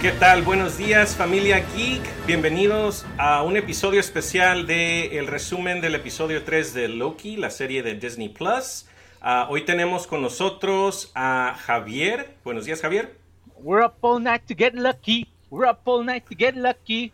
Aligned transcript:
¿Qué 0.00 0.12
tal? 0.12 0.40
Buenos 0.40 0.78
días 0.78 1.14
familia 1.14 1.62
Geek. 1.76 2.00
Bienvenidos 2.26 3.04
a 3.18 3.42
un 3.42 3.58
episodio 3.58 4.00
especial 4.00 4.66
de 4.66 5.18
el 5.18 5.26
resumen 5.26 5.82
del 5.82 5.94
episodio 5.94 6.42
3 6.42 6.72
de 6.72 6.88
Loki, 6.88 7.36
la 7.36 7.50
serie 7.50 7.82
de 7.82 7.96
Disney 7.96 8.30
Plus. 8.30 8.86
Ah, 9.20 9.46
hoy 9.50 9.66
tenemos 9.66 10.06
con 10.06 10.22
nosotros 10.22 11.12
a 11.14 11.54
Javier. 11.66 12.34
Buenos 12.44 12.64
días 12.64 12.80
Javier. 12.80 13.14
We're 13.58 13.84
up 13.84 13.96
all 14.00 14.22
night 14.22 14.46
to 14.46 14.54
get 14.56 14.72
lucky. 14.72 15.28
We're 15.50 15.70
up 15.70 15.82
all 15.84 16.02
night 16.02 16.24
to 16.30 16.34
get 16.34 16.54
lucky. 16.56 17.12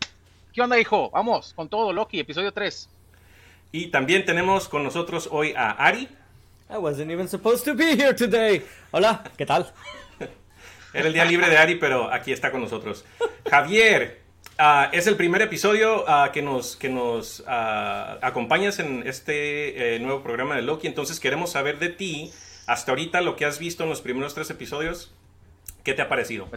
¿Qué 0.53 0.61
onda 0.61 0.79
hijo? 0.79 1.09
Vamos 1.09 1.53
con 1.53 1.67
todo 1.67 1.91
Loki, 1.91 2.21
episodio 2.21 2.53
3. 2.53 2.89
Y 3.73 3.87
también 3.87 4.23
tenemos 4.23 4.69
con 4.69 4.85
nosotros 4.85 5.27
hoy 5.29 5.53
a 5.57 5.71
Ari. 5.71 6.07
I 6.69 6.77
wasn't 6.77 7.11
even 7.11 7.27
supposed 7.27 7.65
to 7.65 7.73
be 7.73 7.97
here 7.97 8.13
today. 8.13 8.63
Hola, 8.91 9.25
¿qué 9.37 9.45
tal? 9.45 9.73
Era 10.97 11.09
el 11.09 11.13
día 11.13 11.25
libre 11.25 11.47
de 11.47 11.59
Ari, 11.59 11.75
pero 11.75 12.11
aquí 12.11 12.31
está 12.31 12.49
con 12.49 12.59
nosotros. 12.59 13.05
Javier, 13.47 14.19
ah, 14.57 14.89
es 14.91 15.05
el 15.05 15.15
primer 15.15 15.43
episodio 15.43 16.03
ah, 16.07 16.31
que 16.33 16.41
nos, 16.41 16.75
que 16.75 16.89
nos 16.89 17.43
ah, 17.45 18.17
acompañas 18.23 18.79
en 18.79 19.07
este 19.07 19.95
eh, 19.95 19.99
nuevo 19.99 20.23
programa 20.23 20.55
de 20.55 20.63
Loki, 20.63 20.87
entonces 20.87 21.19
queremos 21.19 21.51
saber 21.51 21.77
de 21.77 21.89
ti, 21.89 22.33
hasta 22.65 22.93
ahorita 22.93 23.21
lo 23.21 23.35
que 23.35 23.45
has 23.45 23.59
visto 23.59 23.83
en 23.83 23.89
los 23.89 24.01
primeros 24.01 24.33
tres 24.33 24.49
episodios, 24.49 25.13
¿qué 25.83 25.93
te 25.93 26.01
ha 26.01 26.09
parecido? 26.09 26.49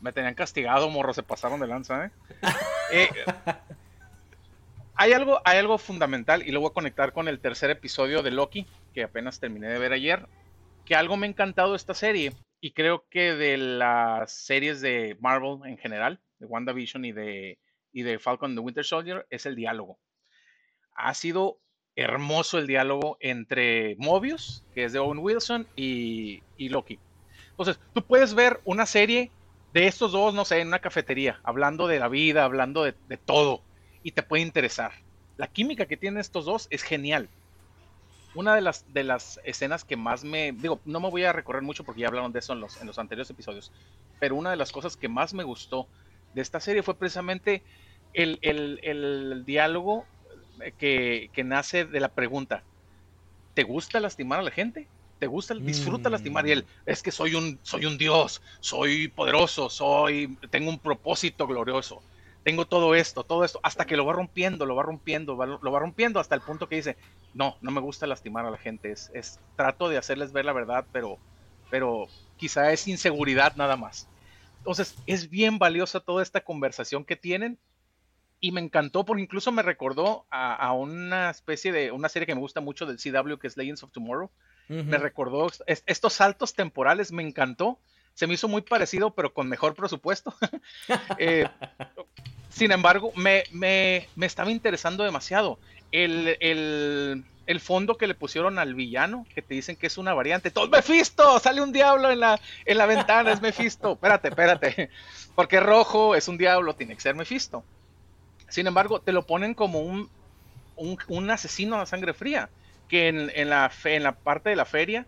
Me, 0.00 0.12
tenían 0.12 0.34
castigado, 0.34 0.88
morro, 0.88 1.12
se 1.12 1.22
pasaron 1.22 1.60
de 1.60 1.66
lanza, 1.66 2.06
¿eh? 2.06 2.10
eh 2.92 3.10
hay, 4.94 5.12
algo, 5.12 5.42
hay 5.44 5.58
algo 5.58 5.76
fundamental, 5.76 6.42
y 6.42 6.52
lo 6.52 6.60
voy 6.60 6.70
a 6.70 6.72
conectar 6.72 7.12
con 7.12 7.28
el 7.28 7.38
tercer 7.38 7.68
episodio 7.68 8.22
de 8.22 8.30
Loki, 8.30 8.66
que 8.94 9.02
apenas 9.02 9.40
terminé 9.40 9.68
de 9.68 9.78
ver 9.78 9.92
ayer, 9.92 10.26
que 10.86 10.94
algo 10.96 11.18
me 11.18 11.26
ha 11.26 11.28
encantado 11.28 11.72
de 11.72 11.76
esta 11.76 11.92
serie 11.92 12.32
y 12.60 12.72
creo 12.72 13.06
que 13.08 13.34
de 13.34 13.56
las 13.56 14.32
series 14.32 14.80
de 14.80 15.16
Marvel 15.20 15.60
en 15.64 15.78
general, 15.78 16.20
de 16.38 16.46
WandaVision 16.46 17.04
y 17.04 17.12
de, 17.12 17.58
y 17.92 18.02
de 18.02 18.18
Falcon 18.18 18.54
the 18.54 18.60
Winter 18.60 18.84
Soldier, 18.84 19.26
es 19.30 19.46
el 19.46 19.54
diálogo. 19.54 19.98
Ha 20.94 21.14
sido 21.14 21.60
hermoso 21.94 22.58
el 22.58 22.66
diálogo 22.66 23.16
entre 23.20 23.96
Mobius, 23.98 24.64
que 24.74 24.84
es 24.84 24.92
de 24.92 24.98
Owen 24.98 25.18
Wilson, 25.18 25.66
y, 25.76 26.42
Loki. 26.58 26.98
Entonces, 27.50 27.80
tú 27.92 28.02
puedes 28.02 28.34
ver 28.34 28.60
una 28.64 28.86
serie 28.86 29.30
de 29.72 29.86
estos 29.86 30.12
dos, 30.12 30.34
no 30.34 30.44
sé, 30.44 30.60
en 30.60 30.68
una 30.68 30.78
cafetería, 30.80 31.40
hablando 31.42 31.86
de 31.86 31.98
la 31.98 32.08
vida, 32.08 32.44
hablando 32.44 32.84
de, 32.84 32.94
de 33.08 33.16
todo, 33.16 33.62
y 34.02 34.12
te 34.12 34.22
puede 34.22 34.42
interesar. 34.42 34.92
La 35.36 35.48
química 35.48 35.86
que 35.86 35.96
tienen 35.96 36.20
estos 36.20 36.44
dos 36.44 36.66
es 36.70 36.82
genial 36.82 37.28
una 38.38 38.54
de 38.54 38.60
las, 38.60 38.84
de 38.94 39.02
las 39.02 39.40
escenas 39.42 39.82
que 39.84 39.96
más 39.96 40.22
me, 40.22 40.52
digo, 40.52 40.80
no 40.84 41.00
me 41.00 41.10
voy 41.10 41.24
a 41.24 41.32
recorrer 41.32 41.62
mucho 41.62 41.82
porque 41.82 42.02
ya 42.02 42.06
hablaron 42.06 42.30
de 42.30 42.38
eso 42.38 42.52
en 42.52 42.60
los, 42.60 42.80
en 42.80 42.86
los 42.86 42.96
anteriores 43.00 43.28
episodios, 43.28 43.72
pero 44.20 44.36
una 44.36 44.52
de 44.52 44.56
las 44.56 44.70
cosas 44.70 44.96
que 44.96 45.08
más 45.08 45.34
me 45.34 45.42
gustó 45.42 45.88
de 46.34 46.42
esta 46.42 46.60
serie 46.60 46.84
fue 46.84 46.94
precisamente 46.94 47.64
el, 48.12 49.42
diálogo 49.44 50.06
que, 50.78 51.30
nace 51.44 51.84
de 51.84 51.98
la 51.98 52.10
pregunta, 52.10 52.62
¿te 53.54 53.64
gusta 53.64 53.98
lastimar 53.98 54.38
a 54.38 54.42
la 54.42 54.52
gente? 54.52 54.86
¿Te 55.18 55.26
gusta, 55.26 55.54
disfruta 55.54 56.08
lastimar? 56.08 56.46
Y 56.46 56.52
él, 56.52 56.62
mm. 56.62 56.90
es 56.90 57.02
que 57.02 57.10
soy 57.10 57.34
un, 57.34 57.58
soy 57.64 57.86
un 57.86 57.98
dios, 57.98 58.40
soy 58.60 59.08
poderoso, 59.08 59.68
soy, 59.68 60.38
tengo 60.50 60.70
un 60.70 60.78
propósito 60.78 61.44
glorioso 61.48 62.04
tengo 62.44 62.66
todo 62.66 62.94
esto, 62.94 63.24
todo 63.24 63.44
esto, 63.44 63.60
hasta 63.62 63.84
que 63.84 63.96
lo 63.96 64.06
va 64.06 64.12
rompiendo, 64.12 64.64
lo 64.66 64.74
va 64.74 64.82
rompiendo, 64.82 65.34
lo 65.34 65.72
va 65.72 65.78
rompiendo 65.78 66.20
hasta 66.20 66.34
el 66.34 66.40
punto 66.40 66.68
que 66.68 66.76
dice, 66.76 66.96
no, 67.34 67.56
no 67.60 67.70
me 67.70 67.80
gusta 67.80 68.06
lastimar 68.06 68.46
a 68.46 68.50
la 68.50 68.58
gente, 68.58 68.90
es, 68.90 69.10
es 69.14 69.40
trato 69.56 69.88
de 69.88 69.98
hacerles 69.98 70.32
ver 70.32 70.44
la 70.44 70.52
verdad, 70.52 70.86
pero, 70.92 71.18
pero 71.70 72.06
quizá 72.36 72.72
es 72.72 72.88
inseguridad 72.88 73.56
nada 73.56 73.76
más. 73.76 74.08
Entonces, 74.58 74.96
es 75.06 75.30
bien 75.30 75.58
valiosa 75.58 76.00
toda 76.00 76.22
esta 76.22 76.40
conversación 76.42 77.04
que 77.04 77.16
tienen 77.16 77.58
y 78.40 78.52
me 78.52 78.60
encantó 78.60 79.04
porque 79.04 79.22
incluso 79.22 79.50
me 79.50 79.62
recordó 79.62 80.26
a, 80.30 80.72
una 80.72 81.30
especie 81.30 81.72
de 81.72 81.90
una 81.90 82.08
serie 82.08 82.26
que 82.26 82.34
me 82.34 82.40
gusta 82.40 82.60
mucho 82.60 82.86
del 82.86 82.98
CW 82.98 83.36
que 83.36 83.46
es 83.46 83.56
Legends 83.56 83.82
of 83.82 83.92
Tomorrow. 83.92 84.30
Me 84.68 84.98
recordó 84.98 85.46
estos 85.66 86.12
saltos 86.12 86.52
temporales, 86.52 87.10
me 87.10 87.22
encantó. 87.22 87.78
Se 88.12 88.26
me 88.26 88.34
hizo 88.34 88.48
muy 88.48 88.62
parecido, 88.62 89.14
pero 89.14 89.32
con 89.32 89.48
mejor 89.48 89.74
presupuesto. 89.74 90.34
eh, 91.18 91.48
sin 92.58 92.72
embargo, 92.72 93.12
me, 93.14 93.44
estaba 94.20 94.50
interesando 94.50 95.04
demasiado. 95.04 95.58
El, 95.92 97.24
fondo 97.60 97.96
que 97.96 98.06
le 98.06 98.14
pusieron 98.14 98.58
al 98.58 98.74
villano, 98.74 99.24
que 99.34 99.42
te 99.42 99.54
dicen 99.54 99.76
que 99.76 99.86
es 99.86 99.96
una 99.96 100.12
variante. 100.12 100.50
¡Todo 100.50 100.68
Mephisto! 100.68 101.38
Sale 101.38 101.62
un 101.62 101.72
diablo 101.72 102.10
en 102.10 102.20
la, 102.20 102.40
en 102.66 102.78
la 102.78 102.86
ventana, 102.86 103.32
es 103.32 103.40
Mephisto. 103.40 103.92
Espérate, 103.92 104.28
espérate. 104.28 104.90
Porque 105.34 105.60
rojo 105.60 106.14
es 106.14 106.28
un 106.28 106.36
diablo, 106.36 106.74
tiene 106.74 106.94
que 106.94 107.00
ser 107.00 107.14
Mephisto. 107.14 107.64
Sin 108.48 108.66
embargo, 108.66 109.00
te 109.00 109.12
lo 109.12 109.26
ponen 109.26 109.54
como 109.54 109.80
un, 109.80 110.10
un, 110.76 111.30
asesino 111.30 111.80
a 111.80 111.86
sangre 111.86 112.12
fría. 112.12 112.50
Que 112.88 113.08
en, 113.08 113.50
la 113.50 113.70
en 113.84 114.02
la 114.02 114.12
parte 114.12 114.50
de 114.50 114.56
la 114.56 114.64
feria 114.64 115.06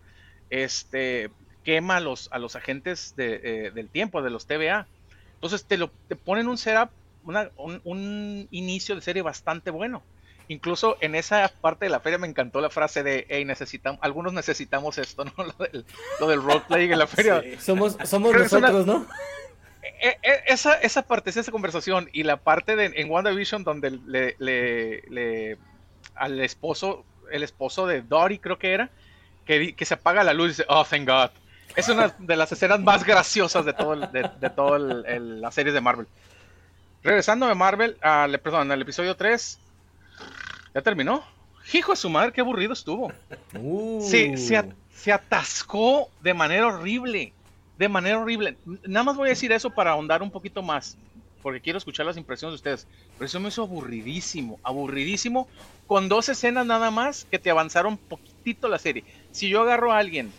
este, 0.51 1.31
quema 1.63 1.97
a 1.97 1.99
los, 1.99 2.29
a 2.31 2.37
los 2.37 2.55
agentes 2.55 3.15
eh, 3.17 3.71
del 3.73 3.89
tiempo, 3.89 4.21
de 4.21 4.29
los 4.29 4.45
TVA. 4.45 4.87
Entonces 5.35 5.65
te, 5.65 5.77
lo, 5.77 5.89
te 6.07 6.15
ponen 6.15 6.47
un 6.47 6.57
setup 6.57 6.91
un, 7.23 8.47
inicio 8.51 8.95
de 8.95 9.01
serie 9.01 9.21
bastante 9.21 9.71
bueno. 9.71 10.03
Incluso 10.47 10.97
en 10.99 11.15
esa 11.15 11.49
parte 11.61 11.85
de 11.85 11.91
la 11.91 12.01
feria 12.01 12.17
me 12.17 12.27
encantó 12.27 12.59
la 12.59 12.69
frase 12.69 13.03
de, 13.03 13.25
hey, 13.29 13.45
necesitamos, 13.45 13.99
algunos 14.03 14.33
necesitamos 14.33 14.97
esto, 14.97 15.23
¿no? 15.37 15.43
Lo 15.43 15.53
del, 15.53 15.85
lo 16.19 16.35
roleplay 16.41 16.91
en 16.91 16.99
la 16.99 17.07
feria. 17.07 17.41
Somos, 17.59 17.97
somos 18.03 18.33
nosotros, 18.33 18.85
¿no? 18.85 19.07
E, 19.83 20.17
e, 20.21 20.43
esa, 20.47 20.75
esa 20.75 21.03
parte, 21.03 21.29
esa 21.29 21.51
conversación 21.51 22.09
y 22.11 22.23
la 22.23 22.37
parte 22.37 22.75
de, 22.75 22.85
en 22.95 23.09
WandaVision 23.09 23.63
donde 23.63 23.91
le, 23.91 24.35
le, 24.39 25.57
al 26.15 26.39
esposo, 26.41 27.05
el 27.31 27.43
esposo 27.43 27.87
de 27.87 28.01
Dory 28.01 28.39
creo 28.39 28.59
que 28.59 28.73
era, 28.73 28.89
que, 29.45 29.75
que 29.75 29.85
se 29.85 29.93
apaga 29.93 30.23
la 30.23 30.33
luz 30.33 30.45
y 30.45 30.49
dice, 30.49 30.65
oh, 30.67 30.85
thank 30.85 31.07
God. 31.07 31.29
Es 31.75 31.87
una 31.87 32.13
de 32.17 32.35
las 32.35 32.51
escenas 32.51 32.81
más 32.81 33.05
graciosas 33.05 33.63
de 33.63 33.73
todo, 33.73 33.95
de, 33.95 34.29
de 34.39 34.49
todo 34.49 34.77
la 34.77 35.51
serie 35.51 35.71
de 35.71 35.79
Marvel. 35.79 36.07
Regresando 37.03 37.47
de 37.47 37.55
Marvel, 37.55 37.97
al, 38.01 38.39
perdón, 38.39 38.71
al 38.71 38.81
episodio 38.81 39.15
3. 39.15 39.59
¿Ya 40.75 40.81
terminó? 40.81 41.23
Hijo 41.73 41.93
de 41.93 41.95
su 41.95 42.09
madre, 42.09 42.31
qué 42.31 42.41
aburrido 42.41 42.73
estuvo. 42.73 43.11
Uh. 43.59 44.01
Se, 44.07 45.11
atascó 45.11 46.09
de 46.21 46.33
manera 46.33 46.67
horrible. 46.67 47.33
De 47.77 47.89
manera 47.89 48.19
horrible. 48.19 48.55
Nada 48.85 49.03
más 49.03 49.17
voy 49.17 49.27
a 49.27 49.29
decir 49.29 49.51
eso 49.51 49.71
para 49.71 49.91
ahondar 49.91 50.21
un 50.21 50.29
poquito 50.29 50.61
más. 50.61 50.95
Porque 51.41 51.59
quiero 51.59 51.77
escuchar 51.77 52.05
las 52.05 52.17
impresiones 52.17 52.51
de 52.51 52.55
ustedes. 52.55 52.87
Pero 53.17 53.25
eso 53.25 53.39
me 53.39 53.47
hizo 53.47 53.63
aburridísimo. 53.63 54.59
Aburridísimo. 54.61 55.47
Con 55.87 56.07
dos 56.07 56.29
escenas 56.29 56.67
nada 56.67 56.91
más 56.91 57.25
que 57.25 57.39
te 57.39 57.49
avanzaron 57.49 57.97
poquitito 57.97 58.67
la 58.67 58.77
serie. 58.77 59.03
Si 59.31 59.49
yo 59.49 59.61
agarro 59.61 59.91
a 59.91 59.97
alguien 59.97 60.31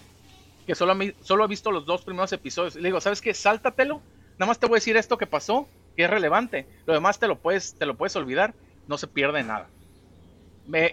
que 0.65 0.77
solo, 0.77 0.97
solo 1.23 1.43
ha 1.43 1.49
visto 1.49 1.73
los 1.73 1.87
dos 1.87 2.03
primeros 2.03 2.33
episodios 2.33 2.77
y 2.77 2.81
le 2.81 2.89
digo, 2.89 3.01
¿sabes 3.01 3.21
qué? 3.21 3.35
Sáltatelo. 3.35 4.01
Nada 4.39 4.47
más 4.47 4.61
te 4.61 4.67
voy 4.67 4.77
a 4.77 4.79
decir 4.79 4.97
esto 4.97 5.19
que 5.19 5.27
pasó 5.27 5.67
que 5.97 6.05
es 6.05 6.11
relevante. 6.11 6.67
Lo 6.87 6.95
demás 6.95 7.19
te 7.19 7.29
lo 7.29 7.39
puedes, 7.39 7.75
te 7.75 7.87
lo 7.87 7.97
puedes 7.97 8.17
olvidar, 8.17 8.55
no 8.89 8.99
se 8.99 9.07
pierde 9.07 9.43
nada. 9.43 9.69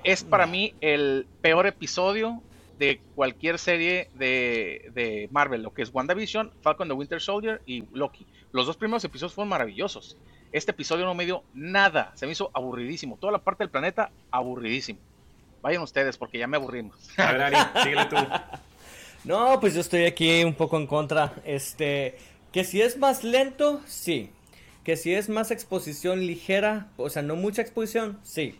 es 0.03 0.23
para 0.23 0.45
mí 0.45 0.73
el 0.81 1.27
peor 1.41 1.67
episodio 1.67 2.41
de 2.79 3.01
cualquier 3.13 3.59
serie 3.59 4.09
de, 4.15 5.27
Marvel, 5.31 5.61
lo 5.61 5.73
que 5.73 5.81
es 5.81 5.93
WandaVision, 5.93 6.51
Falcon 6.61 6.87
the 6.87 6.93
Winter 6.93 7.21
Soldier 7.21 7.61
y 7.65 7.83
Loki. 7.93 8.25
Los 8.51 8.65
dos 8.65 8.77
primeros 8.77 9.03
episodios 9.03 9.33
fueron 9.33 9.49
maravillosos. 9.49 10.17
Este 10.51 10.71
episodio 10.71 11.05
no 11.05 11.13
me 11.13 11.25
dio 11.25 11.43
nada, 11.53 12.11
se 12.15 12.25
me 12.25 12.31
hizo 12.31 12.49
aburridísimo. 12.53 13.17
Toda 13.19 13.33
la 13.33 13.39
parte 13.39 13.63
del 13.63 13.69
planeta, 13.69 14.09
aburridísimo. 14.31 14.99
Vayan 15.61 15.83
ustedes, 15.83 16.17
porque 16.17 16.39
ya 16.39 16.47
me 16.47 16.57
aburrimos. 16.57 16.95
A 17.17 17.33
ver, 17.33 17.41
Ari, 17.41 17.57
síguele 17.83 18.05
tú. 18.05 18.15
No, 19.25 19.59
pues 19.59 19.73
yo 19.73 19.81
estoy 19.81 20.05
aquí 20.05 20.45
un 20.45 20.53
poco 20.53 20.77
en 20.77 20.87
contra. 20.87 21.33
Este, 21.43 22.17
que 22.53 22.63
si 22.63 22.81
es 22.81 22.97
más 22.97 23.25
lento, 23.25 23.81
sí. 23.85 24.31
Que 24.89 24.97
si 24.97 25.13
es 25.13 25.29
más 25.29 25.51
exposición 25.51 26.25
ligera, 26.25 26.87
o 26.97 27.11
sea, 27.11 27.21
no 27.21 27.35
mucha 27.35 27.61
exposición, 27.61 28.19
sí. 28.23 28.55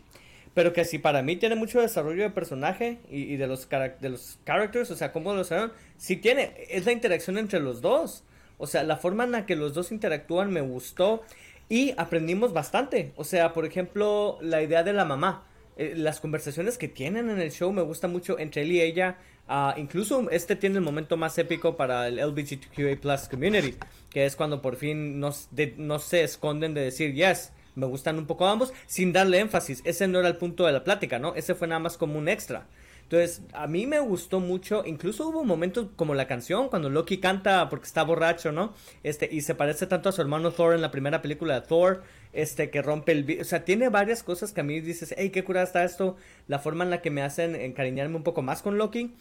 Pero 0.54 0.74
que 0.74 0.86
si 0.86 1.00
para 1.00 1.24
mí 1.24 1.38
tiene 1.38 1.56
mucho 1.56 1.82
desarrollo 1.82 2.22
de 2.22 2.30
personaje 2.30 3.00
y, 3.10 3.36
de 3.38 3.48
los 3.48 3.68
de 3.68 4.10
los 4.10 4.38
characters, 4.46 4.92
o 4.92 4.96
sea, 4.96 5.12
cómo 5.12 5.34
lo 5.34 5.44
saben, 5.44 5.72
sí 5.98 6.18
tiene, 6.18 6.54
es 6.70 6.86
la 6.86 6.92
interacción 6.92 7.40
entre 7.40 7.60
los 7.60 7.82
dos. 7.82 8.26
O 8.60 8.68
sea, 8.68 8.84
la 8.84 8.98
forma 8.98 9.24
en 9.24 9.32
la 9.32 9.48
que 9.48 9.56
los 9.56 9.74
dos 9.74 9.92
interactúan 9.92 10.52
me 10.52 10.62
gustó 10.62 11.24
y 11.68 11.96
aprendimos 11.98 12.54
bastante. 12.54 13.12
O 13.16 13.24
sea, 13.24 13.52
por 13.52 13.66
ejemplo, 13.66 14.38
la 14.40 14.62
idea 14.62 14.84
de 14.84 14.94
la 14.94 15.06
mamá. 15.06 15.48
Eh, 15.78 15.94
las 15.96 16.20
conversaciones 16.20 16.78
que 16.78 16.88
tienen 16.88 17.32
en 17.32 17.42
el 17.42 17.52
show 17.52 17.74
me 17.74 17.82
gusta 17.82 18.08
mucho 18.08 18.38
entre 18.38 18.62
él 18.62 18.72
y 18.72 18.82
ella. 18.82 19.18
Ah, 19.52 19.74
incluso 19.78 20.30
este 20.30 20.56
tiene 20.56 20.76
el 20.76 20.84
momento 20.84 21.18
más 21.18 21.36
épico 21.40 21.76
para 21.76 22.08
el 22.08 22.18
LGBTQA 22.18 23.02
plus 23.02 23.28
community, 23.28 23.76
que 24.12 24.28
es 24.28 24.36
cuando 24.36 24.62
por 24.62 24.76
fin 24.76 25.20
no, 25.20 25.32
se 25.32 26.24
esconden 26.24 26.76
de 26.76 26.82
decir, 26.82 27.16
yes, 27.16 27.52
me 27.74 27.88
gustan 27.88 28.20
un 28.20 28.28
poco 28.28 28.46
ambos, 28.46 28.72
sin 28.86 29.12
darle 29.12 29.40
énfasis. 29.40 29.82
Ese 29.86 30.08
no 30.08 30.20
era 30.20 30.28
el 30.28 30.38
punto 30.38 30.68
de 30.68 30.72
la 30.72 30.84
plática, 30.84 31.18
¿no? 31.18 31.34
Ese 31.34 31.56
fue 31.56 31.68
nada 31.68 31.80
más 31.80 31.98
como 31.98 32.20
un 32.20 32.30
extra. 32.30 32.68
Entonces, 33.02 33.42
a 33.54 33.66
mí 33.66 33.88
me 33.88 34.00
gustó 34.00 34.40
mucho, 34.40 34.84
incluso 34.86 35.28
hubo 35.28 35.44
momentos 35.44 35.88
como 35.96 36.14
la 36.14 36.28
canción, 36.28 36.70
cuando 36.70 36.92
Loki 36.92 37.18
canta 37.18 37.70
porque 37.70 37.88
está 37.88 38.04
borracho, 38.04 38.52
¿no? 38.52 38.76
Este, 39.02 39.28
y 39.32 39.42
se 39.42 39.56
parece 39.56 39.88
tanto 39.88 40.10
a 40.10 40.12
su 40.12 40.22
hermano 40.22 40.52
Thor 40.52 40.76
en 40.76 40.82
la 40.82 40.92
primera 40.92 41.24
película 41.24 41.60
de 41.60 41.66
Thor, 41.66 42.04
este, 42.34 42.70
que 42.70 42.84
rompe 42.84 43.14
el... 43.14 43.40
O 43.42 43.44
sea, 43.46 43.66
tiene 43.66 43.90
varias 43.90 44.22
cosas 44.22 44.54
que 44.54 44.62
a 44.62 44.64
mí 44.64 44.80
dices, 44.80 45.16
hey, 45.18 45.32
qué 45.32 45.44
curada 45.44 45.66
está 45.66 45.84
esto, 45.84 46.18
la 46.48 46.60
forma 46.60 46.84
en 46.84 46.92
la 46.92 47.02
que 47.02 47.10
me 47.10 47.24
hacen 47.24 47.56
encariñarme 47.56 48.16
un 48.16 48.24
poco 48.24 48.44
más 48.44 48.62
con 48.62 48.78
Loki 48.78 49.16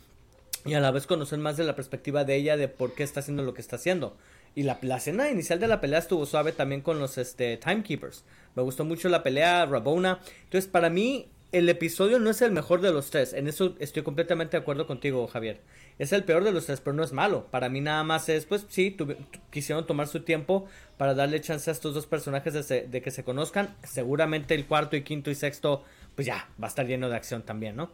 y 0.64 0.74
a 0.74 0.80
la 0.80 0.90
vez 0.90 1.06
conocer 1.06 1.38
más 1.38 1.56
de 1.56 1.64
la 1.64 1.76
perspectiva 1.76 2.24
de 2.24 2.36
ella 2.36 2.56
de 2.56 2.68
por 2.68 2.94
qué 2.94 3.02
está 3.02 3.20
haciendo 3.20 3.42
lo 3.42 3.54
que 3.54 3.60
está 3.60 3.76
haciendo. 3.76 4.16
Y 4.54 4.64
la, 4.64 4.78
la 4.82 4.96
escena 4.96 5.30
inicial 5.30 5.60
de 5.60 5.68
la 5.68 5.80
pelea 5.80 6.00
estuvo 6.00 6.26
suave 6.26 6.52
también 6.52 6.80
con 6.80 6.98
los 6.98 7.18
este, 7.18 7.56
Timekeepers. 7.58 8.24
Me 8.56 8.62
gustó 8.62 8.84
mucho 8.84 9.08
la 9.08 9.22
pelea, 9.22 9.66
Rabona. 9.66 10.20
Entonces, 10.44 10.68
para 10.68 10.90
mí, 10.90 11.28
el 11.52 11.68
episodio 11.68 12.18
no 12.18 12.28
es 12.30 12.42
el 12.42 12.52
mejor 12.52 12.80
de 12.80 12.92
los 12.92 13.10
tres. 13.10 13.32
En 13.32 13.48
eso 13.48 13.74
estoy 13.78 14.02
completamente 14.02 14.56
de 14.56 14.62
acuerdo 14.62 14.86
contigo, 14.86 15.26
Javier. 15.28 15.60
Es 15.98 16.12
el 16.12 16.24
peor 16.24 16.44
de 16.44 16.52
los 16.52 16.66
tres, 16.66 16.80
pero 16.80 16.94
no 16.94 17.02
es 17.02 17.12
malo. 17.12 17.46
Para 17.50 17.68
mí 17.68 17.80
nada 17.80 18.04
más 18.04 18.28
es, 18.28 18.44
pues 18.44 18.66
sí, 18.68 18.96
quisieron 19.50 19.86
tomar 19.86 20.08
su 20.08 20.20
tiempo 20.20 20.66
para 20.96 21.14
darle 21.14 21.40
chance 21.40 21.70
a 21.70 21.72
estos 21.72 21.94
dos 21.94 22.06
personajes 22.06 22.68
de, 22.68 22.86
de, 22.86 23.02
que 23.02 23.10
se 23.10 23.24
conozcan. 23.24 23.74
Seguramente 23.84 24.54
el 24.54 24.66
cuarto 24.66 24.96
y 24.96 25.02
quinto 25.02 25.30
y 25.30 25.34
sexto, 25.34 25.84
pues 26.14 26.26
ya, 26.26 26.48
va 26.60 26.66
a 26.66 26.68
estar 26.68 26.86
lleno 26.86 27.08
de 27.08 27.16
acción 27.16 27.42
también, 27.42 27.76
¿no? 27.76 27.90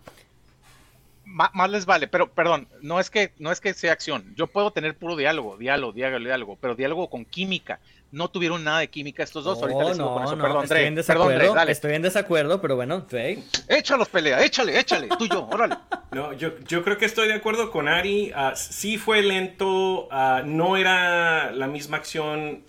Más 1.25 1.71
les 1.71 1.87
vale, 1.87 2.07
pero 2.09 2.31
perdón, 2.33 2.69
no 2.83 3.01
es 3.01 3.11
que 3.11 3.33
no 3.39 3.51
es 3.51 3.61
que 3.61 3.75
sea 3.75 3.93
acción. 3.93 4.35
Yo 4.37 4.47
puedo 4.47 4.71
tener 4.71 4.97
puro 4.97 5.17
diálogo, 5.17 5.57
diálogo, 5.57 5.93
diálogo, 5.93 6.25
diálogo, 6.25 6.59
pero 6.61 6.75
diálogo 6.75 7.11
con 7.11 7.25
química. 7.25 7.81
No 8.15 8.29
tuvieron 8.29 8.63
nada 8.63 8.79
de 8.79 8.89
química 8.89 9.23
estos 9.23 9.45
dos. 9.45 9.61
Ahorita 9.61 9.85
les 9.85 9.99
no, 9.99 10.15
con 10.15 10.25
eso. 10.25 10.39
perdón, 10.39 10.65
estoy 10.65 10.85
en 10.85 10.95
desacuerdo, 10.95 11.61
Estoy 11.69 11.95
en 11.95 12.03
desacuerdo, 12.03 12.61
pero 12.61 12.77
bueno, 12.77 13.01
Dre. 13.11 13.39
Échalos 13.69 14.09
pelea, 14.09 14.45
échale, 14.45 14.79
échale, 14.79 15.09
tú 15.19 15.25
y 15.25 15.29
yo, 15.29 15.49
órale. 15.53 15.77
No, 16.13 16.33
yo, 16.33 16.53
yo 16.67 16.85
creo 16.85 16.97
que 16.97 17.07
estoy 17.07 17.27
de 17.27 17.35
acuerdo 17.35 17.71
con 17.71 17.89
Ari. 17.89 18.33
Uh, 18.33 18.53
sí 18.55 18.99
fue 18.99 19.23
lento, 19.23 20.07
uh, 20.07 20.45
no 20.45 20.77
era 20.77 21.51
la 21.51 21.67
misma 21.67 21.97
acción 21.97 22.63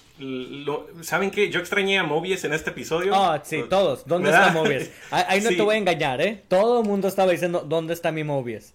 ¿Saben 1.02 1.30
qué? 1.30 1.50
Yo 1.50 1.60
extrañé 1.60 2.00
a 2.00 2.04
Mobius 2.04 2.46
en 2.46 2.54
este 2.54 2.70
episodio. 2.70 3.14
Ah, 3.14 3.42
sí, 3.44 3.64
todos. 3.70 4.08
¿Dónde 4.08 4.30
está 4.30 4.52
Mobius? 4.52 4.90
Ahí, 5.12 5.42
no 5.42 5.50
te 5.50 5.62
voy 5.62 5.76
a 5.76 5.78
engañar, 5.78 6.22
¿eh? 6.22 6.42
Todo 6.48 6.82
el 6.82 6.88
mundo 6.88 7.10
estaba 7.10 7.32
diciendo, 7.32 7.66
¿dónde 7.68 7.94
está 7.94 8.14
mi 8.14 8.24
Mobius? 8.24 8.74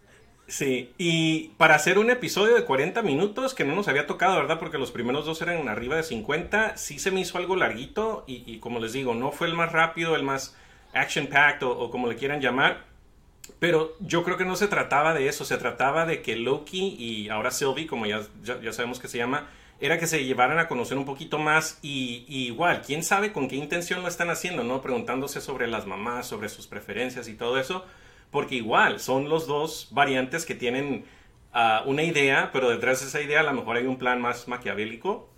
Sí, 0.51 0.93
y 0.99 1.51
para 1.59 1.77
hacer 1.77 1.97
un 1.97 2.11
episodio 2.11 2.57
de 2.57 2.65
40 2.65 3.03
minutos 3.03 3.55
que 3.55 3.63
no 3.63 3.77
nos 3.77 3.87
había 3.87 4.09
tocado, 4.09 4.35
¿verdad? 4.35 4.59
Porque 4.59 4.79
los 4.79 4.91
primeros 4.91 5.25
dos 5.25 5.41
eran 5.43 5.69
arriba 5.69 5.95
de 5.95 6.03
50, 6.03 6.77
sí 6.77 6.99
se 6.99 7.13
me 7.13 7.21
hizo 7.21 7.39
algo 7.39 7.55
larguito 7.55 8.25
y, 8.27 8.59
como 8.59 8.81
les 8.81 8.93
digo, 8.93 9.15
no 9.15 9.31
fue 9.31 9.47
el 9.47 9.55
más 9.55 9.71
rápido, 9.71 10.17
el 10.17 10.25
más 10.25 10.57
action-packed 10.93 11.65
o, 11.65 11.89
como 11.93 12.09
le 12.09 12.17
quieran 12.17 12.41
llamar. 12.41 12.85
Pero 13.61 13.95
yo 14.01 14.25
creo 14.25 14.37
que 14.37 14.45
no 14.45 14.57
se 14.57 14.67
trataba 14.67 15.15
de 15.15 15.29
eso, 15.29 15.45
se 15.45 15.57
trataba 15.57 16.05
de 16.05 16.21
que 16.21 16.35
Loki 16.35 16.97
y 16.99 17.29
ahora 17.29 17.53
Sylvie, 17.53 17.87
como 17.87 18.07
ya, 18.07 18.21
ya 18.43 18.73
sabemos 18.73 18.99
que 18.99 19.07
se 19.07 19.19
llama, 19.19 19.49
era 19.79 20.01
que 20.01 20.09
se 20.09 20.25
llevaran 20.25 20.59
a 20.59 20.67
conocer 20.67 20.99
un 20.99 21.05
poquito 21.05 21.39
más 21.39 21.79
y, 21.81 22.25
igual, 22.27 22.83
quién 22.85 23.05
sabe 23.05 23.33
con 23.33 23.47
qué 23.47 23.55
intención 23.55 24.03
lo 24.03 24.09
están 24.09 24.31
haciendo, 24.31 24.65
¿no? 24.65 24.83
Preguntándose 24.83 25.41
sobre 25.41 25.69
las 25.69 25.87
mamás, 25.87 26.27
sobre 26.27 26.49
sus 26.49 26.67
preferencias 26.67 27.29
y 27.29 27.35
todo 27.35 27.57
eso, 27.57 27.87
porque 28.31 28.57
igual 28.57 29.01
son 29.01 29.29
los 29.29 29.47
dos 29.47 29.89
variantes 29.91 30.45
que 30.47 30.55
tienen 30.55 31.05
ah, 31.53 31.83
una 31.87 32.03
idea, 32.03 32.51
pero 32.53 32.71
detrás 32.71 33.01
de 33.01 33.07
esa 33.07 33.21
idea 33.21 33.41
a 33.41 33.45
lo 33.45 33.53
mejor 33.53 33.77
hay 33.77 33.87
un 33.87 33.99
plan 33.99 34.21
más 34.21 34.49
maquiavélico 34.49 35.29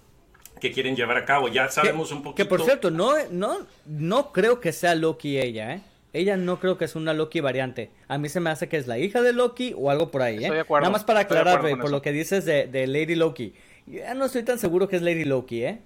que 0.61 0.73
quieren 0.73 0.95
llevar 0.95 1.17
a 1.17 1.25
cabo. 1.25 1.49
Ya 1.49 1.69
sabemos 1.69 2.13
un 2.13 2.23
poquito. 2.23 2.37
Que 2.37 2.45
por 2.45 2.63
cierto, 2.63 2.91
no, 2.91 3.15
no, 3.31 3.67
no 3.87 4.33
creo 4.33 4.61
que 4.61 4.73
sea 4.73 4.95
Loki 4.95 5.39
ella, 5.39 5.75
¿eh? 5.75 5.81
Ella 6.15 6.37
no 6.37 6.61
creo 6.61 6.77
que 6.77 6.85
es 6.85 6.95
una 6.95 7.15
Loki 7.15 7.41
variante. 7.41 7.91
A 8.07 8.19
mí 8.19 8.29
se 8.29 8.39
me 8.39 8.51
hace 8.51 8.69
que 8.69 8.77
es 8.77 8.87
la 8.87 8.99
hija 8.99 9.23
de 9.23 9.33
Loki 9.33 9.75
o 9.77 9.91
algo 9.91 10.11
por 10.11 10.21
ahí, 10.21 10.45
¿eh? 10.45 10.65
Nada 10.69 10.91
más 10.91 11.05
para 11.05 11.21
aclarar, 11.21 11.61
por 11.81 11.91
lo 11.91 12.03
que 12.03 12.13
dices 12.13 12.45
de, 12.45 12.67
de 12.67 12.87
Lady 12.87 13.15
Loki. 13.15 13.55
Ya 13.87 14.15
no 14.15 14.27
estoy 14.27 14.43
tan 14.43 14.59
seguro 14.59 14.89
que 14.89 14.97
es 14.97 15.03
Lady 15.03 15.25
Loki, 15.25 15.65
¿eh? 15.65 15.81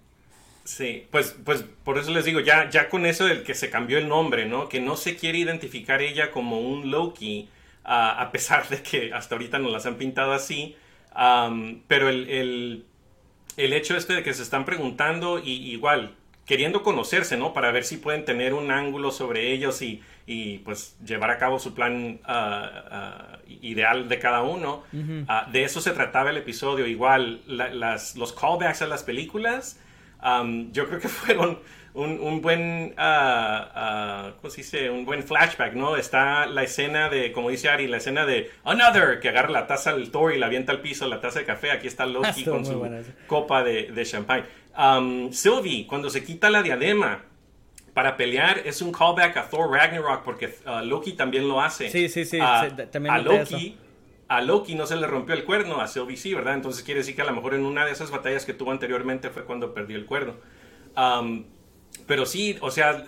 Sí, 0.67 1.07
pues, 1.13 1.37
pues 1.45 1.65
por 1.85 1.97
eso 1.97 2.11
les 2.11 2.25
digo, 2.25 2.41
ya, 2.41 2.69
ya 2.69 2.89
con 2.89 3.07
eso 3.07 3.25
del 3.25 3.45
que 3.45 3.55
se 3.55 3.71
cambió 3.71 3.99
el 3.99 4.09
nombre, 4.09 4.47
¿no? 4.47 4.69
Que 4.69 4.81
no 4.81 4.97
se 4.97 5.17
quiere 5.17 5.39
identificar 5.39 6.03
ella 6.03 6.33
como 6.33 6.61
un 6.61 6.91
Loki, 6.91 7.49
a 7.85 8.31
pesar 8.33 8.69
de 8.69 8.83
que 8.83 9.13
hasta 9.13 9.37
ahorita 9.37 9.61
nos 9.61 9.71
las 9.71 9.87
han 9.87 9.95
pintado 9.95 10.33
así. 10.33 10.77
pero 11.87 12.09
el, 12.09 12.29
el, 12.29 12.85
el, 13.57 13.73
hecho 13.73 13.97
este 13.97 14.15
de 14.15 14.23
que 14.25 14.35
se 14.35 14.43
están 14.43 14.65
preguntando, 14.65 15.39
y 15.39 15.53
igual, 15.71 16.17
queriendo 16.47 16.83
conocerse, 16.83 17.37
¿no? 17.37 17.53
Para 17.53 17.71
ver 17.71 17.85
si 17.85 17.97
pueden 17.99 18.25
tener 18.25 18.53
un 18.53 18.73
ángulo 18.73 19.13
sobre 19.13 19.53
ellos 19.53 19.83
y, 19.83 20.03
y 20.27 20.59
pues 20.59 20.97
llevar 21.05 21.31
a 21.31 21.39
cabo 21.39 21.61
su 21.61 21.75
plan 21.75 22.21
ah, 22.25 22.71
ah, 22.91 23.39
ideal 23.61 24.09
de 24.09 24.19
cada 24.19 24.43
uno. 24.43 24.83
Ah, 25.29 25.49
de 25.53 25.63
eso 25.65 25.81
se 25.81 25.93
trataba 25.93 26.31
el 26.31 26.37
episodio. 26.37 26.87
Igual, 26.87 27.43
las, 27.47 28.17
los 28.17 28.33
callbacks 28.33 28.83
a 28.83 28.87
las 28.87 29.05
películas, 29.05 29.81
yo 30.73 30.87
creo 30.89 31.01
que 31.01 31.09
fueron 31.09 31.59
un, 31.95 32.21
un 32.21 32.43
buen, 32.43 32.95
¿cómo 32.97 34.51
se 34.51 34.59
dice? 34.59 34.91
Un 34.91 35.05
buen 35.05 35.23
flashback, 35.23 35.73
¿no? 35.75 35.97
Está 35.97 36.47
la 36.47 36.63
escena 36.63 37.09
de, 37.09 37.33
como 37.33 37.51
dice 37.51 37.69
Ari, 37.69 37.89
la 37.89 37.97
escena 37.97 38.27
de 38.27 38.51
Another, 38.65 39.19
que 39.21 39.31
agarra 39.31 39.51
la 39.51 39.67
taza 39.67 39.95
del 39.95 40.11
Thor 40.11 40.35
y 40.35 40.39
la 40.39 40.47
avienta 40.47 40.73
al 40.73 40.81
piso, 40.81 41.09
la 41.09 41.21
taza 41.21 41.39
de 41.39 41.47
café. 41.47 41.71
Aquí 41.71 41.87
está 41.87 42.05
Loki 42.07 42.45
con 42.45 42.65
su 42.65 42.87
copa 43.27 43.65
de, 43.65 43.91
de 43.93 44.05
champagne. 44.05 44.45
Um, 44.79 45.33
Sylvie, 45.33 45.87
cuando 45.87 46.11
se 46.11 46.23
quita 46.23 46.51
la 46.51 46.63
diadema 46.63 47.25
para 47.95 48.19
pelear, 48.19 48.61
es 48.67 48.83
un 48.83 48.93
callback 48.93 49.39
a 49.39 49.49
Thor 49.49 49.71
Ragnarok 49.71 50.23
porque 50.23 50.55
uh, 50.67 50.85
Loki 50.85 51.15
también 51.15 51.49
lo 51.49 51.63
hace. 51.63 51.89
Sí, 51.89 52.11
sí, 52.11 52.27
sí. 52.27 52.39
también 52.93 53.15
a 53.15 53.19
Loki. 53.19 53.79
A 54.29 54.41
Loki 54.41 54.75
no 54.75 54.87
se 54.87 54.97
le 54.97 55.07
rompió 55.07 55.35
el 55.35 55.45
cuerno, 55.45 55.81
a 55.81 55.87
sí, 55.89 56.35
¿verdad? 56.35 56.55
Entonces 56.55 56.83
quiere 56.83 57.01
decir 57.01 57.15
que 57.15 57.23
a 57.23 57.27
lo 57.27 57.33
mejor 57.33 57.55
en 57.55 57.65
una 57.65 57.85
de 57.85 57.93
esas 57.93 58.11
batallas 58.11 58.45
que 58.45 58.55
tuvo 58.55 58.73
anteriormente 58.73 59.31
fue 59.31 59.45
cuando 59.45 59.73
perdió 59.73 59.97
el 59.97 60.07
cuerno. 60.07 60.35
Um, 60.97 61.45
pero 62.07 62.27
sí, 62.27 62.57
o 62.61 62.71
sea, 62.71 63.05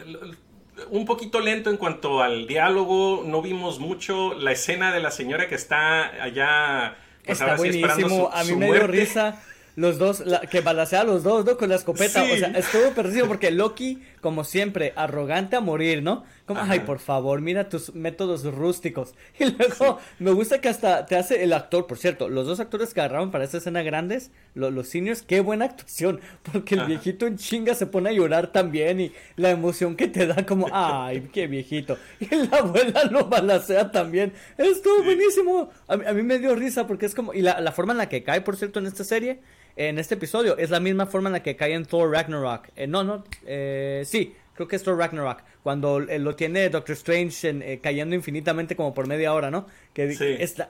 un 0.90 1.04
poquito 1.04 1.40
lento 1.40 1.70
en 1.70 1.76
cuanto 1.76 2.22
al 2.22 2.46
diálogo, 2.46 3.24
no 3.26 3.42
vimos 3.42 3.80
mucho 3.80 4.34
la 4.34 4.52
escena 4.52 4.92
de 4.92 5.00
la 5.00 5.10
señora 5.10 5.48
que 5.48 5.54
está 5.56 6.22
allá. 6.22 6.96
Pues, 7.24 7.40
está 7.40 7.56
buenísimo, 7.56 8.30
a 8.32 8.44
mí 8.44 8.52
me 8.54 8.66
dio 8.66 8.86
risa 8.86 9.42
los 9.78 9.96
dos, 9.96 10.24
que 10.50 10.60
balacea 10.60 11.02
a 11.02 11.04
los 11.04 11.22
dos, 11.22 11.44
¿no? 11.44 11.56
Con 11.56 11.68
la 11.68 11.76
escopeta. 11.76 12.24
O 12.24 12.36
sea, 12.36 12.48
estuvo 12.48 12.90
perdido 12.94 13.28
porque 13.28 13.52
Loki, 13.52 14.02
como 14.20 14.42
siempre, 14.42 14.92
arrogante 14.96 15.54
a 15.54 15.60
morir, 15.60 16.02
¿no? 16.02 16.24
Como, 16.46 16.60
ay, 16.60 16.80
por 16.80 16.98
favor, 16.98 17.40
mira 17.40 17.68
tus 17.68 17.94
métodos 17.94 18.42
rústicos. 18.42 19.14
Y 19.38 19.44
luego, 19.44 20.00
me 20.18 20.32
gusta 20.32 20.60
que 20.60 20.68
hasta 20.68 21.06
te 21.06 21.14
hace 21.14 21.44
el 21.44 21.52
actor, 21.52 21.86
por 21.86 21.96
cierto, 21.96 22.28
los 22.28 22.44
dos 22.44 22.58
actores 22.58 22.92
que 22.92 23.00
agarraron 23.00 23.30
para 23.30 23.44
esta 23.44 23.58
escena 23.58 23.82
grandes, 23.82 24.32
los 24.54 24.88
seniors, 24.88 25.22
qué 25.22 25.38
buena 25.40 25.66
actuación. 25.66 26.20
Porque 26.42 26.74
el 26.74 26.84
viejito 26.86 27.28
en 27.28 27.36
chinga 27.36 27.74
se 27.74 27.86
pone 27.86 28.10
a 28.10 28.12
llorar 28.12 28.48
también 28.48 29.00
y 29.00 29.12
la 29.36 29.50
emoción 29.50 29.94
que 29.94 30.08
te 30.08 30.26
da, 30.26 30.44
como, 30.44 30.66
ay, 30.72 31.28
qué 31.32 31.46
viejito. 31.46 31.96
Y 32.18 32.34
la 32.34 32.58
abuela 32.58 33.04
lo 33.04 33.26
balacea 33.26 33.92
también. 33.92 34.32
Estuvo 34.56 35.04
buenísimo. 35.04 35.70
A, 35.86 35.96
mí 35.96 36.22
me 36.22 36.40
dio 36.40 36.56
risa 36.56 36.88
porque 36.88 37.06
es 37.06 37.14
como, 37.14 37.32
y 37.32 37.42
la, 37.42 37.60
la 37.60 37.70
forma 37.70 37.92
en 37.92 37.98
la 37.98 38.08
que 38.08 38.24
cae, 38.24 38.40
por 38.40 38.56
cierto, 38.56 38.80
en 38.80 38.86
esta 38.86 39.04
serie 39.04 39.40
en 39.78 39.98
este 39.98 40.16
episodio. 40.16 40.58
Es 40.58 40.70
la 40.70 40.80
misma 40.80 41.06
forma 41.06 41.28
en 41.28 41.34
la 41.34 41.42
que 41.42 41.56
cae 41.56 41.72
en 41.72 41.86
Thor 41.86 42.10
Ragnarok. 42.10 42.68
Eh, 42.74 42.86
no, 42.86 43.04
no, 43.04 43.24
eh, 43.46 44.02
sí, 44.04 44.34
creo 44.54 44.66
que 44.66 44.76
es 44.76 44.82
Thor 44.82 44.98
Ragnarok. 44.98 45.42
Cuando 45.62 46.00
eh, 46.00 46.18
lo 46.18 46.34
tiene 46.34 46.68
Doctor 46.68 46.94
Strange 46.94 47.80
cayendo 47.80 48.14
infinitamente 48.14 48.74
como 48.74 48.92
por 48.92 49.06
media 49.06 49.32
hora, 49.32 49.50
¿no? 49.50 49.66
Que 49.94 50.12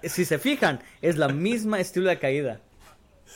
si 0.02 0.24
se 0.24 0.38
fijan, 0.38 0.80
es 1.00 1.16
la 1.16 1.28
misma 1.28 1.80
estilo 1.80 2.08
de 2.08 2.18
caída. 2.18 2.60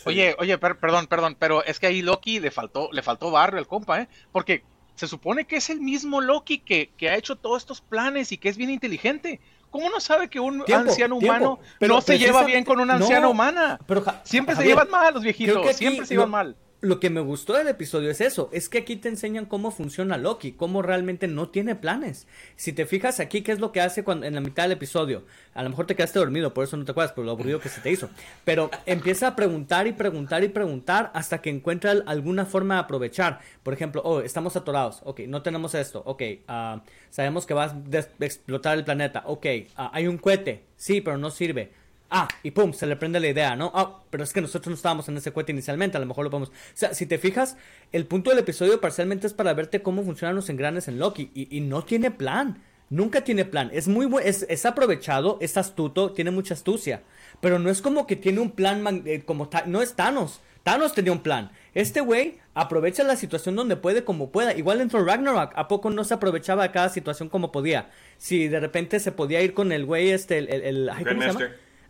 Oye, 0.05 0.35
oye, 0.39 0.59
perdón, 0.59 1.07
perdón, 1.07 1.37
pero 1.39 1.65
es 1.65 1.79
que 1.79 1.87
ahí 1.87 2.03
Loki 2.03 2.41
le 2.41 2.51
faltó, 2.51 2.91
le 2.93 3.03
faltó 3.03 3.31
barrio 3.31 3.59
al 3.59 3.67
compa, 3.67 4.03
¿eh? 4.03 4.09
Porque 4.31 4.65
se 4.95 5.07
supone 5.07 5.47
que 5.47 5.57
es 5.57 5.71
el 5.71 5.81
mismo 5.81 6.21
Loki 6.21 6.59
que, 6.59 6.91
que 6.97 7.09
ha 7.09 7.17
hecho 7.17 7.37
todos 7.37 7.63
estos 7.63 7.81
planes 7.81 8.33
y 8.33 8.37
que 8.37 8.49
es 8.51 8.57
bien 8.57 8.71
inteligente. 8.71 9.41
¿Cómo 9.73 9.89
no 9.89 10.01
sabe 10.01 10.29
que 10.29 10.39
un 10.39 10.63
anciano 10.71 11.17
humano 11.17 11.59
no 11.81 12.01
se 12.03 12.19
lleva 12.19 12.45
bien 12.45 12.63
con 12.63 12.79
una 12.79 12.95
anciana 12.97 13.27
humana? 13.27 13.81
Pero, 13.87 14.05
siempre 14.23 14.55
se 14.55 14.65
llevan 14.65 14.91
mal 14.91 15.15
los 15.15 15.23
viejitos, 15.23 15.75
siempre 15.75 16.07
se 16.07 16.15
llevan 16.15 16.31
mal 16.31 16.57
lo 16.83 16.99
que 16.99 17.11
me 17.11 17.21
gustó 17.21 17.53
del 17.53 17.69
episodio 17.69 18.11
es 18.11 18.21
eso, 18.21 18.51
es 18.53 18.69
que 18.69 18.79
aquí 18.79 18.97
te 18.97 19.09
enseñan 19.09 19.47
cómo 19.47 19.71
funciona 19.71 20.19
Loki, 20.19 20.51
cómo 20.51 20.83
realmente 20.83 21.29
no 21.29 21.49
tiene 21.49 21.77
planes. 21.77 22.27
Si 22.57 22.73
te 22.73 22.87
fijas 22.87 23.21
aquí, 23.21 23.43
¿qué 23.43 23.53
es 23.53 23.61
lo 23.61 23.71
que 23.71 23.81
hace 23.81 24.03
cuando, 24.03 24.27
en 24.27 24.35
la 24.35 24.41
mitad 24.41 24.65
del 24.65 24.73
episodio? 24.73 25.25
A 25.55 25.63
lo 25.63 25.71
mejor 25.71 25.87
te 25.87 25.95
quedaste 25.95 26.19
dormido, 26.19 26.53
por 26.53 26.65
eso 26.65 26.77
no 26.77 26.85
te 26.85 26.91
acuerdas, 26.91 27.13
por 27.13 27.25
lo 27.25 27.31
aburrido 27.31 27.61
que 27.61 27.69
se 27.69 27.81
te 27.81 27.93
hizo. 27.93 28.11
Pero 28.45 28.69
empieza 28.85 29.29
a 29.29 29.37
preguntar 29.37 29.87
y 29.87 29.93
preguntar 29.93 30.43
y 30.43 30.49
preguntar 30.49 31.13
hasta 31.15 31.41
que 31.41 31.51
encuentra 31.51 31.93
alguna 32.05 32.47
forma 32.47 32.75
de 32.75 32.81
aprovechar. 32.81 33.41
Por 33.63 33.75
ejemplo, 33.75 34.03
oh, 34.05 34.21
estamos 34.21 34.57
atorados, 34.57 35.03
ok, 35.05 35.21
no 35.29 35.41
tenemos 35.41 35.77
esto, 35.77 36.03
ok, 36.05 36.23
ah, 36.49 36.83
sabemos 37.11 37.47
que 37.47 37.55
va 37.55 37.67
a 37.67 38.25
explotar 38.25 38.77
el 38.77 38.85
planeta, 38.85 39.23
ok, 39.27 39.47
ah, 39.77 39.93
hay 39.95 40.09
un 40.09 40.19
cohete, 40.19 40.65
sí, 40.77 41.01
pero 41.01 41.17
no 41.17 41.31
sirve 41.31 41.82
ah, 42.13 42.29
y 42.43 42.53
pum, 42.53 42.73
se 42.73 42.87
le 42.87 42.95
prende 42.97 43.19
la 43.19 43.29
idea, 43.29 43.57
¿no? 43.57 43.73
Ah, 43.75 44.03
pero 44.11 44.23
es 44.23 44.33
que 44.33 44.41
nosotros 44.41 44.69
no 44.69 44.75
estábamos 44.77 45.09
en 45.09 45.17
ese 45.17 45.33
cohete 45.33 45.51
inicialmente, 45.53 45.97
a 45.97 46.01
lo 46.01 46.07
mejor 46.07 46.25
lo 46.25 46.31
podemos. 46.31 46.51
O 46.51 46.53
sea, 46.75 46.95
si 46.95 47.07
te 47.07 47.19
fijas, 47.19 47.57
el 47.91 48.07
punto 48.07 48.31
del 48.31 48.39
episodio 48.39 48.81
parcialmente 48.81 49.27
es 49.27 49.33
para 49.35 49.55
verte 49.55 49.83
cómo 49.83 50.03
funcionan 50.05 50.37
los 50.37 50.49
engranes 50.51 50.87
en 50.89 50.99
Loki 50.99 51.31
y, 51.35 51.61
no 51.61 51.83
tiene 51.85 52.11
plan. 52.11 52.63
Nunca 52.91 53.23
tiene 53.25 53.47
plan. 53.47 53.71
Es 53.73 53.89
muy 53.89 54.07
es, 54.23 54.45
es 54.51 54.67
aprovechado, 54.67 55.39
es 55.41 55.57
astuto, 55.57 56.13
tiene 56.13 56.31
mucha 56.31 56.53
astucia. 56.53 57.03
Pero 57.41 57.59
no 57.59 57.71
es 57.71 57.81
como 57.81 58.07
que 58.07 58.17
tiene 58.17 58.41
un 58.41 58.51
plan 58.51 58.83
man- 58.83 59.03
eh, 59.07 59.23
como 59.25 59.49
Ta- 59.49 59.65
no 59.67 59.81
es 59.81 59.95
Thanos. 59.95 60.41
Thanos 60.63 60.93
tenía 60.95 61.11
un 61.13 61.23
plan. 61.23 61.51
Este 61.75 62.03
güey 62.03 62.39
aprovecha 62.55 63.03
la 63.03 63.17
situación 63.17 63.57
donde 63.57 63.77
puede 63.77 64.05
como 64.05 64.31
pueda. 64.31 64.55
Igual 64.55 64.81
en 64.83 64.91
Thor 64.91 65.07
Ragnarok, 65.07 65.53
¿a 65.57 65.69
poco 65.69 65.89
no 65.89 66.05
se 66.05 66.13
aprovechaba 66.15 66.65
de 66.65 66.71
cada 66.71 66.91
situación 66.91 67.31
como 67.31 67.51
podía? 67.51 67.91
Si 68.19 68.47
de 68.47 68.61
repente 68.61 69.01
se 69.01 69.11
podía 69.11 69.41
ir 69.41 69.55
con 69.55 69.73
el 69.73 69.87
güey 69.87 70.11
este, 70.11 70.37
el... 70.39 70.49
el, 70.53 70.63
el- 70.63 70.89
ay, 70.91 71.05
¿cómo 71.05 71.21
se 71.23 71.27
llama? 71.29 71.41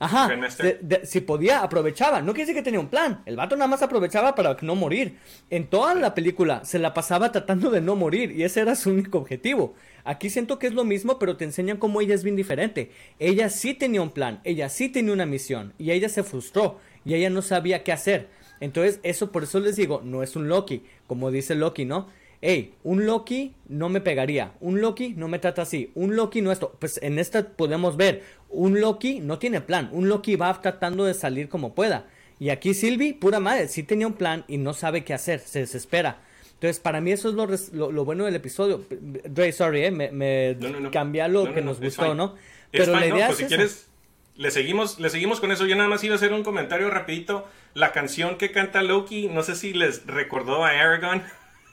Ajá, 0.03 0.29
de- 0.65 0.79
de- 0.83 1.07
si 1.07 1.21
podía, 1.21 1.61
aprovechaba. 1.63 2.21
No 2.21 2.33
quiere 2.33 2.47
decir 2.47 2.55
que 2.57 2.63
tenía 2.65 2.81
un 2.81 2.89
plan. 2.89 3.23
El 3.27 3.37
vato 3.37 3.57
nada 3.57 3.69
más 3.69 3.83
aprovechaba 3.83 4.35
para 4.35 4.57
no 4.63 4.75
morir. 4.75 5.19
En 5.51 5.67
toda 5.67 5.95
la 5.95 6.15
película 6.15 6.65
se 6.65 6.79
la 6.79 6.93
pasaba 6.95 7.33
tratando 7.33 7.71
de 7.71 7.81
no 7.81 7.97
morir 7.97 8.33
y 8.33 8.43
ese 8.43 8.61
era 8.61 8.75
su 8.77 8.91
único 8.91 9.19
objetivo. 9.19 9.75
Aquí 10.05 10.31
siento 10.31 10.59
que 10.59 10.67
es 10.67 10.75
lo 10.75 10.85
mismo, 10.85 11.19
pero 11.19 11.37
te 11.37 11.45
enseñan 11.45 11.77
cómo 11.77 12.01
ella 12.01 12.15
es 12.15 12.25
bien 12.25 12.37
diferente. 12.37 12.91
Ella 13.19 13.49
sí 13.51 13.75
tenía 13.75 14.03
un 14.03 14.11
plan, 14.11 14.41
ella 14.45 14.69
sí 14.69 14.89
tenía 14.89 15.13
una 15.13 15.27
misión 15.27 15.73
y 15.79 15.93
ella 15.93 16.09
se 16.09 16.23
frustró 16.25 16.79
y 17.05 17.15
ella 17.15 17.31
no 17.31 17.41
sabía 17.43 17.85
qué 17.85 17.93
hacer. 17.93 18.29
Entonces, 18.61 19.01
eso 19.03 19.33
por 19.33 19.45
eso 19.45 19.61
les 19.61 19.77
digo, 19.77 20.03
no 20.05 20.23
es 20.23 20.37
un 20.37 20.49
Loki, 20.49 20.85
como 21.07 21.31
dice 21.31 21.55
Loki, 21.55 21.85
¿no? 21.85 22.09
Hey, 22.45 22.75
un 22.83 23.07
Loki 23.07 23.55
no 23.69 23.89
me 23.89 24.01
pegaría, 24.01 24.53
un 24.61 24.81
Loki 24.81 25.15
no 25.17 25.29
me 25.29 25.39
trata 25.39 25.63
así, 25.63 25.93
un 25.95 26.17
Loki 26.17 26.43
no 26.43 26.51
esto. 26.51 26.77
Pues 26.81 26.99
en 27.01 27.21
esta 27.21 27.49
podemos 27.51 27.97
ver, 27.97 28.25
un 28.51 28.81
Loki 28.81 29.21
no 29.21 29.39
tiene 29.39 29.61
plan, 29.61 29.89
un 29.93 30.09
Loki 30.09 30.35
va 30.35 30.61
tratando 30.61 31.05
de 31.05 31.15
salir 31.15 31.49
como 31.49 31.75
pueda. 31.75 32.09
Y 32.41 32.51
aquí 32.51 32.75
Sylvie, 32.75 33.15
pura 33.15 33.39
madre, 33.39 33.69
sí 33.69 33.85
tenía 33.85 34.09
un 34.09 34.15
plan 34.15 34.45
y 34.49 34.59
no 34.59 34.75
sabe 34.75 35.05
qué 35.05 35.15
hacer, 35.15 35.39
se 35.39 35.61
desespera. 35.61 36.19
Entonces, 36.55 36.81
para 36.81 37.01
mí 37.01 37.13
eso 37.13 37.29
es 37.29 37.37
lo, 37.37 37.47
res- 37.47 37.73
lo, 37.73 37.93
lo 37.93 38.05
bueno 38.05 38.25
del 38.25 38.35
episodio. 38.35 38.85
Dre, 38.91 39.53
sorry, 39.53 39.85
eh, 39.85 39.91
me, 39.93 40.11
me 40.11 40.57
No, 40.61 40.71
no, 40.71 40.81
no. 40.81 40.91
cambié 40.91 41.23
a 41.23 41.29
lo 41.29 41.45
que 41.55 41.61
no, 41.61 41.67
nos 41.69 41.81
gustó. 41.81 42.15
¿no? 42.15 42.35
Pero 42.73 42.87
la 42.93 42.99
fine, 42.99 43.11
no, 43.11 43.17
idea 43.17 43.27
pues 43.29 43.39
es 43.41 43.45
si 43.45 43.49
quieres, 43.49 43.89
le 44.37 44.51
seguimos, 44.51 44.99
le 44.99 45.11
seguimos 45.11 45.39
con 45.41 45.53
eso. 45.53 45.67
Yo 45.67 45.77
nada 45.77 45.89
más 45.89 46.03
iba 46.03 46.15
a 46.15 46.17
hacer 46.17 46.33
un 46.33 46.43
comentario 46.43 46.91
rapidito. 46.91 47.47
La 47.75 47.93
canción 47.93 48.37
que 48.39 48.51
canta 48.51 48.83
Loki, 48.83 49.29
no 49.29 49.43
sé 49.45 49.55
si 49.55 49.73
les 49.73 50.05
recordó 50.07 50.65
a 50.65 50.71
Aragorn. 50.71 51.23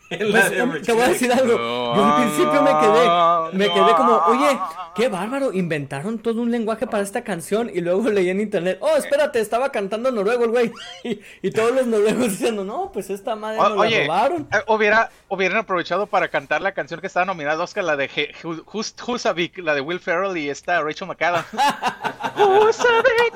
Pues, 0.31 0.81
te 0.83 0.91
voy 0.91 1.03
a 1.03 1.07
decir 1.09 1.31
algo. 1.31 1.55
Yo 1.55 2.03
al 2.03 2.15
principio 2.23 2.61
me 2.63 2.71
quedé, 2.79 3.57
me 3.57 3.73
quedé 3.73 3.93
como, 3.95 4.17
oye, 4.27 4.59
qué 4.95 5.07
bárbaro, 5.07 5.53
inventaron 5.53 6.17
todo 6.17 6.41
un 6.41 6.49
lenguaje 6.49 6.87
para 6.87 7.03
esta 7.03 7.23
canción 7.23 7.69
y 7.71 7.81
luego 7.81 8.09
leí 8.09 8.29
en 8.29 8.41
internet, 8.41 8.79
oh, 8.81 8.95
espérate, 8.97 9.39
estaba 9.39 9.71
cantando 9.71 10.11
noruego 10.11 10.45
el 10.45 10.49
güey. 10.51 10.71
Y, 11.03 11.19
y 11.47 11.51
todos 11.51 11.71
los 11.73 11.85
noruegos 11.85 12.23
diciendo, 12.31 12.63
no, 12.63 12.91
pues 12.91 13.11
esta 13.11 13.35
madre 13.35 13.59
O- 13.59 13.63
nos 13.69 13.75
la 13.75 13.81
oye, 13.81 14.03
robaron. 14.07 14.47
eh, 14.51 14.57
hubiera, 14.67 15.11
hubieran 15.27 15.59
aprovechado 15.59 16.07
para 16.07 16.27
cantar 16.29 16.61
la 16.61 16.71
canción 16.71 16.99
que 17.01 17.07
estaba 17.07 17.27
nominada 17.27 17.61
a 17.61 17.63
Oscar, 17.65 17.83
la 17.83 17.95
de 17.95 18.09
Hus- 18.43 18.95
Husavik, 19.07 19.59
la 19.59 19.75
de 19.75 19.81
Will 19.81 19.99
Ferrell 19.99 20.35
y 20.37 20.49
esta 20.49 20.81
Rachel 20.81 21.07
McAdams. 21.07 21.45
Husavik. 22.35 23.33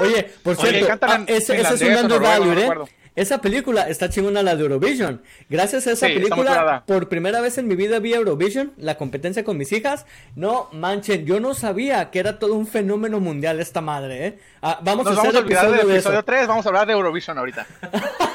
Oye, 0.00 0.30
por 0.42 0.58
Oye, 0.58 0.68
cierto, 0.70 0.86
cantan 0.88 1.22
ah, 1.22 1.24
ese, 1.26 1.58
ese 1.60 1.74
es 1.74 1.82
un 1.82 1.96
undervalue, 2.04 2.52
¿eh? 2.60 2.70
Esa 3.14 3.42
película 3.42 3.88
está 3.88 4.08
chingona 4.08 4.42
la 4.42 4.56
de 4.56 4.62
Eurovision. 4.62 5.22
Gracias 5.50 5.86
a 5.86 5.92
esa 5.92 6.06
Sí, 6.06 6.14
película, 6.14 6.82
por 6.86 7.08
primera 7.10 7.40
vez 7.42 7.58
en 7.58 7.68
mi 7.68 7.76
vida 7.76 7.98
vi 7.98 8.14
Eurovision, 8.14 8.72
la 8.78 8.96
competencia 8.96 9.44
con 9.44 9.58
mis 9.58 9.70
hijas. 9.72 10.06
No 10.34 10.68
manchen, 10.72 11.26
yo 11.26 11.38
no 11.38 11.52
sabía 11.54 12.10
que 12.10 12.18
era 12.20 12.38
todo 12.38 12.54
un 12.54 12.66
fenómeno 12.66 13.20
mundial 13.20 13.60
esta 13.60 13.82
madre, 13.82 14.26
¿eh? 14.26 14.38
Ah, 14.62 14.80
vamos 14.82 15.04
Nos 15.04 15.18
a 15.18 15.20
hacer 15.20 15.32
vamos 15.32 15.34
a 15.34 15.44
olvidar 15.44 15.62
del 15.64 15.74
episodio 15.74 15.92
de 15.92 15.98
episodio 15.98 16.18
eso. 16.18 16.24
3, 16.24 16.46
vamos 16.48 16.64
a 16.66 16.68
hablar 16.70 16.86
de 16.86 16.92
Eurovision 16.94 17.38
ahorita. 17.38 17.66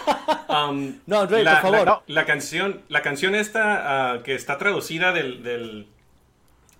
Um, 0.49 0.99
No, 1.05 1.25
la, 1.25 1.61
por 1.61 1.71
favor. 1.71 1.85
La, 1.85 2.01
la 2.07 2.25
canción, 2.25 2.81
la 2.87 3.01
canción 3.01 3.35
esta 3.35 4.13
ah, 4.13 4.23
que 4.23 4.33
está 4.33 4.57
traducida 4.57 5.11
del, 5.11 5.43
del, 5.43 5.87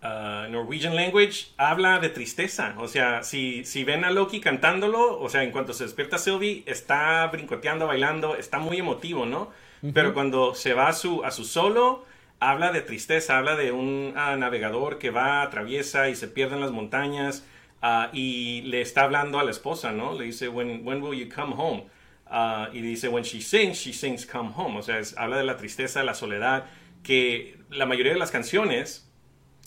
ah, 0.07 0.47
Norwegian 0.49 0.95
language 0.95 1.47
habla 1.57 1.99
de 1.99 2.09
tristeza. 2.09 2.75
O 2.77 2.87
sea, 2.87 3.23
si, 3.23 3.63
si 3.65 3.83
ven 3.83 4.03
a 4.05 4.11
Loki 4.11 4.39
cantándolo, 4.39 5.19
o 5.19 5.29
sea, 5.29 5.43
en 5.43 5.51
cuanto 5.51 5.73
se 5.73 5.83
despierta 5.85 6.17
Sylvie, 6.17 6.63
está 6.65 7.27
brincoteando, 7.27 7.87
bailando, 7.87 8.35
está 8.35 8.59
muy 8.59 8.77
emotivo, 8.77 9.25
¿no? 9.25 9.51
Pero 9.93 10.13
cuando 10.13 10.55
se 10.55 10.73
va 10.73 10.87
a 10.89 10.93
su, 10.93 11.23
a 11.23 11.31
su 11.31 11.43
solo, 11.45 12.03
habla 12.39 12.71
de 12.71 12.81
tristeza, 12.81 13.37
habla 13.37 13.55
de 13.55 13.71
un 13.71 14.13
ah, 14.15 14.35
navegador 14.35 14.97
que 14.97 15.11
va, 15.11 15.41
atraviesa 15.43 16.09
y 16.09 16.15
se 16.15 16.27
pierde 16.27 16.55
en 16.55 16.61
las 16.61 16.71
montañas. 16.71 17.45
ah, 17.81 18.09
y 18.13 18.61
le 18.63 18.81
está 18.81 19.03
hablando 19.03 19.39
a 19.39 19.43
la 19.43 19.51
esposa, 19.51 19.91
¿no? 19.91 20.13
Le 20.15 20.25
dice, 20.25 20.47
when, 20.49 20.81
when 20.85 21.01
will 21.01 21.17
you 21.19 21.29
come 21.33 21.53
home? 21.55 21.83
Ah, 22.25 22.69
y 22.73 22.81
dice, 22.81 23.07
when 23.07 23.23
she 23.23 23.39
sings, 23.41 23.77
she 23.77 23.93
sings 23.93 24.25
come 24.25 24.51
home. 24.55 24.77
O 24.79 24.81
sea, 24.81 24.97
es- 24.99 25.15
habla 25.17 25.37
de 25.37 25.43
la 25.43 25.57
tristeza, 25.57 26.03
la 26.03 26.13
soledad, 26.15 26.65
que 27.03 27.57
la 27.69 27.85
mayoría 27.85 28.13
de 28.13 28.19
las 28.19 28.31
canciones, 28.31 29.06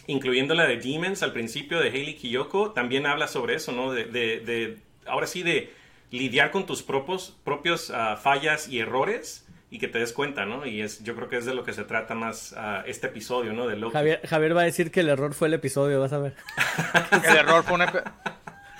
incluyendo 0.06 0.54
la 0.54 0.66
de 0.66 0.76
Demons 0.78 1.22
al 1.22 1.32
principio 1.32 1.78
de 1.80 1.88
Hayley 1.90 2.14
Kiyoko, 2.16 2.72
también 2.72 3.06
habla 3.06 3.28
sobre 3.28 3.54
eso, 3.54 3.72
¿no? 3.72 3.92
De, 3.92 4.04
de- 4.04 4.40
de- 4.40 4.78
ahora 5.06 5.26
sí, 5.26 5.42
de 5.42 5.72
lidiar 6.10 6.50
con 6.50 6.66
tus 6.66 6.82
propios, 6.82 7.36
propios 7.44 7.90
ah, 7.90 8.16
fallas 8.16 8.68
y 8.68 8.80
errores 8.80 9.46
y 9.70 9.78
que 9.78 9.86
te 9.86 10.00
des 10.00 10.12
cuenta, 10.12 10.44
¿no? 10.46 10.66
Y 10.66 10.80
es, 10.80 11.04
yo 11.04 11.14
creo 11.14 11.28
que 11.28 11.36
es 11.36 11.46
de 11.46 11.54
lo 11.54 11.62
que 11.62 11.72
se 11.72 11.84
trata 11.84 12.14
más 12.16 12.54
ah, 12.56 12.82
este 12.86 13.06
episodio, 13.06 13.52
¿no? 13.52 13.68
De 13.68 13.76
Loki. 13.76 13.92
Javier, 13.92 14.20
Javier 14.26 14.56
va 14.56 14.62
a 14.62 14.64
decir 14.64 14.90
que 14.90 15.00
el 15.00 15.08
error 15.08 15.32
fue 15.34 15.46
el 15.48 15.54
episodio, 15.54 16.00
vas 16.00 16.12
a 16.12 16.18
ver. 16.18 16.34
El 17.24 17.36
error 17.36 17.62
fue 17.62 17.74
una... 17.74 17.86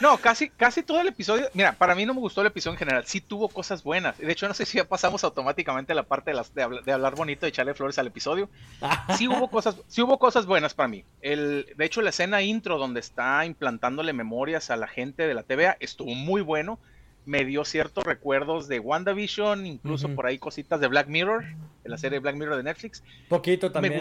No, 0.01 0.17
casi, 0.19 0.49
casi 0.49 0.83
todo 0.83 1.01
el 1.01 1.09
episodio. 1.09 1.49
Mira, 1.53 1.73
para 1.73 1.95
mí 1.95 2.07
no 2.07 2.15
me 2.15 2.21
gustó 2.21 2.41
el 2.41 2.47
episodio 2.47 2.75
en 2.75 2.79
general. 2.79 3.05
Sí 3.07 3.21
tuvo 3.21 3.49
cosas 3.49 3.83
buenas. 3.83 4.17
De 4.17 4.33
hecho, 4.33 4.49
no 4.49 4.55
sé 4.55 4.65
si 4.65 4.79
ya 4.79 4.85
pasamos 4.89 5.25
automáticamente 5.25 5.93
a 5.93 5.95
la 5.95 6.05
parte 6.05 6.31
de, 6.31 6.37
las, 6.37 6.55
de, 6.55 6.63
habla- 6.63 6.81
de 6.81 6.93
hablar 6.93 7.15
bonito, 7.17 7.43
de 7.45 7.51
echarle 7.51 7.75
flores 7.75 7.99
al 7.99 8.07
episodio. 8.07 8.49
Sí 9.19 9.29
hubo 9.29 9.49
cosas, 9.51 9.77
sí 9.89 10.01
hubo 10.03 10.19
cosas 10.19 10.47
buenas 10.47 10.73
para 10.75 10.89
mí. 10.89 11.05
El, 11.21 11.67
de 11.77 11.85
hecho, 11.85 12.01
la 12.01 12.11
escena 12.11 12.41
intro 12.43 12.79
donde 12.79 13.01
está 13.01 13.45
implantándole 13.45 14.13
memorias 14.13 14.71
a 14.71 14.77
la 14.77 14.87
gente 14.89 15.27
de 15.27 15.35
la 15.35 15.43
TVA 15.43 15.77
estuvo 15.81 16.15
muy 16.15 16.41
bueno. 16.41 16.79
Me 17.27 17.45
dio 17.45 17.67
ciertos 17.67 18.05
recuerdos 18.05 18.67
de 18.69 18.81
WandaVision, 18.81 19.67
incluso 19.67 20.09
por 20.15 20.27
ahí 20.27 20.39
cositas 20.39 20.81
de 20.81 20.87
Black 20.89 21.09
Mirror, 21.09 21.45
de 21.85 21.91
la 21.91 21.99
serie 21.99 22.19
Black 22.19 22.37
Mirror 22.37 22.57
de 22.57 22.63
Netflix. 22.63 23.03
Poquito 23.29 23.71
también. 23.71 24.01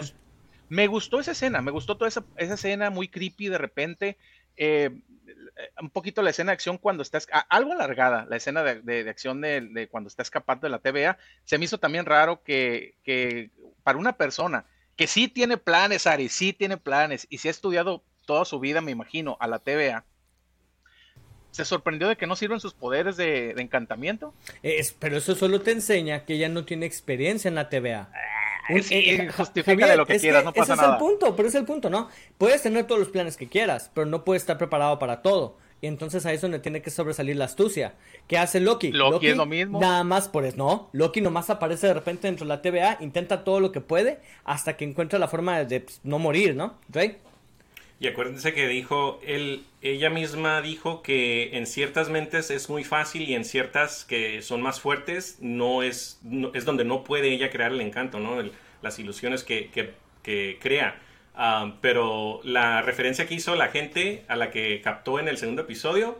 me 0.76 0.86
gustó 0.86 1.20
esa 1.20 1.32
escena, 1.32 1.60
me 1.60 1.70
gustó 1.70 1.96
toda 1.98 2.08
esa, 2.08 2.24
esa 2.36 2.54
escena 2.54 2.88
muy 2.88 3.08
creepy 3.08 3.48
de 3.48 3.58
repente. 3.58 4.16
eh, 4.56 4.90
un 5.80 5.90
poquito 5.90 6.22
la 6.22 6.30
escena 6.30 6.50
de 6.52 6.54
acción 6.54 6.78
cuando 6.78 7.02
está, 7.02 7.18
a- 7.32 7.40
algo 7.48 7.72
alargada, 7.72 8.26
la 8.28 8.36
escena 8.36 8.62
de, 8.62 8.80
de- 8.82 9.04
de 9.04 9.10
acción 9.10 9.40
de, 9.40 9.60
de 9.60 9.88
cuando 9.88 10.08
está 10.08 10.22
escapando 10.22 10.66
de 10.66 10.70
la 10.70 10.78
TVA. 10.78 11.18
Se 11.44 11.58
me 11.58 11.64
hizo 11.64 11.78
también 11.78 12.06
raro 12.06 12.42
que, 12.42 12.94
que 13.04 13.50
para 13.82 13.98
una 13.98 14.16
persona 14.16 14.64
que 14.96 15.06
sí 15.06 15.28
tiene 15.28 15.56
planes, 15.56 16.06
Ari, 16.06 16.28
sí 16.28 16.52
tiene 16.52 16.76
planes 16.76 17.26
y 17.30 17.38
se 17.38 17.48
ha 17.48 17.50
estudiado 17.50 18.02
toda 18.26 18.44
su 18.44 18.60
vida, 18.60 18.80
me 18.80 18.90
imagino, 18.92 19.36
a 19.40 19.46
la 19.48 19.58
TVA. 19.58 20.04
Se 21.50 21.64
sorprendió 21.64 22.06
de 22.08 22.16
que 22.16 22.28
no 22.28 22.36
sirven 22.36 22.60
sus 22.60 22.74
poderes 22.74 23.16
de, 23.16 23.54
de 23.54 23.62
encantamiento. 23.62 24.32
Es- 24.62 24.92
pero 24.92 25.16
eso 25.16 25.34
solo 25.34 25.60
te 25.60 25.72
enseña 25.72 26.24
que 26.24 26.34
ella 26.34 26.48
no 26.48 26.64
tiene 26.64 26.86
experiencia 26.86 27.48
en 27.48 27.56
la 27.56 27.68
TVA. 27.68 28.12
Sí, 28.82 28.94
eh, 28.94 29.28
justifícale 29.28 29.80
Javier, 29.80 29.98
lo 29.98 30.06
que 30.06 30.14
es 30.14 30.22
quieras, 30.22 30.44
no 30.44 30.52
pasa 30.52 30.74
ese 30.74 30.82
nada. 30.82 30.96
es 30.96 31.02
el 31.02 31.06
punto, 31.06 31.36
pero 31.36 31.48
es 31.48 31.54
el 31.54 31.64
punto, 31.64 31.90
¿no? 31.90 32.08
Puedes 32.38 32.62
tener 32.62 32.86
todos 32.86 32.98
los 32.98 33.08
planes 33.08 33.36
que 33.36 33.48
quieras, 33.48 33.90
pero 33.94 34.06
no 34.06 34.24
puedes 34.24 34.42
estar 34.42 34.58
preparado 34.58 34.98
para 34.98 35.22
todo. 35.22 35.56
Y 35.82 35.86
entonces 35.86 36.26
ahí 36.26 36.34
es 36.34 36.42
donde 36.42 36.58
tiene 36.58 36.82
que 36.82 36.90
sobresalir 36.90 37.36
la 37.36 37.46
astucia. 37.46 37.94
¿Qué 38.26 38.36
hace 38.36 38.60
Loki? 38.60 38.92
Loki 38.92 39.28
es 39.28 39.36
lo 39.36 39.46
mismo. 39.46 39.80
Nada 39.80 40.04
más 40.04 40.28
por 40.28 40.44
eso, 40.44 40.56
no. 40.58 40.90
Loki 40.92 41.22
nomás 41.22 41.48
aparece 41.48 41.86
de 41.86 41.94
repente 41.94 42.28
dentro 42.28 42.44
de 42.44 42.50
la 42.50 42.60
TVA, 42.60 42.98
intenta 43.00 43.44
todo 43.44 43.60
lo 43.60 43.72
que 43.72 43.80
puede 43.80 44.20
hasta 44.44 44.76
que 44.76 44.84
encuentra 44.84 45.18
la 45.18 45.28
forma 45.28 45.58
de, 45.58 45.64
de, 45.64 45.80
pues, 45.80 46.00
no 46.04 46.18
morir, 46.18 46.54
¿no? 46.54 46.74
¿Right? 46.92 47.16
Y 48.00 48.08
acuérdense 48.08 48.54
que 48.54 48.66
dijo, 48.66 49.20
él, 49.22 49.62
ella 49.82 50.08
misma 50.10 50.62
dijo 50.62 51.02
que 51.02 51.56
en 51.58 51.66
ciertas 51.66 52.08
mentes 52.08 52.50
es 52.50 52.70
muy 52.70 52.82
fácil 52.82 53.28
y 53.28 53.34
en 53.34 53.44
ciertas 53.44 54.04
que 54.06 54.40
son 54.40 54.62
más 54.62 54.80
fuertes 54.80 55.36
no 55.40 55.82
es, 55.82 56.18
es 56.54 56.64
donde 56.64 56.84
no 56.84 57.04
puede 57.04 57.28
ella 57.28 57.50
crear 57.50 57.72
el 57.72 57.80
encanto, 57.82 58.18
¿no? 58.18 58.42
Las 58.82 58.98
ilusiones 58.98 59.44
que, 59.44 59.70
que- 59.70 59.94
crea. 60.60 61.00
Ah, 61.34 61.74
pero 61.80 62.40
la 62.44 62.82
referencia 62.82 63.26
que 63.26 63.34
hizo 63.34 63.54
la 63.56 63.68
gente 63.68 64.24
a 64.28 64.36
la 64.36 64.50
que 64.50 64.80
captó 64.82 65.18
en 65.18 65.28
el 65.28 65.38
segundo 65.38 65.62
episodio, 65.62 66.18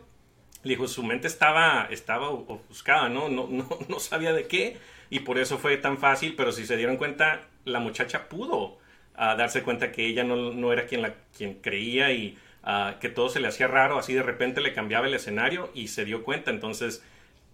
dijo, 0.65 0.89
su 0.89 1.03
mente 1.03 1.27
estaba, 1.29 1.87
estaba 1.91 2.29
ofuscada, 2.31 3.09
¿no? 3.09 3.29
No, 3.29 3.47
no, 3.49 3.69
no 3.89 4.01
sabía 4.01 4.33
de 4.33 4.47
qué 4.47 4.77
y 5.11 5.21
por 5.21 5.39
eso 5.39 5.59
fue 5.59 5.77
tan 5.77 5.99
fácil, 5.99 6.35
pero 6.37 6.53
si 6.53 6.67
se 6.67 6.77
dieron 6.77 6.97
cuenta, 6.97 7.49
la 7.65 7.81
muchacha 7.81 8.29
pudo 8.29 8.79
ah, 9.21 9.37
darse 9.37 9.63
cuenta 9.63 9.93
que 9.93 10.07
ella 10.07 10.25
no, 10.25 10.53
no 10.53 10.73
era 10.73 10.87
quien, 10.87 11.03
la, 11.03 11.15
quien 11.37 11.55
creía 11.61 12.11
y 12.11 12.39
ah, 12.65 12.97
que 13.01 13.11
todo 13.11 13.29
se 13.29 13.39
le 13.39 13.49
hacía 13.49 13.69
raro, 13.69 13.99
así 13.99 14.15
de 14.15 14.23
repente 14.23 14.61
le 14.63 14.73
cambiaba 14.73 15.07
el 15.07 15.15
escenario 15.15 15.71
y 15.75 15.89
se 15.89 16.05
dio 16.07 16.25
cuenta, 16.25 16.51
entonces 16.51 17.05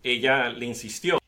ella 0.04 0.48
le 0.48 0.64
insistió 0.66 1.18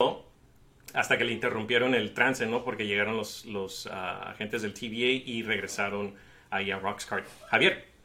hasta 0.95 1.19
que 1.19 1.25
le 1.25 1.33
interrumpieron 1.33 1.95
el 1.95 2.15
trance, 2.15 2.47
¿no? 2.47 2.65
Porque 2.65 2.87
llegaron 2.87 3.17
los, 3.17 3.45
los 3.45 3.89
ah, 3.91 4.31
agentes 4.31 4.63
del 4.63 4.73
TVA 4.73 5.23
y 5.27 5.43
regresaron 5.43 6.15
ahí 6.51 6.71
a 6.71 6.79
Roxcart. 6.79 7.27
Javier. 7.49 7.98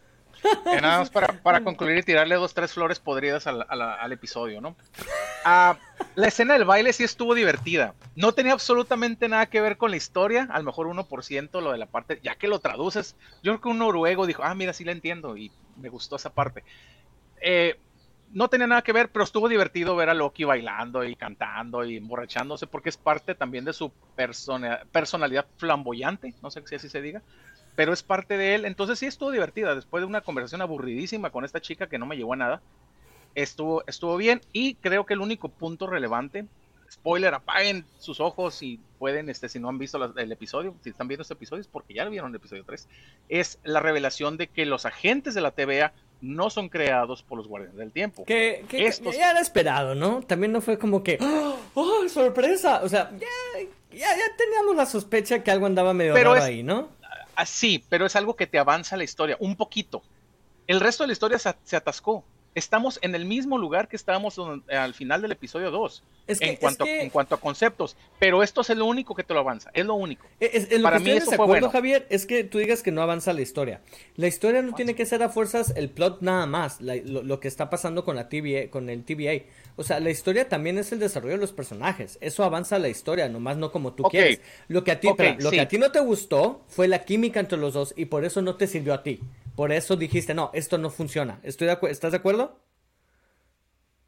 Que 0.64 0.82
nada 0.82 1.00
más 1.00 1.10
para, 1.10 1.28
para 1.42 1.62
concluir 1.64 1.98
y 1.98 2.04
tirarle 2.04 2.36
dos, 2.36 2.54
tres 2.54 2.74
flores 2.74 3.00
podridas 3.00 3.48
al, 3.48 3.66
a 3.68 3.76
la- 3.76 3.96
al 3.96 4.12
episodio, 4.12 4.62
¿no? 4.62 4.76
Ah, 5.46 5.78
la 6.16 6.28
escena 6.28 6.54
del 6.54 6.66
baile 6.66 6.94
sí 6.94 7.04
estuvo 7.04 7.34
divertida. 7.36 7.96
No 8.16 8.32
tenía 8.34 8.54
absolutamente 8.54 9.28
nada 9.28 9.46
que 9.48 9.62
ver 9.62 9.78
con 9.78 9.92
la 9.92 9.98
historia, 9.98 10.48
a 10.52 10.58
lo 10.60 10.66
mejor 10.66 10.88
1% 10.88 11.62
lo 11.62 11.72
de 11.72 11.78
la 11.78 11.86
parte, 11.88 12.20
ya 12.24 12.36
que 12.36 12.48
lo 12.48 12.60
traduces. 12.60 13.16
Yo 13.42 13.52
creo 13.54 13.62
que 13.62 13.70
un 13.70 13.80
noruego 13.80 14.26
dijo, 14.28 14.44
ah, 14.44 14.54
mira, 14.56 14.74
sí 14.74 14.84
la 14.84 14.92
entiendo 14.92 15.36
y 15.38 15.52
me 15.78 15.90
gustó 15.90 16.16
esa 16.16 16.30
parte. 16.30 16.64
Eh, 17.42 17.80
no 18.32 18.48
tenía 18.48 18.66
nada 18.68 18.82
que 18.82 18.94
ver, 18.94 19.12
pero 19.12 19.24
estuvo 19.26 19.48
divertido 19.48 19.96
ver 19.96 20.10
a 20.10 20.14
Loki 20.16 20.44
bailando 20.44 21.04
y 21.04 21.16
cantando 21.16 21.84
y 21.86 21.98
emborrachándose, 21.98 22.66
porque 22.66 22.90
es 22.90 22.98
parte 22.98 23.36
también 23.36 23.64
de 23.66 23.74
su 23.74 23.92
personalidad 24.92 25.46
flamboyante, 25.58 26.34
no 26.42 26.50
sé 26.50 26.64
si 26.66 26.76
así 26.76 26.90
se 26.90 27.02
diga, 27.02 27.22
pero 27.76 27.94
es 27.94 28.04
parte 28.04 28.38
de 28.38 28.56
él. 28.56 28.66
Entonces 28.66 29.00
sí 29.00 29.06
estuvo 29.06 29.32
divertida, 29.32 29.76
después 29.76 30.02
de 30.02 30.08
una 30.08 30.22
conversación 30.22 30.62
aburridísima 30.62 31.30
con 31.30 31.46
esta 31.46 31.62
chica 31.62 31.88
que 31.88 31.98
no 31.98 32.06
me 32.06 32.18
llevó 32.18 32.34
a 32.34 32.38
nada, 32.38 32.62
estuvo, 33.36 33.84
estuvo 33.88 34.18
bien 34.18 34.42
y 34.52 34.76
creo 34.76 35.06
que 35.06 35.14
el 35.14 35.22
único 35.22 35.50
punto 35.50 35.88
relevante, 35.88 36.46
spoiler, 36.92 37.34
apaguen 37.34 37.86
sus 37.98 38.20
ojos 38.20 38.62
y 38.62 38.80
pueden, 39.00 39.30
este, 39.30 39.50
si 39.50 39.60
no 39.60 39.70
han 39.70 39.80
visto 39.80 40.04
el 40.16 40.32
episodio, 40.32 40.76
si 40.84 40.92
están 40.92 41.08
viendo 41.08 41.24
este 41.24 41.34
episodio 41.34 41.62
es 41.62 41.68
porque 41.68 41.94
ya 41.94 42.06
lo 42.06 42.12
vieron 42.12 42.30
el 42.30 42.36
episodio 42.36 42.64
3, 42.64 42.88
es 43.30 43.60
la 43.64 43.80
revelación 43.80 44.38
de 44.38 44.48
que 44.48 44.66
los 44.66 44.86
agentes 44.86 45.34
de 45.34 45.42
la 45.42 45.52
TVA 45.52 45.94
no 46.22 46.50
son 46.50 46.70
creados 46.70 47.22
por 47.22 47.38
los 47.38 47.48
guardianes 47.48 47.78
del 47.78 47.92
tiempo. 47.92 48.24
Que, 48.24 48.64
ya 48.70 49.32
era 49.32 49.42
esperado, 49.42 49.94
¿no? 49.94 50.22
También 50.22 50.54
no 50.54 50.62
fue 50.62 50.78
como 50.78 51.04
que, 51.04 51.18
¡oh, 51.20 51.58
oh 51.74 52.08
sorpresa! 52.08 52.82
O 52.84 52.90
sea, 52.90 53.12
ya, 53.12 53.28
ya, 53.92 54.08
teníamos 54.38 54.76
la 54.76 54.86
sospecha 54.86 55.44
que 55.44 55.52
algo 55.52 55.66
andaba 55.66 55.94
medio 55.94 56.16
raro 56.16 56.34
ahí, 56.34 56.64
¿no? 56.64 56.90
Ah, 57.36 57.46
sí, 57.46 57.86
pero 57.90 58.06
es 58.06 58.16
algo 58.16 58.36
que 58.36 58.48
te 58.48 58.60
avanza 58.60 58.98
la 58.98 59.04
historia, 59.04 59.38
un 59.40 59.56
poquito. 59.58 60.08
El 60.68 60.82
resto 60.82 61.04
de 61.04 61.08
la 61.10 61.14
historia 61.14 61.40
se 61.40 61.78
atascó 61.78 62.30
estamos 62.56 63.00
en 63.02 63.16
el 63.16 63.26
mismo 63.26 63.58
lugar 63.58 63.88
que 63.88 63.96
estábamos 63.96 64.40
al 64.70 64.94
final 64.94 65.22
del 65.22 65.32
episodio 65.32 65.72
2 65.72 66.04
en, 66.28 66.56
cuanto, 66.56 66.86
en 66.86 67.10
cuanto 67.10 67.36
a 67.36 67.40
conceptos, 67.40 67.98
pero 68.20 68.44
esto 68.44 68.62
es 68.62 68.70
lo 68.70 68.86
único 68.86 69.14
que 69.14 69.24
te 69.24 69.34
lo 69.34 69.42
avanza, 69.42 69.72
es 69.74 69.86
lo 69.86 69.96
único. 69.96 70.26
Es, 70.40 70.68
Para 70.82 71.00
mí 71.00 71.12
eso 71.12 71.32
fue 71.32 71.46
bueno. 71.46 71.70
Javier, 71.70 72.08
es 72.10 72.26
que 72.26 72.44
tú 72.44 72.60
digas 72.60 72.82
que 72.82 72.92
no 72.92 73.02
avanza 73.02 73.34
la 73.34 73.42
historia. 73.42 73.82
La 74.16 74.28
historia 74.28 74.62
no 74.62 74.74
tiene 74.74 74.96
que 74.96 75.06
ser 75.06 75.24
a 75.24 75.30
fuerzas 75.30 75.74
el 75.76 75.90
plot 75.90 76.22
nada 76.22 76.46
más, 76.46 76.80
lo, 76.80 77.40
que 77.40 77.48
está 77.48 77.70
pasando 77.70 78.06
con 78.06 78.16
la 78.16 78.30
TVA, 78.30 78.70
con 78.70 78.90
el 78.90 79.04
TVA. 79.04 79.44
O 79.76 79.84
sea, 79.84 80.00
la 80.00 80.12
historia 80.12 80.48
también 80.48 80.78
es 80.78 80.92
el 80.92 81.00
desarrollo 81.00 81.34
de 81.34 81.42
los 81.42 81.52
personajes. 81.52 82.18
Eso 82.22 82.44
avanza 82.44 82.80
la 82.80 82.90
historia, 82.90 83.28
nomás 83.28 83.58
no 83.58 83.72
como 83.72 83.94
tú 83.94 84.04
quieres. 84.04 84.40
Lo 84.68 84.84
que 84.84 84.92
a 84.92 85.00
ti, 85.00 85.10
lo 85.40 85.52
que 85.52 85.62
a 85.62 85.68
ti 85.68 85.78
no 85.78 85.92
te 85.92 86.00
gustó 86.00 86.62
fue 86.68 86.88
la 86.88 87.04
química 87.06 87.40
entre 87.40 87.58
los 87.58 87.74
dos 87.74 87.94
y 87.98 88.06
por 88.06 88.24
eso 88.24 88.42
no 88.42 88.56
te 88.56 88.68
sirvió 88.68 88.94
a 88.94 89.04
ti. 89.04 89.20
Por 89.56 89.72
eso 89.72 89.96
dijiste, 89.96 90.34
no, 90.34 90.50
esto 90.54 90.78
no 90.78 90.90
funciona. 90.90 91.40
Estoy 91.44 91.68
de 91.68 91.78
¿Estás 91.90 92.12
de 92.12 92.18
acuerdo? 92.18 92.60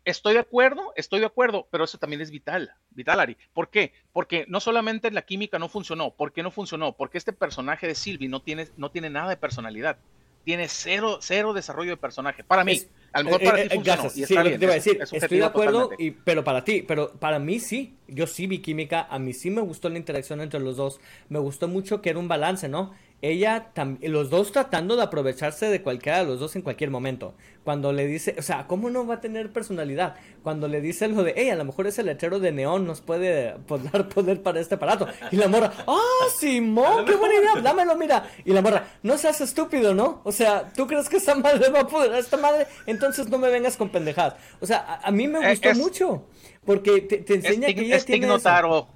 Estoy 0.06 0.34
de 0.34 0.40
acuerdo, 0.40 0.94
estoy 0.96 1.20
de 1.20 1.26
acuerdo, 1.26 1.68
pero 1.72 1.84
eso 1.84 1.98
también 1.98 2.22
es 2.22 2.30
vital, 2.30 2.72
vital, 2.92 3.20
Ari. 3.20 3.38
¿Por 3.54 3.70
qué? 3.70 3.92
Porque 4.14 4.46
no 4.48 4.60
solamente 4.60 5.10
la 5.10 5.24
química 5.24 5.58
no 5.58 5.68
funcionó. 5.68 6.12
¿Por 6.12 6.32
qué 6.32 6.44
no 6.44 6.52
funcionó? 6.52 6.94
Porque 6.94 7.18
este 7.18 7.34
personaje 7.34 7.88
de 7.88 7.96
Sylvie 7.96 8.30
no 8.30 8.40
tiene, 8.40 8.68
no 8.78 8.92
tiene 8.92 9.10
nada 9.10 9.30
de 9.30 9.38
personalidad. 9.38 9.98
Tiene 10.44 10.68
cero, 10.68 11.18
cero 11.22 11.54
desarrollo 11.54 11.90
de 11.90 11.98
personaje. 11.98 12.44
Para 12.44 12.64
mí, 12.64 12.80
a 13.14 13.20
lo 13.20 13.26
mejor 13.26 13.44
para 13.44 13.62
eh, 13.62 13.64
ti 13.64 13.68
eh, 13.74 13.76
funcionó. 13.78 14.10
sí, 14.12 14.36
lo 14.36 14.44
que 14.44 14.60
te 14.60 14.66
iba 14.66 14.74
a 14.74 14.76
decir, 14.76 15.00
estoy 15.02 15.40
de 15.40 15.44
acuerdo, 15.44 15.90
y, 15.98 16.12
pero 16.12 16.44
para 16.44 16.64
ti, 16.64 16.84
pero 16.84 17.12
para 17.14 17.40
mí 17.40 17.60
sí. 17.60 17.98
Yo 18.08 18.28
sí 18.28 18.46
vi 18.46 18.60
química, 18.60 19.08
a 19.10 19.18
mí 19.18 19.34
sí 19.34 19.50
me 19.50 19.62
gustó 19.62 19.90
la 19.90 19.98
interacción 19.98 20.40
entre 20.40 20.60
los 20.60 20.78
dos. 20.78 21.00
Me 21.30 21.40
gustó 21.40 21.68
mucho 21.68 22.04
que 22.04 22.12
era 22.12 22.20
un 22.20 22.28
balance, 22.28 22.70
¿no? 22.70 22.94
Ella 23.22 23.72
los 24.02 24.30
dos 24.30 24.52
tratando 24.52 24.96
de 24.96 25.04
aprovecharse 25.04 25.68
de 25.68 25.82
cualquiera 25.82 26.20
de 26.20 26.26
los 26.26 26.40
dos 26.40 26.56
en 26.56 26.62
cualquier 26.62 26.92
momento. 26.92 27.34
Cuando 27.64 27.92
le 27.92 28.06
dice, 28.06 28.36
o 28.38 28.42
sea, 28.44 28.68
¿cómo 28.68 28.90
no 28.92 29.08
va 29.08 29.16
a 29.16 29.22
tener 29.22 29.52
personalidad? 29.52 30.16
Cuando 30.44 30.68
le 30.68 30.82
dice 30.82 31.08
lo 31.08 31.24
de, 31.24 31.34
hey, 31.36 31.50
a 31.50 31.56
lo 31.56 31.66
mejor 31.66 31.88
ese 31.88 32.04
letrero 32.04 32.40
de 32.40 32.52
neón 32.52 32.86
nos 32.86 33.02
puede 33.02 33.56
dar 33.92 34.10
poder 34.10 34.44
para 34.44 34.60
este 34.60 34.76
aparato. 34.76 35.08
Y 35.32 35.38
la 35.38 35.48
morra, 35.48 35.72
¡ah, 35.88 36.28
Simón! 36.38 37.06
¡Qué 37.06 37.16
buena 37.16 37.36
idea! 37.36 37.62
Dámelo, 37.64 37.96
mira. 37.96 38.30
Y 38.46 38.52
la 38.54 38.62
morra, 38.62 38.86
no 39.02 39.18
seas 39.18 39.42
estúpido, 39.42 39.96
¿no? 39.96 40.22
O 40.24 40.32
sea, 40.32 40.72
¿tú 40.76 40.86
crees 40.86 41.10
que 41.10 41.18
esta 41.18 41.34
madre 41.34 41.70
va 41.70 41.82
a 41.82 41.88
poder 41.88 42.14
a 42.14 42.20
esta 42.20 42.38
madre? 42.38 42.68
Entonces 42.86 43.28
no 43.30 43.40
me 43.40 43.50
vengas 43.50 43.76
con 43.78 43.90
pendejadas. 43.90 44.36
O 44.60 44.68
sea, 44.68 45.00
a, 45.02 45.12
mí 45.12 45.28
me 45.28 45.40
eh, 45.40 45.52
gustó 45.52 45.74
mucho. 45.74 46.28
Porque 46.64 47.02
te, 47.02 47.34
enseña 47.34 47.68
que 47.74 47.82
ella 47.82 48.00
tiene. 48.04 48.28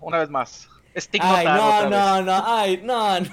una 0.01 0.19
vez 0.19 0.29
más. 0.29 0.67
Ay, 1.19 1.45
no, 1.45 1.89
no, 1.89 2.21
no, 2.21 2.43
ay, 2.45 2.81
no, 2.83 3.19
no. 3.19 3.29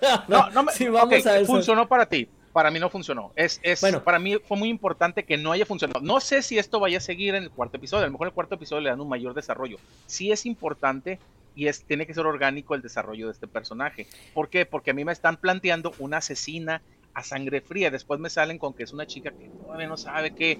no, 0.28 0.50
no 0.50 0.62
me, 0.62 0.90
vamos 0.90 1.24
funcionó 1.46 1.88
para 1.88 2.06
ti. 2.06 2.28
Para 2.52 2.70
mí 2.70 2.80
no 2.80 2.90
funcionó. 2.90 3.32
Es, 3.36 3.60
es 3.62 3.80
bueno. 3.80 4.02
para 4.02 4.18
mí 4.18 4.36
fue 4.38 4.56
muy 4.56 4.68
importante 4.68 5.24
que 5.24 5.36
no 5.36 5.52
haya 5.52 5.66
funcionado. 5.66 6.00
No 6.00 6.18
sé 6.20 6.42
si 6.42 6.58
esto 6.58 6.80
vaya 6.80 6.98
a 6.98 7.00
seguir 7.00 7.34
en 7.34 7.44
el 7.44 7.50
cuarto 7.50 7.76
episodio. 7.76 8.04
A 8.04 8.06
lo 8.06 8.12
mejor 8.12 8.26
en 8.26 8.30
el 8.30 8.34
cuarto 8.34 8.54
episodio 8.56 8.82
le 8.82 8.90
dan 8.90 9.00
un 9.00 9.08
mayor 9.08 9.34
desarrollo. 9.34 9.76
Sí 10.06 10.32
es 10.32 10.46
importante 10.46 11.18
y 11.54 11.68
es, 11.68 11.84
tiene 11.84 12.06
que 12.06 12.14
ser 12.14 12.26
orgánico 12.26 12.74
el 12.74 12.82
desarrollo 12.82 13.26
de 13.26 13.32
este 13.32 13.46
personaje. 13.46 14.06
¿Por 14.34 14.48
qué? 14.48 14.66
Porque 14.66 14.92
a 14.92 14.94
mí 14.94 15.04
me 15.04 15.12
están 15.12 15.36
planteando 15.36 15.92
una 15.98 16.18
asesina 16.18 16.82
a 17.14 17.24
sangre 17.24 17.60
fría. 17.60 17.90
Después 17.90 18.20
me 18.20 18.30
salen 18.30 18.58
con 18.58 18.74
que 18.74 18.84
es 18.84 18.92
una 18.92 19.06
chica 19.06 19.30
que 19.30 19.48
todavía 19.48 19.88
no 19.88 19.96
sabe 19.96 20.34
qué, 20.34 20.58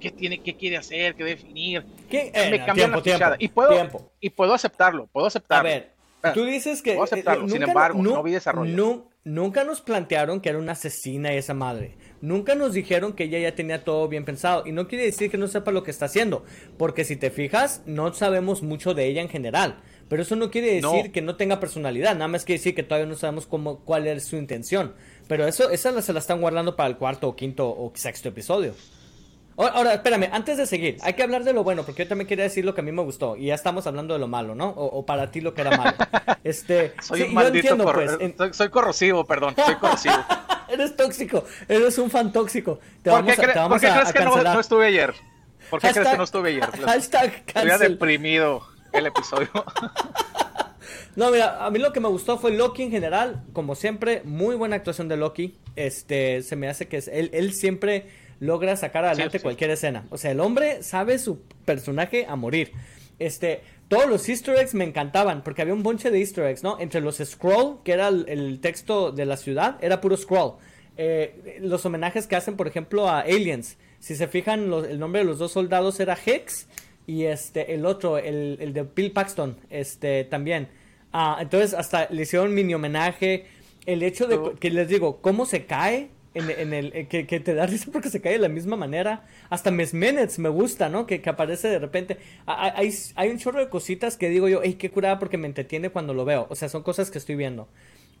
qué, 0.00 0.10
tiene, 0.10 0.40
qué 0.42 0.56
quiere 0.56 0.78
hacer, 0.78 1.14
qué 1.14 1.24
definir. 1.24 1.84
¿Qué? 2.10 2.30
me 2.34 2.56
eh, 2.56 2.64
cambian 2.64 2.90
la 2.90 3.02
tiempo, 3.02 3.26
y 3.38 3.48
puedo 3.48 4.10
y 4.20 4.30
puedo 4.30 4.54
aceptarlo, 4.54 5.06
puedo 5.06 5.26
aceptarlo. 5.26 5.68
A 5.68 5.72
ver, 5.72 5.92
Tú 6.34 6.44
dices 6.44 6.82
que. 6.82 6.94
Eh, 6.94 7.48
sin 7.48 7.62
embargo, 7.62 8.02
no, 8.02 8.22
vi 8.22 8.32
desarrollo. 8.32 9.06
nunca 9.24 9.64
nos 9.64 9.80
plantearon 9.80 10.40
que 10.40 10.48
era 10.48 10.58
una 10.58 10.72
asesina 10.72 11.32
esa 11.32 11.54
madre. 11.54 11.96
Nunca 12.20 12.54
nos 12.54 12.72
dijeron 12.72 13.12
que 13.12 13.24
ella 13.24 13.38
ya 13.38 13.54
tenía 13.54 13.84
todo 13.84 14.08
bien 14.08 14.24
pensado. 14.24 14.64
Y 14.66 14.72
no 14.72 14.88
quiere 14.88 15.04
decir 15.04 15.30
que 15.30 15.38
no 15.38 15.46
sepa 15.46 15.70
lo 15.70 15.84
que 15.84 15.90
está 15.90 16.06
haciendo. 16.06 16.44
Porque 16.76 17.04
si 17.04 17.16
te 17.16 17.30
fijas, 17.30 17.82
no 17.86 18.12
sabemos 18.12 18.62
mucho 18.62 18.94
de 18.94 19.06
ella 19.06 19.22
en 19.22 19.28
general. 19.28 19.80
Pero 20.08 20.22
eso 20.22 20.34
no 20.36 20.50
quiere 20.50 20.80
decir 20.80 21.12
que 21.12 21.22
no 21.22 21.36
tenga 21.36 21.60
personalidad. 21.60 22.14
Nada 22.14 22.28
más 22.28 22.44
quiere 22.44 22.58
decir 22.58 22.74
que 22.74 22.82
todavía 22.82 23.08
no 23.08 23.14
sabemos 23.14 23.46
cómo, 23.46 23.80
cuál 23.84 24.06
es 24.06 24.24
su 24.24 24.36
intención. 24.36 24.94
Pero 25.28 25.46
eso, 25.46 25.70
esa 25.70 26.00
se 26.02 26.12
la 26.12 26.18
están 26.18 26.40
guardando 26.40 26.74
para 26.74 26.88
el 26.88 26.96
cuarto 26.96 27.28
o 27.28 27.36
quinto 27.36 27.68
o 27.68 27.92
sexto 27.94 28.30
episodio. 28.30 28.74
Ahora, 29.58 29.94
espérame, 29.94 30.28
antes 30.30 30.56
de 30.56 30.66
seguir, 30.66 30.98
hay 31.02 31.14
que 31.14 31.22
hablar 31.24 31.42
de 31.42 31.52
lo 31.52 31.64
bueno, 31.64 31.82
porque 31.82 32.04
yo 32.04 32.08
también 32.08 32.28
quería 32.28 32.44
decir 32.44 32.64
lo 32.64 32.76
que 32.76 32.80
a 32.80 32.84
mí 32.84 32.92
me 32.92 33.02
gustó, 33.02 33.36
y 33.36 33.46
ya 33.46 33.54
estamos 33.54 33.88
hablando 33.88 34.14
de 34.14 34.20
lo 34.20 34.28
malo, 34.28 34.54
¿no? 34.54 34.68
O, 34.68 35.04
para 35.04 35.32
ti 35.32 35.40
lo 35.40 35.52
que 35.52 35.62
era 35.62 35.76
malo. 35.76 35.96
Este, 36.44 36.94
soy 37.02 37.22
un 37.22 37.34
maldito 37.34 37.76
pues, 37.76 38.56
soy, 38.56 38.70
corrosivo, 38.70 39.24
perdón, 39.26 39.54
soy 39.56 39.74
corrosivo. 39.74 40.14
eres 40.68 40.96
tóxico, 40.96 41.44
eres 41.66 41.98
un 41.98 42.10
fan 42.10 42.32
tóxico. 42.32 42.78
¿Por 43.02 43.26
qué, 43.26 43.34
crees 43.34 44.12
que 44.12 44.24
no, 44.24 44.60
estuve 44.60 44.86
ayer? 44.86 45.14
¿Por 45.68 45.80
qué 45.80 45.90
crees 45.90 46.08
que 46.08 46.16
no 46.16 46.24
estuve 46.24 46.50
ayer? 46.50 46.70
Hashtag 46.86 47.42
Había 47.54 47.76
deprimido 47.76 48.62
el 48.92 49.06
episodio. 49.06 49.50
No, 51.16 51.32
mira, 51.32 51.66
a 51.66 51.70
mí 51.70 51.80
lo 51.80 51.92
que 51.92 51.98
me 51.98 52.06
gustó 52.06 52.38
fue 52.38 52.52
Loki 52.52 52.84
en 52.84 52.92
general, 52.92 53.42
como 53.52 53.74
siempre, 53.74 54.22
muy 54.24 54.54
buena 54.54 54.76
actuación 54.76 55.08
de 55.08 55.16
Loki. 55.16 55.58
Este, 55.74 56.42
se 56.42 56.54
me 56.54 56.68
hace 56.68 56.86
que 56.86 56.98
es, 56.98 57.08
él, 57.08 57.30
él 57.32 57.52
siempre 57.54 58.06
logra 58.40 58.76
sacar 58.76 59.04
adelante 59.04 59.40
cualquier 59.40 59.70
escena. 59.70 60.06
O 60.10 60.18
sea, 60.18 60.30
el 60.30 60.40
hombre 60.40 60.82
sabe 60.82 61.18
su 61.18 61.40
personaje 61.64 62.26
a 62.28 62.36
morir. 62.36 62.72
Este, 63.18 63.62
todos 63.88 64.08
los 64.08 64.28
easter 64.28 64.56
eggs 64.56 64.74
me 64.74 64.84
encantaban, 64.84 65.42
porque 65.42 65.62
había 65.62 65.74
un 65.74 65.82
bonche 65.82 66.10
de 66.10 66.20
easter 66.20 66.44
eggs, 66.44 66.62
¿no? 66.62 66.78
Entre 66.78 67.00
los 67.00 67.16
scroll, 67.16 67.78
que 67.82 67.92
era 67.92 68.08
el, 68.08 68.60
texto 68.60 69.12
de 69.12 69.26
la 69.26 69.36
ciudad, 69.36 69.78
era 69.80 70.00
puro 70.00 70.16
scroll. 70.16 70.56
Eh, 70.96 71.58
los 71.60 71.84
homenajes 71.86 72.26
que 72.26 72.36
hacen, 72.36 72.56
por 72.56 72.68
ejemplo, 72.68 73.08
a 73.08 73.20
Aliens. 73.20 73.76
Si 73.98 74.14
se 74.14 74.28
fijan, 74.28 74.72
el 74.72 74.98
nombre 74.98 75.20
de 75.20 75.24
los 75.24 75.38
dos 75.38 75.52
soldados 75.52 75.98
era 76.00 76.16
Hex 76.24 76.68
y 77.06 77.24
este, 77.24 77.74
el 77.74 77.86
otro, 77.86 78.18
el, 78.18 78.72
de 78.72 78.82
Bill 78.94 79.12
Paxton, 79.12 79.56
este, 79.70 80.24
también. 80.24 80.68
Ah, 81.12 81.38
entonces 81.40 81.72
hasta 81.72 82.08
le 82.10 82.22
hicieron 82.22 82.54
mini 82.54 82.74
homenaje. 82.74 83.46
El 83.86 84.02
hecho 84.02 84.26
de 84.26 84.54
que 84.60 84.70
les 84.70 84.88
digo, 84.88 85.22
cómo 85.22 85.46
se 85.46 85.64
cae 85.64 86.10
en, 86.38 86.72
el 86.72 86.92
eh, 86.94 87.06
que, 87.06 87.24
te 87.24 87.54
da 87.54 87.66
risa 87.66 87.90
porque 87.92 88.10
se 88.10 88.20
cae 88.20 88.32
de 88.32 88.38
la 88.38 88.48
misma 88.48 88.76
manera. 88.76 89.26
Hasta 89.50 89.70
Mesmenets 89.70 90.38
me 90.38 90.48
gusta, 90.48 90.88
¿no? 90.88 91.06
Que, 91.06 91.22
aparece 91.26 91.68
de 91.68 91.78
repente. 91.78 92.18
Hay, 92.46 92.94
hay, 93.14 93.28
un 93.30 93.38
chorro 93.38 93.60
de 93.60 93.68
cositas 93.68 94.16
que 94.16 94.28
digo 94.28 94.48
yo, 94.48 94.60
¡ay, 94.62 94.74
qué 94.74 94.90
curada! 94.90 95.18
Porque 95.18 95.38
me 95.38 95.46
entretiene 95.46 95.90
cuando 95.90 96.14
lo 96.14 96.24
veo. 96.24 96.46
O 96.50 96.54
sea, 96.54 96.68
son 96.68 96.82
cosas 96.82 97.10
que 97.10 97.18
estoy 97.18 97.36
viendo. 97.36 97.68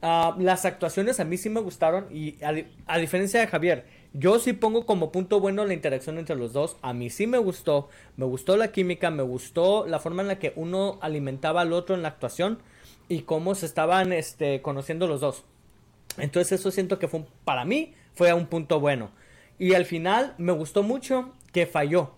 Ah, 0.00 0.36
las 0.38 0.64
actuaciones 0.64 1.18
a 1.18 1.24
mí 1.24 1.36
sí 1.36 1.50
me 1.50 1.60
gustaron 1.60 2.06
y 2.14 2.36
a, 2.44 2.98
diferencia 2.98 3.40
de 3.40 3.48
Javier, 3.48 3.84
yo 4.12 4.38
sí 4.38 4.52
pongo 4.52 4.86
como 4.86 5.10
punto 5.10 5.40
bueno 5.40 5.64
la 5.64 5.74
interacción 5.74 6.18
entre 6.18 6.36
los 6.36 6.52
dos. 6.52 6.76
A 6.82 6.92
mí 6.92 7.10
sí 7.10 7.26
me 7.26 7.38
gustó, 7.38 7.88
me 8.16 8.24
gustó 8.24 8.56
la 8.56 8.70
química, 8.70 9.10
me 9.10 9.24
gustó 9.24 9.86
la 9.86 9.98
forma 9.98 10.22
en 10.22 10.28
la 10.28 10.38
que 10.38 10.52
uno 10.54 10.98
alimentaba 11.02 11.62
al 11.62 11.72
otro 11.72 11.96
en 11.96 12.02
la 12.02 12.08
actuación 12.08 12.60
y 13.08 13.22
cómo 13.22 13.56
se 13.56 13.66
estaban 13.66 14.12
este, 14.12 14.62
conociendo 14.62 15.08
los 15.08 15.20
dos. 15.20 15.44
Entonces 16.16 16.60
eso 16.60 16.70
siento 16.70 17.00
que 17.00 17.08
fue 17.08 17.24
para 17.44 17.64
mí 17.64 17.94
fue 18.18 18.30
a 18.30 18.34
un 18.34 18.46
punto 18.46 18.80
bueno. 18.80 19.12
Y 19.58 19.74
al 19.74 19.86
final 19.86 20.34
me 20.38 20.52
gustó 20.52 20.82
mucho 20.82 21.32
que 21.52 21.66
falló. 21.66 22.14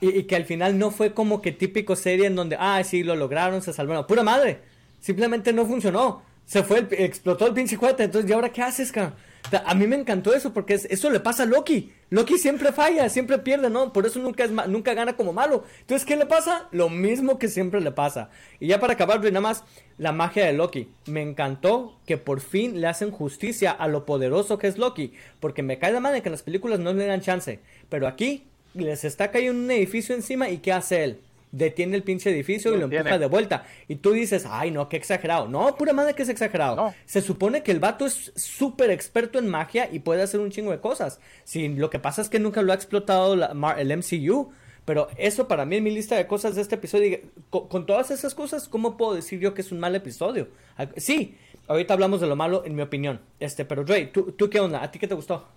Y, 0.00 0.24
que 0.24 0.36
al 0.36 0.44
final 0.44 0.78
no 0.78 0.90
fue 0.90 1.12
como 1.12 1.42
que 1.42 1.50
típico 1.50 1.96
serie 1.96 2.26
en 2.26 2.36
donde, 2.36 2.56
ah, 2.58 2.82
sí, 2.84 3.02
lo 3.02 3.16
lograron, 3.16 3.60
se 3.60 3.72
salvaron. 3.72 4.06
Pura 4.06 4.22
madre. 4.22 4.60
Simplemente 5.00 5.52
no 5.52 5.66
funcionó. 5.66 6.22
Se 6.46 6.62
fue, 6.62 6.86
explotó 6.90 7.46
el 7.48 7.52
pinche 7.52 7.76
cohete. 7.76 8.04
Entonces, 8.04 8.30
¿y 8.30 8.32
ahora 8.32 8.50
qué 8.50 8.62
haces, 8.62 8.92
cara? 8.92 9.16
A 9.64 9.74
mí 9.74 9.86
me 9.86 9.96
encantó 9.96 10.34
eso 10.34 10.52
porque 10.52 10.74
eso 10.74 11.10
le 11.10 11.20
pasa 11.20 11.42
a 11.42 11.46
Loki. 11.46 11.92
Loki 12.10 12.38
siempre 12.38 12.72
falla, 12.72 13.08
siempre 13.08 13.38
pierde, 13.38 13.68
¿no? 13.68 13.92
Por 13.92 14.06
eso 14.06 14.18
nunca, 14.18 14.44
es 14.44 14.50
nunca 14.50 14.94
gana 14.94 15.16
como 15.16 15.32
malo. 15.32 15.64
Entonces, 15.80 16.06
¿qué 16.06 16.16
le 16.16 16.26
pasa? 16.26 16.68
Lo 16.72 16.88
mismo 16.88 17.38
que 17.38 17.48
siempre 17.48 17.80
le 17.80 17.92
pasa. 17.92 18.30
Y 18.58 18.68
ya 18.68 18.80
para 18.80 18.94
acabar, 18.94 19.20
nada 19.20 19.40
más 19.40 19.64
la 19.98 20.12
magia 20.12 20.46
de 20.46 20.54
Loki. 20.54 20.88
Me 21.06 21.22
encantó 21.22 21.98
que 22.06 22.16
por 22.16 22.40
fin 22.40 22.80
le 22.80 22.86
hacen 22.86 23.10
justicia 23.10 23.70
a 23.70 23.86
lo 23.86 24.06
poderoso 24.06 24.58
que 24.58 24.66
es 24.66 24.78
Loki. 24.78 25.12
Porque 25.40 25.62
me 25.62 25.78
cae 25.78 25.92
la 25.92 26.00
madre 26.00 26.22
que 26.22 26.28
en 26.28 26.32
las 26.32 26.42
películas 26.42 26.80
no 26.80 26.92
le 26.92 27.06
dan 27.06 27.20
chance. 27.20 27.60
Pero 27.90 28.08
aquí 28.08 28.46
les 28.72 29.04
está 29.04 29.30
cayendo 29.30 29.62
un 29.62 29.70
edificio 29.70 30.14
encima 30.14 30.48
y 30.48 30.58
¿qué 30.58 30.72
hace 30.72 31.04
él? 31.04 31.20
Detiene 31.54 31.96
el 31.96 32.02
pinche 32.02 32.30
edificio 32.30 32.74
y 32.74 32.78
lo 32.78 32.84
empuja 32.84 33.18
de 33.18 33.26
vuelta. 33.26 33.64
Y 33.88 33.96
tú 33.96 34.12
dices, 34.12 34.46
ay, 34.48 34.70
no, 34.70 34.88
qué 34.88 34.96
exagerado. 34.96 35.48
No, 35.48 35.76
pura 35.76 35.92
madre 35.92 36.14
que 36.14 36.22
es 36.22 36.28
exagerado. 36.28 36.92
Se 37.06 37.20
supone 37.20 37.62
que 37.62 37.72
el 37.72 37.80
vato 37.80 38.06
es 38.06 38.32
súper 38.34 38.90
experto 38.90 39.38
en 39.38 39.48
magia 39.48 39.88
y 39.90 40.00
puede 40.00 40.22
hacer 40.22 40.40
un 40.40 40.50
chingo 40.50 40.72
de 40.72 40.80
cosas. 40.80 41.20
Si 41.44 41.68
lo 41.68 41.90
que 41.90 41.98
pasa 41.98 42.22
es 42.22 42.28
que 42.28 42.38
nunca 42.38 42.62
lo 42.62 42.72
ha 42.72 42.74
explotado 42.74 43.34
el 43.34 43.96
MCU. 43.96 44.52
Pero 44.84 45.08
eso 45.16 45.48
para 45.48 45.64
mí 45.64 45.76
en 45.76 45.84
mi 45.84 45.90
lista 45.90 46.14
de 46.14 46.26
cosas 46.26 46.56
de 46.56 46.60
este 46.60 46.74
episodio, 46.74 47.18
con, 47.48 47.86
todas 47.86 48.10
esas 48.10 48.34
cosas, 48.34 48.68
¿cómo 48.68 48.98
puedo 48.98 49.14
decir 49.14 49.40
yo 49.40 49.54
que 49.54 49.62
es 49.62 49.72
un 49.72 49.80
mal 49.80 49.94
episodio? 49.94 50.48
Ah, 50.76 50.86
sí, 50.98 51.38
ahorita 51.68 51.94
hablamos 51.94 52.20
de 52.20 52.26
lo 52.26 52.36
malo 52.36 52.64
en 52.66 52.74
mi 52.74 52.82
opinión. 52.82 53.20
Este, 53.40 53.64
pero 53.64 53.84
Dre, 53.84 54.06
¿tú, 54.08 54.50
qué 54.50 54.60
onda? 54.60 54.82
¿A 54.82 54.90
ti 54.90 54.98
qué 54.98 55.08
te 55.08 55.14
gustó? 55.14 55.48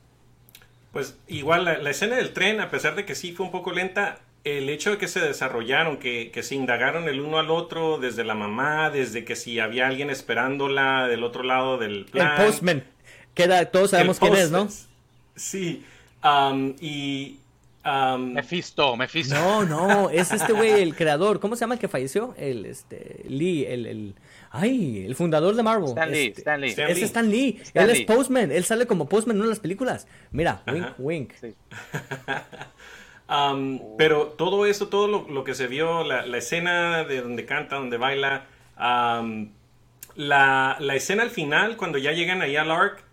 Pues 0.93 1.17
igual 1.27 1.65
la, 1.65 1.89
escena 1.89 2.15
del 2.15 2.31
tren, 2.31 2.61
a 2.61 2.71
pesar 2.71 2.95
de 2.95 3.05
que 3.05 3.15
sí 3.15 3.33
fue 3.33 3.45
un 3.45 3.51
poco 3.51 3.73
lenta, 3.73 4.19
el 4.47 4.69
hecho 4.69 4.91
de 4.91 4.97
que 4.97 5.07
se 5.07 5.19
desarrollaron, 5.19 5.97
que, 5.97 6.31
se 6.41 6.55
indagaron 6.55 7.07
el 7.07 7.19
uno 7.19 7.39
al 7.39 7.49
otro, 7.49 7.97
desde 7.97 8.23
la 8.23 8.35
mamá, 8.35 8.89
desde 8.89 9.25
que 9.25 9.35
si 9.35 9.59
había 9.59 9.87
alguien 9.87 10.09
esperándola 10.09 11.07
del 11.07 11.23
otro 11.23 11.43
lado 11.43 11.77
del 11.77 12.05
plan. 12.05 12.39
El 12.39 12.45
postman, 12.45 12.83
queda, 13.33 13.65
todos 13.65 13.91
sabemos 13.91 14.19
quién 14.19 14.35
es, 14.35 14.51
¿no? 14.51 14.67
Sí, 15.35 15.83
um, 16.23 16.75
y... 16.79 17.37
Um, 17.85 18.33
Mephisto, 18.33 18.97
Mephisto. 18.97 19.35
No, 19.35 19.63
no, 19.63 20.09
es 20.09 20.31
este 20.31 20.51
güey, 20.51 20.81
el 20.81 20.93
creador, 20.93 21.39
¿cómo 21.39 21.55
se 21.55 21.61
llama 21.61 21.75
el 21.75 21.79
que 21.79 21.87
falleció? 21.87 22.35
El, 22.37 22.65
este, 22.65 23.23
Lee, 23.27 23.65
el, 23.65 23.85
el... 23.85 24.15
Ay, 24.51 25.05
el 25.05 25.15
fundador 25.15 25.55
de 25.55 25.63
Marvel. 25.63 25.89
Stan 25.89 26.11
Lee, 26.11 26.27
este, 26.27 26.41
Stan 26.41 26.59
Lee. 26.59 26.75
Es 26.77 27.01
Stan 27.01 27.29
Lee. 27.29 27.61
él 27.73 27.89
es 27.89 28.01
Postman. 28.01 28.51
Él 28.51 28.65
sale 28.65 28.87
como 28.87 29.07
Postman 29.07 29.35
en 29.35 29.41
una 29.41 29.47
de 29.47 29.51
las 29.51 29.59
películas. 29.59 30.07
Mira, 30.31 30.63
wink, 30.67 30.87
wink. 30.97 31.31
Sí. 31.39 31.53
pero 33.97 34.27
todo 34.37 34.65
eso, 34.65 34.87
todo 34.87 35.07
lo, 35.07 35.43
que 35.43 35.53
se 35.53 35.67
vio, 35.67 36.03
la, 36.03 36.37
escena 36.37 37.03
de 37.03 37.21
donde 37.21 37.45
canta, 37.45 37.75
donde 37.75 37.97
baila, 37.97 38.45
la, 40.15 40.95
escena 40.95 41.23
al 41.23 41.29
final, 41.29 41.77
cuando 41.77 41.97
ya 41.97 42.13
llegan 42.13 42.41
ahí 42.41 42.55
al 42.55 42.71
Ark, 42.71 43.03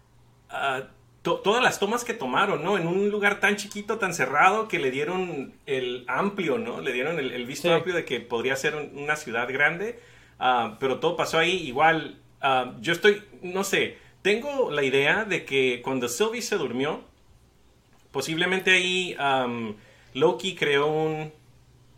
ah, 0.51 0.85
todas 1.23 1.63
las 1.63 1.79
tomas 1.79 2.05
que 2.05 2.13
tomaron, 2.13 2.63
¿no? 2.63 2.77
En 2.77 2.87
un 2.87 3.11
lugar 3.11 3.41
tan 3.41 3.57
chiquito, 3.57 3.99
tan 3.99 4.13
cerrado, 4.13 4.69
que 4.69 4.79
le 4.79 4.91
dieron 4.91 5.55
el 5.67 6.05
amplio, 6.07 6.59
¿no? 6.59 6.81
Le 6.81 6.93
dieron 6.93 7.19
el, 7.19 7.47
visto 7.47 7.73
amplio 7.73 7.95
de 7.95 8.05
que 8.05 8.21
podría 8.21 8.57
ser 8.57 8.77
una 8.95 9.17
ciudad 9.17 9.51
grande, 9.51 9.99
ah, 10.39 10.77
pero 10.79 11.01
todo 11.01 11.17
pasó 11.17 11.39
ahí 11.39 11.57
igual. 11.67 12.19
Ah, 12.41 12.75
yo 12.81 12.93
estoy, 12.93 13.23
no 13.43 13.65
sé, 13.65 13.97
tengo 14.23 14.71
la 14.71 14.83
idea 14.83 15.25
de 15.25 15.45
que 15.45 15.81
cuando 15.83 16.09
Sylvie 16.09 16.43
se 16.43 16.57
durmió, 16.57 17.03
posiblemente 18.11 18.71
ahí 18.71 19.17
Loki 20.15 20.55
creó 20.55 20.87
un 20.87 21.33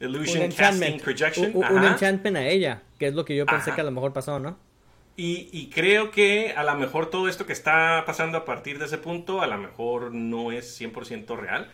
Illusion 0.00 0.50
Casting 0.50 0.98
Projection. 0.98 1.52
Un, 1.55 1.85
enchantment 1.85 2.37
a 2.37 2.46
ella, 2.46 2.83
que 2.98 3.07
es 3.07 3.14
lo 3.14 3.24
que 3.24 3.37
yo 3.37 3.46
pensé 3.46 3.72
que 3.72 3.81
a 3.81 3.85
lo 3.85 3.90
mejor 3.90 4.12
pasó, 4.12 4.38
¿no? 4.38 4.59
Y, 5.18 5.70
creo 5.74 6.11
que 6.11 6.52
a 6.55 6.62
lo 6.62 6.74
mejor 6.74 7.09
todo 7.09 7.29
esto 7.29 7.46
que 7.46 7.55
está 7.55 8.05
pasando 8.05 8.37
a 8.37 8.44
partir 8.44 8.79
de 8.79 8.85
ese 8.85 8.98
punto, 8.98 9.40
a 9.40 9.46
lo 9.46 9.57
mejor 9.57 10.12
no 10.12 10.52
es 10.52 10.79
100% 10.79 11.38
real. 11.38 11.70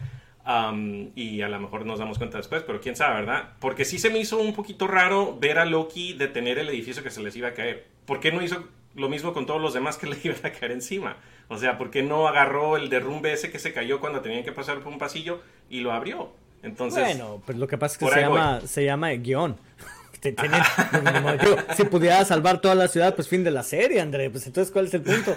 y 1.17 1.43
a 1.43 1.49
lo 1.49 1.59
mejor 1.59 1.85
nos 1.85 1.99
damos 1.99 2.19
cuenta 2.19 2.39
después, 2.39 2.63
pero 2.63 2.81
quién 2.81 2.95
sabe, 2.95 3.21
¿verdad? 3.21 3.55
Porque 3.59 3.85
sí 3.85 3.99
se 3.99 4.11
me 4.11 4.21
hizo 4.21 4.39
un 4.39 4.55
poquito 4.55 4.87
raro 4.87 5.37
ver 5.41 5.59
a 5.59 5.65
Loki 5.65 6.13
detener 6.13 6.59
el 6.59 6.69
edificio 6.69 7.03
que 7.03 7.11
se 7.11 7.21
les 7.21 7.35
iba 7.35 7.49
a 7.49 7.55
caer. 7.55 7.87
¿Por 8.07 8.21
qué 8.21 8.31
no 8.31 8.43
hizo 8.43 8.65
lo 8.95 9.09
mismo 9.09 9.33
con 9.33 9.47
todos 9.47 9.61
los 9.61 9.75
demás 9.75 9.97
que 9.97 10.07
le 10.11 10.19
iban 10.23 10.45
a 10.45 10.53
caer 10.53 10.71
encima? 10.71 11.17
O 11.49 11.59
sea, 11.59 11.79
¿por 11.79 11.91
qué 11.91 12.03
no 12.03 12.29
agarró 12.29 12.77
el 12.77 12.89
derrumbe 12.89 13.33
ese 13.33 13.51
que 13.51 13.59
se 13.59 13.73
cayó 13.73 14.01
cuando 14.01 14.21
tenían 14.21 14.43
que 14.45 14.53
pasar 14.53 14.81
por 14.81 14.93
un 14.93 14.99
pasillo 14.99 15.43
y 15.69 15.81
lo 15.81 15.93
abrió? 15.93 16.33
Entonces, 16.63 17.03
bueno, 17.03 17.43
pues 17.45 17.59
lo 17.59 17.67
que 17.67 17.77
pasa 17.77 17.95
es 17.95 17.99
que 17.99 18.09
se 18.09 18.21
llama, 18.21 18.61
se 18.61 18.85
llama 18.85 19.11
guion. 19.11 19.57
si 21.77 21.85
pudiera 21.85 22.25
salvar 22.25 22.61
toda 22.61 22.75
la 22.75 22.89
ciudad, 22.89 23.15
pues 23.15 23.29
fin 23.29 23.43
de 23.45 23.51
la 23.51 23.63
serie, 23.63 24.01
André. 24.01 24.31
Pues 24.31 24.47
entonces, 24.47 24.73
¿cuál 24.73 24.87
es 24.87 24.95
el 24.95 25.03
punto? 25.03 25.37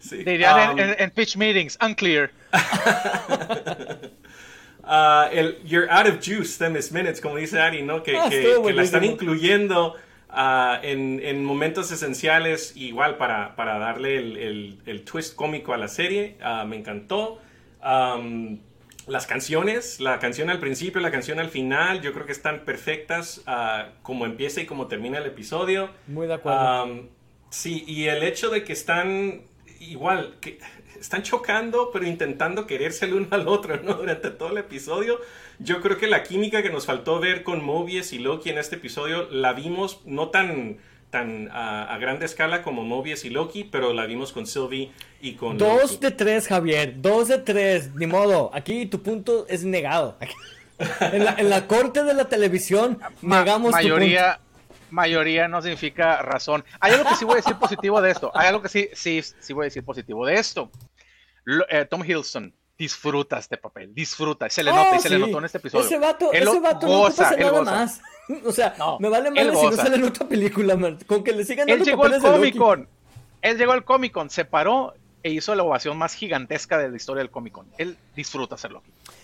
sí. 0.00 0.16
Dirían 0.24 0.72
um, 0.72 0.78
en, 0.80 1.10
pitch 1.10 1.36
meetings, 1.36 1.78
unclear. 1.80 2.30
Uh, 4.82 5.28
el 5.32 5.58
You're 5.64 5.88
out 5.90 6.06
of 6.06 6.20
juice, 6.24 6.58
ten 6.58 6.72
minutes, 6.92 7.20
como 7.20 7.36
dice 7.36 7.60
Ari, 7.60 7.82
¿no? 7.82 8.02
Que, 8.02 8.16
ah, 8.16 8.28
que 8.30 8.72
la 8.72 8.82
están 8.82 9.04
incluyendo 9.04 9.96
Ah, 10.38 10.78
en, 10.82 11.42
momentos 11.46 11.90
esenciales, 11.90 12.76
igual 12.76 13.16
para, 13.16 13.56
para 13.56 13.78
darle 13.78 14.18
el, 14.18 15.02
twist 15.10 15.34
cómico 15.34 15.72
a 15.72 15.78
la 15.78 15.88
serie. 15.88 16.36
Ah, 16.42 16.66
me 16.68 16.76
encantó. 16.76 17.40
las 17.82 19.26
canciones, 19.26 19.98
la 19.98 20.18
canción 20.18 20.50
al 20.50 20.58
principio, 20.58 21.00
la 21.00 21.10
canción 21.10 21.38
al 21.38 21.48
final, 21.48 22.02
yo 22.02 22.12
creo 22.12 22.26
que 22.26 22.32
están 22.32 22.66
perfectas 22.66 23.42
ah, 23.46 23.92
como 24.02 24.26
empieza 24.26 24.60
y 24.60 24.66
como 24.66 24.88
termina 24.88 25.16
el 25.18 25.26
episodio. 25.26 25.88
Muy 26.06 26.26
de 26.26 26.34
acuerdo. 26.34 27.08
sí, 27.48 27.84
y 27.86 28.08
el 28.08 28.22
hecho 28.22 28.50
de 28.50 28.62
que 28.62 28.74
están 28.74 29.40
igual, 29.80 30.36
que 30.42 30.58
están 31.00 31.22
chocando, 31.22 31.90
pero 31.90 32.06
intentando 32.06 32.66
quererse 32.66 33.06
el 33.06 33.14
uno 33.14 33.28
al 33.30 33.48
otro, 33.48 33.82
¿no? 33.82 33.94
Durante 33.94 34.30
todo 34.30 34.50
el 34.50 34.58
episodio. 34.58 35.18
Yo 35.58 35.80
creo 35.80 35.98
que 35.98 36.06
la 36.06 36.22
química 36.22 36.62
que 36.62 36.70
nos 36.70 36.86
faltó 36.86 37.18
ver 37.20 37.42
con 37.42 37.64
Mobius 37.64 38.12
y 38.12 38.18
Loki 38.18 38.50
en 38.50 38.58
este 38.58 38.76
episodio 38.76 39.28
la 39.30 39.52
vimos 39.52 40.00
no 40.04 40.28
tan 40.28 40.78
tan 41.10 41.48
a, 41.52 41.96
gran 42.00 42.22
escala 42.22 42.62
como 42.62 42.82
Mobius 42.82 43.24
y 43.24 43.30
Loki, 43.30 43.64
pero 43.64 43.92
la 43.92 44.06
vimos 44.06 44.32
con 44.32 44.46
Sylvie 44.46 44.90
y 45.20 45.34
con... 45.34 45.56
Dos 45.56 46.00
de 46.00 46.10
tres, 46.10 46.48
Javier, 46.48 46.94
dos 47.00 47.28
de 47.28 47.38
tres, 47.38 47.94
ni 47.94 48.06
modo, 48.06 48.50
aquí 48.52 48.86
tu 48.86 49.02
punto 49.02 49.46
es 49.48 49.64
negado. 49.64 50.18
En 51.00 51.48
la, 51.48 51.66
corte 51.66 52.04
de 52.04 52.12
la 52.12 52.28
televisión 52.28 53.00
negamos 53.22 53.72
mayoría, 53.72 54.34
tu 54.34 54.42
punto. 54.42 54.90
Mayoría 54.90 55.48
no 55.48 55.62
significa 55.62 56.20
razón. 56.20 56.66
Hay 56.80 56.92
algo 56.92 57.08
que 57.08 57.14
sí 57.14 57.24
voy 57.24 57.32
a 57.32 57.36
decir 57.36 57.56
positivo 57.56 58.02
de 58.02 58.10
esto, 58.10 58.30
hay 58.34 58.48
algo 58.48 58.60
que 58.60 58.68
sí, 58.68 58.90
sí, 58.92 59.22
sí 59.22 59.54
voy 59.54 59.62
a 59.62 59.68
decir 59.68 59.82
positivo 59.82 60.26
de 60.26 60.34
esto. 60.34 60.70
Eh, 61.70 61.86
Tom 61.88 62.04
Hiddleston 62.04 62.52
disfruta 62.78 63.38
este 63.38 63.56
papel, 63.56 63.94
disfruta, 63.94 64.48
se 64.50 64.62
le 64.62 64.70
nota 64.70 64.96
y 64.96 65.00
se 65.00 65.10
le 65.10 65.18
notó 65.18 65.38
en 65.38 65.44
este 65.46 65.58
episodio. 65.58 65.84
Ese 65.84 65.98
vato, 65.98 66.32
ese 66.32 66.60
vato 66.60 66.86
goza, 66.86 67.30
no 67.36 67.52
nada 67.52 67.62
más. 67.62 68.00
O 68.44 68.50
sea, 68.50 68.74
me 68.98 69.08
vale 69.08 69.30
mal 69.30 69.56
si 69.56 69.66
no 69.66 69.72
sale 69.72 69.94
en 69.94 70.02
otra 70.02 70.26
película, 70.26 70.76
con 71.06 71.22
que 71.22 71.32
le 71.32 71.44
sigan 71.44 71.68
dando 71.68 71.84
Él 71.84 71.88
llegó 71.88 72.06
al 72.06 72.20
Comic 72.20 72.56
Con, 72.56 72.88
él 73.40 73.56
llegó 73.56 73.70
al 73.70 73.84
Comic 73.84 74.12
Con, 74.12 74.30
se 74.30 74.44
paró 74.44 74.94
e 75.22 75.30
hizo 75.30 75.54
la 75.54 75.62
ovación 75.62 75.96
más 75.96 76.14
gigantesca 76.14 76.76
de 76.76 76.88
la 76.88 76.96
historia 76.96 77.20
del 77.20 77.30
Comic 77.30 77.52
Con. 77.52 77.66
Él 77.78 77.96
disfruta 78.16 78.56
hacerlo. 78.56 78.82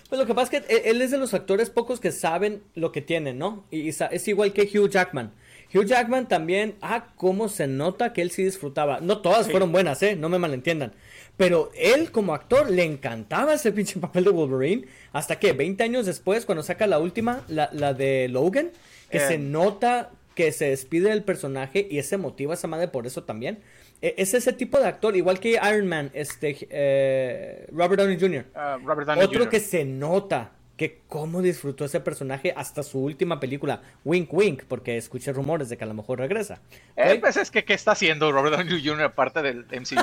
Pues 0.08 0.20
lo 0.20 0.26
que 0.26 0.34
pasa 0.34 0.56
es 0.56 0.64
que 0.64 0.88
él 0.88 1.02
es 1.02 1.10
de 1.10 1.18
los 1.18 1.34
actores 1.34 1.70
pocos 1.70 1.98
que 1.98 2.12
saben 2.12 2.62
lo 2.74 2.92
que 2.92 3.02
tienen, 3.02 3.38
¿no? 3.38 3.64
Y 3.72 3.88
es 3.88 4.28
igual 4.28 4.52
que 4.52 4.62
Hugh 4.62 4.88
Jackman. 4.88 5.32
Hugh 5.74 5.86
Jackman 5.86 6.28
también, 6.28 6.76
ah, 6.82 7.06
cómo 7.16 7.48
se 7.48 7.66
nota 7.66 8.12
que 8.12 8.22
él 8.22 8.30
sí 8.30 8.44
disfrutaba. 8.44 9.00
No 9.00 9.18
todas 9.18 9.50
fueron 9.50 9.72
buenas, 9.72 10.02
¿eh? 10.02 10.14
No 10.14 10.28
me 10.28 10.38
malentiendan. 10.38 10.92
Pero 11.36 11.70
él 11.74 12.10
como 12.12 12.34
actor 12.34 12.70
le 12.70 12.84
encantaba 12.84 13.54
ese 13.54 13.72
pinche 13.72 13.98
papel 14.00 14.24
de 14.24 14.30
Wolverine. 14.30 14.86
Hasta 15.12 15.38
que 15.38 15.52
20 15.52 15.82
años 15.82 16.06
después, 16.06 16.44
cuando 16.44 16.62
saca 16.62 16.86
la 16.86 16.98
última, 16.98 17.44
la, 17.48 17.94
de 17.94 18.28
Logan, 18.28 18.70
que 19.10 19.20
se 19.20 19.38
nota 19.38 20.10
que 20.34 20.52
se 20.52 20.70
despide 20.70 21.10
del 21.10 21.24
personaje 21.24 21.86
y 21.90 21.98
ese 21.98 22.16
motiva 22.16 22.52
a 22.52 22.54
esa 22.54 22.68
madre 22.68 22.88
por 22.88 23.06
eso 23.06 23.24
también. 23.24 23.60
E, 24.00 24.14
es 24.18 24.34
ese 24.34 24.52
tipo 24.52 24.78
de 24.78 24.86
actor, 24.86 25.16
igual 25.16 25.40
que 25.40 25.52
Iron 25.52 25.86
Man, 25.86 26.10
este, 26.14 26.56
eh, 26.70 27.66
Robert 27.70 28.00
Downey 28.00 28.18
Jr. 28.18 28.46
Ah, 28.54 28.78
Robert 28.82 29.06
Downey 29.06 29.24
Otro 29.24 29.48
que 29.48 29.60
se 29.60 29.84
nota 29.84 30.52
que 30.82 30.98
cómo 31.06 31.42
disfrutó 31.42 31.84
ese 31.84 32.00
personaje 32.00 32.52
hasta 32.56 32.82
su 32.82 32.98
última 32.98 33.38
película, 33.38 33.82
Wink 34.04 34.32
Wink, 34.34 34.64
porque 34.64 34.96
escuché 34.96 35.32
rumores 35.32 35.68
de 35.68 35.76
que 35.76 35.84
a 35.84 35.86
lo 35.86 35.94
mejor 35.94 36.18
regresa. 36.18 36.60
Eh, 36.96 37.18
pues 37.20 37.36
es 37.36 37.52
que, 37.52 37.64
¿qué 37.64 37.74
está 37.74 37.92
haciendo 37.92 38.32
Robert 38.32 38.56
Downey 38.56 38.84
Jr. 38.84 39.04
aparte 39.04 39.42
del 39.42 39.64
MCU? 39.66 39.94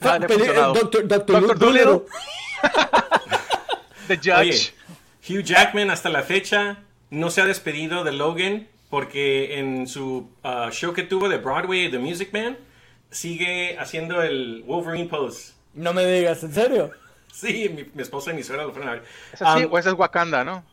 Doctor, 0.00 1.08
Doctor, 1.08 1.58
Dolittle. 1.58 2.02
The 4.06 4.16
Judge. 4.16 4.72
Hugh 5.28 5.42
Jackman 5.42 5.90
hasta 5.90 6.08
la 6.08 6.22
fecha 6.22 6.84
no 7.10 7.30
se 7.30 7.40
ha 7.40 7.46
despedido 7.46 8.04
de 8.04 8.12
Logan 8.12 8.68
porque 8.90 9.58
en 9.58 9.88
su 9.88 10.30
uh, 10.44 10.70
show 10.70 10.94
que 10.94 11.02
tuvo 11.02 11.28
de 11.28 11.38
Broadway, 11.38 11.90
The 11.90 11.98
Music 11.98 12.30
Man, 12.32 12.56
sigue 13.10 13.76
haciendo 13.76 14.22
el 14.22 14.62
Wolverine 14.64 15.08
pose. 15.08 15.52
No 15.74 15.92
me 15.92 16.06
digas, 16.06 16.44
¿en 16.44 16.54
serio? 16.54 16.92
Sí, 17.40 17.68
mi, 17.94 18.02
esposa 18.02 18.32
y 18.32 18.34
mi 18.34 18.42
suegra 18.42 18.64
lo 18.64 18.72
fueron 18.72 18.88
a 18.88 18.92
ver. 18.94 19.04
sí, 19.34 19.44
um, 19.44 19.72
o 19.72 19.78
ese 19.78 19.90
es 19.90 19.94
Wakanda, 19.94 20.42
¿no? 20.44 20.64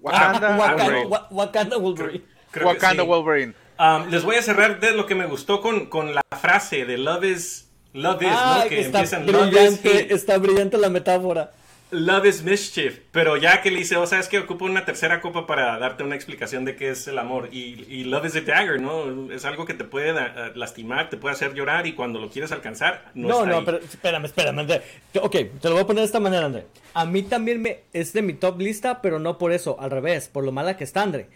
Wakanda, 0.00 0.56
Wakanda, 0.56 1.26
Wakanda 1.30 1.76
Wolverine. 1.76 2.24
Wakanda 2.64 3.02
Wolverine. 3.02 3.54
Um, 3.78 4.08
les 4.08 4.24
voy 4.24 4.36
a 4.36 4.42
cerrar 4.42 4.80
de 4.80 4.92
lo 4.92 5.04
que 5.04 5.14
me 5.14 5.26
gustó 5.26 5.60
con, 5.60 5.86
con 5.86 6.14
la 6.14 6.22
frase 6.40 6.86
de 6.86 6.96
Love 6.96 7.24
is, 7.24 7.68
Love 7.92 8.22
is, 8.22 8.28
Ah, 8.32 8.60
¿no? 8.62 8.68
Que 8.68 8.80
está 8.80 9.00
empiezan 9.00 9.26
love 9.26 9.52
is 9.52 9.58
hate. 9.58 9.80
brillante, 9.82 10.14
está 10.14 10.38
brillante 10.38 10.78
la 10.78 10.88
metáfora. 10.88 11.50
Love 11.92 12.26
is 12.26 12.42
mischief, 12.42 12.98
pero 13.12 13.36
ya 13.36 13.62
que 13.62 13.70
le 13.70 13.78
dice, 13.78 13.96
o 13.96 14.06
sea, 14.08 14.18
es 14.18 14.26
que 14.26 14.40
ocupo 14.40 14.64
una 14.64 14.84
tercera 14.84 15.20
copa 15.20 15.46
para 15.46 15.78
darte 15.78 16.02
una 16.02 16.16
explicación 16.16 16.64
de 16.64 16.74
qué 16.74 16.90
es 16.90 17.06
el 17.06 17.16
amor. 17.16 17.48
Y, 17.52 17.84
y 17.88 18.02
love 18.02 18.26
is 18.26 18.34
a 18.34 18.40
dagger, 18.40 18.80
¿no? 18.80 19.30
Es 19.32 19.44
algo 19.44 19.66
que 19.66 19.74
te 19.74 19.84
puede 19.84 20.10
eh, 20.10 20.52
lastimar, 20.56 21.10
te 21.10 21.16
puede 21.16 21.34
hacer 21.36 21.54
llorar 21.54 21.86
y 21.86 21.92
cuando 21.92 22.18
lo 22.18 22.28
quieres 22.28 22.50
alcanzar, 22.50 23.12
no, 23.14 23.28
No, 23.28 23.34
está 23.38 23.50
no, 23.50 23.58
ahí. 23.58 23.62
pero 23.64 23.78
espérame, 23.78 24.24
espérame, 24.24 24.58
André. 24.58 24.82
Te- 25.12 25.20
Ok, 25.20 25.32
te 25.60 25.68
lo 25.68 25.74
voy 25.74 25.82
a 25.84 25.86
poner 25.86 26.00
de 26.00 26.06
esta 26.06 26.18
manera, 26.20 26.46
André. 26.46 26.66
A 26.94 27.04
mí 27.06 27.22
también 27.22 27.62
me 27.62 27.82
es 27.92 28.12
de 28.12 28.22
mi 28.22 28.32
top 28.34 28.58
lista, 28.60 29.00
pero 29.00 29.20
no 29.20 29.38
por 29.38 29.52
eso, 29.52 29.76
al 29.80 29.90
revés, 29.92 30.26
por 30.28 30.44
lo 30.44 30.50
mala 30.50 30.76
que 30.76 30.82
está, 30.84 31.02
André. 31.02 31.28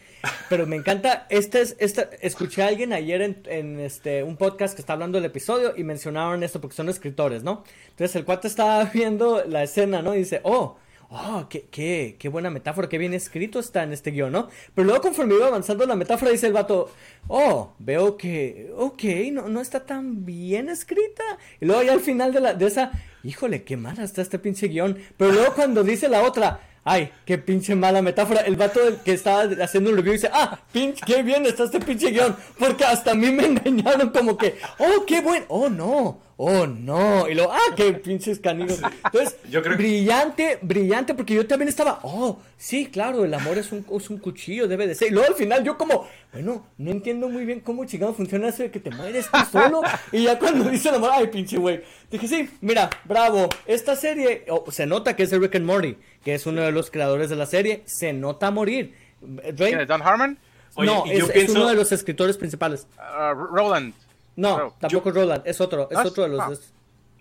Pero 0.49 0.67
me 0.67 0.77
encanta, 0.77 1.27
este 1.31 1.61
es, 1.63 1.77
esta, 1.79 2.11
escuché 2.21 2.63
a 2.63 2.67
alguien 2.67 2.93
ayer 2.93 3.23
en, 3.23 3.43
en 3.47 3.79
este, 3.81 4.23
un 4.23 4.37
podcast 4.37 4.75
que 4.75 4.83
está 4.83 4.95
hablando 4.95 5.17
del 5.17 5.25
episodio 5.27 5.75
y 5.77 5.85
mencionaron 5.85 6.43
esto 6.43 6.61
porque 6.61 6.77
son 6.77 6.89
escritores, 6.89 7.43
¿no? 7.43 7.63
Entonces 7.91 8.17
el 8.17 8.25
cuate 8.25 8.49
estaba 8.49 8.85
viendo 8.95 9.45
la 9.47 9.63
escena, 9.63 10.03
¿no? 10.03 10.15
Y 10.15 10.19
dice, 10.19 10.40
oh, 10.45 10.77
oh, 11.11 11.47
qué, 11.51 11.67
qué, 11.71 12.17
qué 12.19 12.29
buena 12.29 12.51
metáfora, 12.51 12.89
qué 12.89 12.99
bien 12.99 13.15
escrito 13.15 13.59
está 13.59 13.83
en 13.83 13.93
este 13.93 14.11
guion, 14.13 14.33
¿no? 14.33 14.49
Pero 14.75 14.87
luego 14.87 15.03
conforme 15.03 15.35
iba 15.35 15.49
avanzando 15.49 15.85
la 15.87 15.97
metáfora, 15.97 16.31
dice 16.31 16.47
el 16.47 16.53
vato, 16.53 16.91
oh, 17.29 17.75
veo 17.79 18.17
que, 18.17 18.73
ok, 18.77 19.03
no, 19.33 19.49
no 19.49 19.61
está 19.61 19.85
tan 19.85 20.25
bien 20.25 20.69
escrita. 20.69 21.25
Y 21.61 21.67
luego 21.67 21.83
ya 21.83 21.93
al 21.93 22.01
final 22.01 22.33
de, 22.33 22.41
la, 22.41 22.55
de 22.55 22.67
esa, 22.67 22.93
híjole, 23.25 23.65
qué 23.65 23.77
mala 23.77 24.05
está 24.05 24.23
este 24.23 24.39
pinche 24.39 24.69
guion. 24.69 24.99
Pero 25.17 25.33
luego 25.33 25.55
cuando 25.55 25.83
dice 25.83 26.09
la 26.09 26.23
otra, 26.23 26.61
ay, 26.85 27.11
qué 27.27 27.39
pinche 27.39 27.75
mala 27.75 28.03
metáfora, 28.03 28.43
el 28.43 28.57
vato 28.57 28.81
que 29.05 29.13
estaba 29.13 29.43
haciendo 29.63 29.91
un 29.91 29.97
review 29.97 30.13
dice, 30.13 30.31
ah, 30.33 30.61
pinche, 30.73 31.03
qué 31.05 31.23
bien 31.23 31.45
está 31.45 31.65
este 31.65 31.81
pinche 31.81 32.11
guion. 32.11 32.37
Porque 32.59 32.85
hasta 32.85 33.13
a 33.13 33.15
mí 33.15 33.31
me 33.31 33.47
engañaron 33.47 34.11
como 34.11 34.37
que, 34.37 34.59
oh, 34.79 35.05
qué 35.07 35.21
buen, 35.21 35.45
oh, 35.49 35.69
no. 35.69 36.30
Oh 36.43 36.67
no, 36.67 37.29
y 37.29 37.35
luego, 37.35 37.53
ah, 37.53 37.75
qué 37.77 37.93
pinches 37.93 38.41
caninos. 38.41 38.81
Entonces, 39.05 39.37
Yo 39.51 39.61
creo 39.63 39.77
que- 39.77 39.83
brillante, 39.83 40.59
brillante, 40.63 41.13
porque 41.15 41.35
yo 41.35 41.47
también 41.47 41.69
estaba, 41.69 41.99
oh, 42.03 42.39
sí, 42.57 42.87
claro, 42.87 43.27
el 43.27 43.35
amor 43.35 43.59
es 43.59 43.73
un, 43.73 43.85
es 43.95 44.09
un 44.09 44.17
cuchillo, 44.17 44.67
debe 44.67 44.87
de 44.87 44.95
ser. 44.95 45.09
Y 45.09 45.11
luego 45.11 45.29
al 45.29 45.35
final 45.35 45.63
yo 45.65 45.77
como, 45.77 46.09
bueno, 46.33 46.67
no 46.79 46.91
entiendo 46.91 47.29
muy 47.29 47.45
bien 47.45 47.61
cómo 47.61 47.85
chingado 47.85 48.15
funciona 48.15 48.49
eso 48.49 48.63
de 48.63 48.71
que 48.71 48.81
te 48.81 48.91
mueres 48.91 49.27
tú 49.31 49.39
solo. 49.53 49.83
y 50.13 50.23
ya 50.25 50.39
cuando 50.39 50.71
dice 50.71 50.89
el 50.89 50.95
amor, 50.95 51.11
ay, 51.13 51.27
pinche 51.27 51.59
güey. 51.59 51.83
Dije, 52.11 52.27
sí, 52.27 52.49
mira, 52.63 52.89
bravo, 53.05 53.47
esta 53.67 53.95
serie, 53.95 54.47
oh, 54.49 54.65
se 54.71 54.87
nota 54.87 55.15
que 55.17 55.25
es 55.25 55.31
de 55.31 55.39
Rick 55.39 55.57
and 55.57 55.67
Morty, 55.67 55.99
que 56.25 56.33
es 56.35 56.47
uno 56.47 56.63
de 56.63 56.73
los 56.73 56.91
creadores 56.91 57.29
de 57.29 57.37
la 57.37 57.45
serie, 57.45 57.83
se 57.85 58.15
nota 58.15 58.47
a 58.47 58.51
morir. 58.51 58.95
Ray- 59.21 59.55
¿Quién 59.57 59.81
es? 59.81 59.89
¿Don 59.89 60.01
Harmon? 60.01 60.39
Oye, 60.77 60.87
no, 60.91 61.05
es, 61.05 61.19
yo 61.19 61.27
es 61.27 61.33
pienso- 61.33 61.53
uno 61.53 61.69
de 61.69 61.75
los 61.75 61.93
escritores 61.93 62.39
principales. 62.39 62.87
Ah, 62.99 63.35
Roland. 63.37 63.93
No, 64.37 64.55
Claro. 64.55 64.77
tampoco 64.81 65.09
es 65.11 65.15
Roland, 65.15 65.43
es 65.47 65.61
otro, 65.61 65.89
es 65.91 65.97
Ah, 65.99 66.05
otro 66.07 66.23
de 66.25 66.29
los... 66.31 66.41
ah. 66.41 66.51
es- 66.53 66.73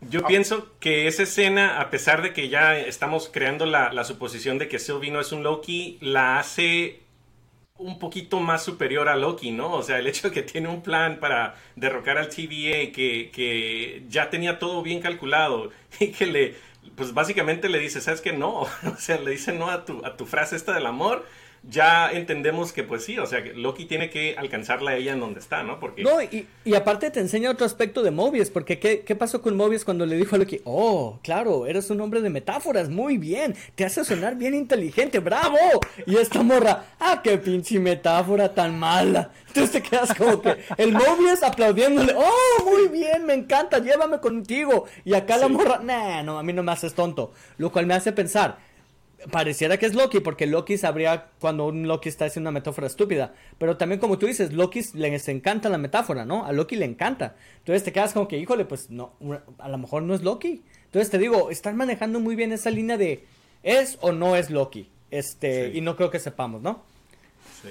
Yo 0.01 0.23
pienso 0.25 0.67
que 0.79 1.07
esa 1.07 1.23
escena, 1.23 1.81
a 1.81 1.89
pesar 1.89 2.21
de 2.21 2.33
que 2.33 2.47
ya 2.49 2.77
estamos 2.79 3.29
creando 3.31 3.65
la, 3.65 3.91
la 3.91 4.05
suposición 4.05 4.57
de 4.57 4.69
que 4.69 4.79
Sylvie 4.79 5.11
no 5.11 5.19
es 5.19 5.31
un 5.33 5.43
Loki, 5.43 5.97
la 6.01 6.39
hace 6.39 7.01
un 7.77 7.99
poquito 7.99 8.39
más 8.41 8.63
superior 8.63 9.09
a 9.09 9.15
Loki, 9.17 9.51
¿no? 9.51 9.73
O 9.73 9.83
sea, 9.83 9.99
el 9.99 10.07
hecho 10.07 10.29
de 10.29 10.33
que 10.33 10.43
tiene 10.43 10.67
un 10.69 10.81
plan 10.83 11.19
para 11.19 11.55
derrocar 11.75 12.17
al 12.17 12.29
TVA, 12.29 12.91
que, 12.93 13.31
que 13.33 14.03
ya 14.09 14.29
tenía 14.29 14.59
todo 14.59 14.81
bien 14.83 15.01
calculado 15.01 15.71
y 15.99 16.09
que 16.11 16.25
le, 16.27 16.55
pues 16.95 17.13
básicamente 17.13 17.69
le 17.69 17.79
dice, 17.79 18.01
¿sabes 18.01 18.21
qué? 18.21 18.33
No, 18.33 18.61
o 18.61 18.69
sea, 18.97 19.19
le 19.19 19.31
dice 19.31 19.53
no 19.53 19.69
a 19.69 19.85
tu, 19.85 20.05
a 20.05 20.15
tu 20.17 20.25
frase 20.25 20.55
esta 20.55 20.73
del 20.73 20.85
amor. 20.85 21.25
Ya 21.63 22.11
entendemos 22.11 22.71
que 22.71 22.83
pues 22.83 23.03
sí, 23.03 23.17
o 23.17 23.25
sea, 23.25 23.43
que 23.43 23.53
Loki 23.53 23.85
tiene 23.85 24.09
que 24.09 24.35
alcanzarla 24.37 24.91
a 24.91 24.95
ella 24.95 25.13
en 25.13 25.19
donde 25.19 25.39
está, 25.39 25.63
¿no? 25.63 25.79
Porque 25.79 26.03
No, 26.03 26.21
y, 26.21 26.47
y 26.63 26.73
aparte 26.75 27.11
te 27.11 27.19
enseña 27.19 27.51
otro 27.51 27.65
aspecto 27.65 28.01
de 28.01 28.11
Mobius, 28.11 28.49
porque 28.49 28.79
¿qué, 28.79 29.01
¿qué 29.01 29.15
pasó 29.15 29.41
con 29.41 29.57
Mobius 29.57 29.83
cuando 29.83 30.05
le 30.05 30.15
dijo 30.15 30.35
a 30.35 30.39
Loki? 30.39 30.61
Oh, 30.63 31.19
claro, 31.23 31.65
eres 31.67 31.89
un 31.89 31.99
hombre 32.01 32.21
de 32.21 32.29
metáforas, 32.29 32.89
muy 32.89 33.17
bien, 33.17 33.55
te 33.75 33.85
hace 33.85 34.05
sonar 34.05 34.35
bien 34.35 34.53
inteligente, 34.55 35.19
bravo. 35.19 35.57
Y 36.05 36.15
esta 36.15 36.43
morra, 36.43 36.85
ah, 36.99 37.21
qué 37.23 37.37
pinche 37.37 37.79
metáfora 37.79 38.53
tan 38.53 38.79
mala. 38.79 39.31
Entonces 39.47 39.71
te 39.71 39.81
quedas 39.81 40.13
como 40.13 40.41
que 40.41 40.57
el 40.77 40.93
Mobius 40.93 41.43
aplaudiéndole, 41.43 42.13
oh, 42.15 42.63
muy 42.63 42.87
bien, 42.87 43.25
me 43.25 43.33
encanta, 43.33 43.79
llévame 43.79 44.19
contigo. 44.19 44.85
Y 45.03 45.13
acá 45.13 45.37
la 45.37 45.47
morra, 45.47 45.79
nah, 45.83 46.23
no, 46.23 46.39
a 46.39 46.43
mí 46.43 46.53
no 46.53 46.63
me 46.63 46.71
haces 46.71 46.93
tonto. 46.93 47.33
Lo 47.57 47.71
cual 47.71 47.85
me 47.85 47.95
hace 47.95 48.11
pensar, 48.11 48.57
Pareciera 49.31 49.77
que 49.77 49.85
es 49.85 49.95
Loki, 49.95 50.21
porque 50.21 50.45
Loki 50.45 50.77
sabría 50.77 51.27
cuando 51.39 51.65
un 51.67 51.87
Loki 51.87 52.07
está 52.09 52.25
haciendo 52.25 52.49
una 52.49 52.59
metáfora 52.59 52.87
estúpida. 52.87 53.33
Pero 53.57 53.75
también, 53.75 53.99
como 53.99 54.17
tú 54.17 54.25
dices, 54.27 54.53
Loki 54.53 54.81
les 54.93 55.27
encanta 55.27 55.67
la 55.69 55.77
metáfora, 55.77 56.23
¿no? 56.25 56.45
A 56.45 56.53
Loki 56.53 56.75
le 56.77 56.85
encanta. 56.85 57.35
Entonces 57.57 57.83
te 57.83 57.91
quedas 57.91 58.13
como 58.13 58.27
que, 58.27 58.37
híjole, 58.37 58.63
pues 58.65 58.89
no, 58.89 59.13
a 59.57 59.67
lo 59.67 59.77
mejor 59.77 60.03
no 60.03 60.13
es 60.15 60.23
Loki. 60.23 60.61
Entonces 60.85 61.09
te 61.09 61.17
digo, 61.17 61.49
están 61.51 61.75
manejando 61.75 62.19
muy 62.19 62.35
bien 62.35 62.51
esa 62.53 62.69
línea 62.71 62.97
de 62.97 63.25
es 63.61 63.97
o 64.01 64.11
no 64.13 64.35
es 64.37 64.49
Loki. 64.49 64.89
Este, 65.11 65.71
Sí. 65.71 65.77
y 65.79 65.81
no 65.81 65.95
creo 65.97 66.09
que 66.11 66.19
sepamos, 66.19 66.61
¿no? 66.61 66.83
Sí. 67.61 67.69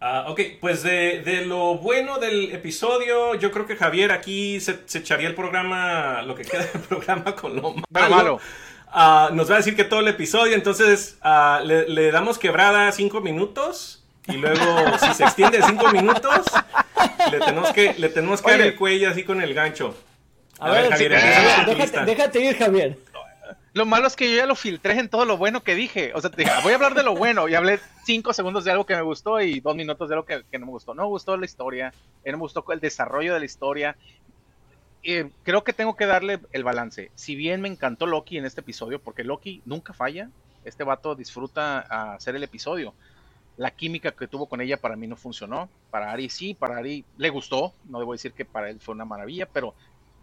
Ah, 0.00 0.26
ok, 0.28 0.40
pues 0.60 0.82
de, 0.82 1.22
de 1.22 1.46
lo 1.46 1.76
bueno 1.78 2.18
del 2.18 2.52
episodio, 2.52 3.34
yo 3.36 3.50
creo 3.50 3.66
que 3.66 3.76
Javier 3.76 4.12
aquí 4.12 4.60
se, 4.60 4.78
se 4.86 4.98
echaría 4.98 5.28
el 5.28 5.34
programa, 5.34 6.22
lo 6.22 6.34
que 6.34 6.42
queda 6.44 6.64
del 6.66 6.82
programa 6.88 7.34
con 7.34 7.56
lo 7.56 7.62
malo. 7.74 7.84
Pero 7.92 8.10
malo. 8.10 8.40
Ah, 8.96 9.30
nos 9.32 9.50
va 9.50 9.54
a 9.54 9.56
decir 9.58 9.74
que 9.74 9.82
todo 9.82 9.98
el 9.98 10.06
episodio, 10.06 10.54
entonces 10.54 11.18
ah, 11.20 11.60
le, 11.64 11.88
le 11.88 12.12
damos 12.12 12.38
quebrada 12.38 12.92
cinco 12.92 13.20
minutos 13.20 14.04
y 14.28 14.36
luego 14.36 14.98
si 15.00 15.14
se 15.14 15.24
extiende 15.24 15.60
cinco 15.66 15.90
minutos, 15.90 16.46
le 17.32 17.40
tenemos 17.40 17.72
que, 17.72 17.94
le 17.94 18.08
tenemos 18.08 18.40
que 18.40 18.50
dar 18.52 18.60
el 18.60 18.76
cuello 18.76 19.10
así 19.10 19.24
con 19.24 19.42
el 19.42 19.52
gancho. 19.52 19.96
A, 20.60 20.70
ver, 20.70 20.90
Javier, 20.90 21.20
sí, 21.20 21.26
empieza 21.26 21.64
déjate, 21.64 22.04
déjate, 22.04 22.40
ir, 22.40 22.56
Javier. 22.56 22.98
Lo 23.72 23.84
malo 23.84 24.06
es 24.06 24.14
que 24.14 24.30
yo 24.30 24.36
ya 24.36 24.46
lo 24.46 24.54
filtré 24.54 24.96
en 25.00 25.08
todo 25.08 25.24
lo 25.24 25.36
bueno 25.36 25.64
que 25.64 25.74
dije. 25.74 26.12
O 26.14 26.20
sea, 26.20 26.30
te 26.30 26.44
dije, 26.44 26.52
voy 26.62 26.70
a 26.70 26.76
hablar 26.76 26.94
de 26.94 27.02
lo 27.02 27.16
bueno 27.16 27.48
y 27.48 27.56
hablé 27.56 27.80
cinco 28.06 28.32
segundos 28.32 28.64
de 28.64 28.70
algo 28.70 28.86
que 28.86 28.94
me 28.94 29.02
gustó 29.02 29.40
y 29.40 29.58
dos 29.58 29.74
minutos 29.74 30.08
de 30.08 30.14
algo 30.14 30.24
que, 30.24 30.44
que 30.48 30.58
no 30.60 30.66
me 30.66 30.72
gustó. 30.72 30.94
No 30.94 31.02
me 31.02 31.08
gustó 31.08 31.36
la 31.36 31.44
historia, 31.44 31.92
eh, 32.22 32.30
no 32.30 32.38
me 32.38 32.42
gustó 32.42 32.64
el 32.68 32.78
desarrollo 32.78 33.34
de 33.34 33.40
la 33.40 33.44
historia. 33.44 33.96
Eh, 35.04 35.30
creo 35.42 35.64
que 35.64 35.74
tengo 35.74 35.96
que 35.96 36.06
darle 36.06 36.40
el 36.52 36.64
balance. 36.64 37.10
Si 37.14 37.36
bien 37.36 37.60
me 37.60 37.68
encantó 37.68 38.06
Loki 38.06 38.38
en 38.38 38.46
este 38.46 38.62
episodio, 38.62 39.00
porque 39.00 39.22
Loki 39.22 39.62
nunca 39.66 39.92
falla, 39.92 40.30
este 40.64 40.82
vato 40.82 41.14
disfruta 41.14 42.14
hacer 42.14 42.34
el 42.36 42.42
episodio. 42.42 42.94
La 43.56 43.70
química 43.70 44.12
que 44.12 44.26
tuvo 44.26 44.46
con 44.46 44.60
ella 44.60 44.78
para 44.78 44.96
mí 44.96 45.06
no 45.06 45.16
funcionó. 45.16 45.68
Para 45.90 46.10
Ari 46.10 46.30
sí, 46.30 46.54
para 46.54 46.78
Ari 46.78 47.04
le 47.18 47.30
gustó. 47.30 47.74
No 47.88 47.98
debo 47.98 48.12
decir 48.12 48.32
que 48.32 48.44
para 48.44 48.70
él 48.70 48.80
fue 48.80 48.94
una 48.94 49.04
maravilla, 49.04 49.46
pero 49.46 49.74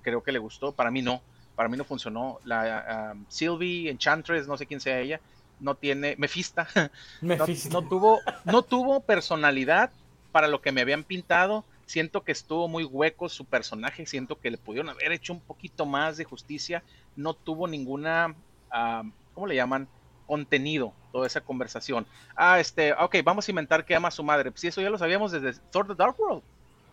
creo 0.01 0.23
que 0.23 0.31
le 0.31 0.39
gustó. 0.39 0.71
Para 0.71 0.91
mí 0.91 1.01
no. 1.01 1.21
Para 1.55 1.69
mí 1.69 1.77
no 1.77 1.85
funcionó. 1.85 2.39
La 2.43 3.13
um, 3.13 3.25
Sylvie, 3.29 3.89
Enchantress, 3.89 4.47
no 4.47 4.57
sé 4.57 4.65
quién 4.65 4.81
sea 4.81 4.99
ella, 4.99 5.21
no 5.59 5.75
tiene. 5.75 6.15
Mefista. 6.17 6.67
no, 7.21 7.37
Mephisto. 7.37 7.69
no 7.69 7.87
tuvo, 7.87 8.19
no 8.45 8.63
tuvo 8.63 9.01
personalidad 9.01 9.91
para 10.31 10.47
lo 10.47 10.59
que 10.59 10.71
me 10.71 10.81
habían 10.81 11.03
pintado. 11.03 11.63
Siento 11.91 12.23
que 12.23 12.31
estuvo 12.31 12.69
muy 12.69 12.85
hueco 12.85 13.27
su 13.27 13.43
personaje. 13.43 14.05
Siento 14.05 14.39
que 14.39 14.49
le 14.49 14.57
pudieron 14.57 14.87
haber 14.87 15.11
hecho 15.11 15.33
un 15.33 15.41
poquito 15.41 15.85
más 15.85 16.15
de 16.15 16.23
justicia. 16.23 16.83
No 17.17 17.33
tuvo 17.33 17.67
ninguna, 17.67 18.33
ah, 18.71 19.03
¿cómo 19.33 19.45
le 19.45 19.55
llaman? 19.55 19.89
Contenido, 20.25 20.93
toda 21.11 21.27
esa 21.27 21.41
conversación. 21.41 22.07
Ah, 22.33 22.61
este, 22.61 22.93
ok, 22.93 23.17
vamos 23.25 23.45
a 23.45 23.51
inventar 23.51 23.83
que 23.83 23.93
ama 23.93 24.07
a 24.07 24.11
su 24.11 24.23
madre. 24.23 24.53
Sí, 24.55 24.67
eso 24.69 24.79
ya 24.79 24.89
lo 24.89 24.97
sabíamos 24.97 25.33
desde 25.33 25.59
Thor 25.69 25.85
The 25.85 25.95
Dark 25.95 26.17
World. 26.17 26.43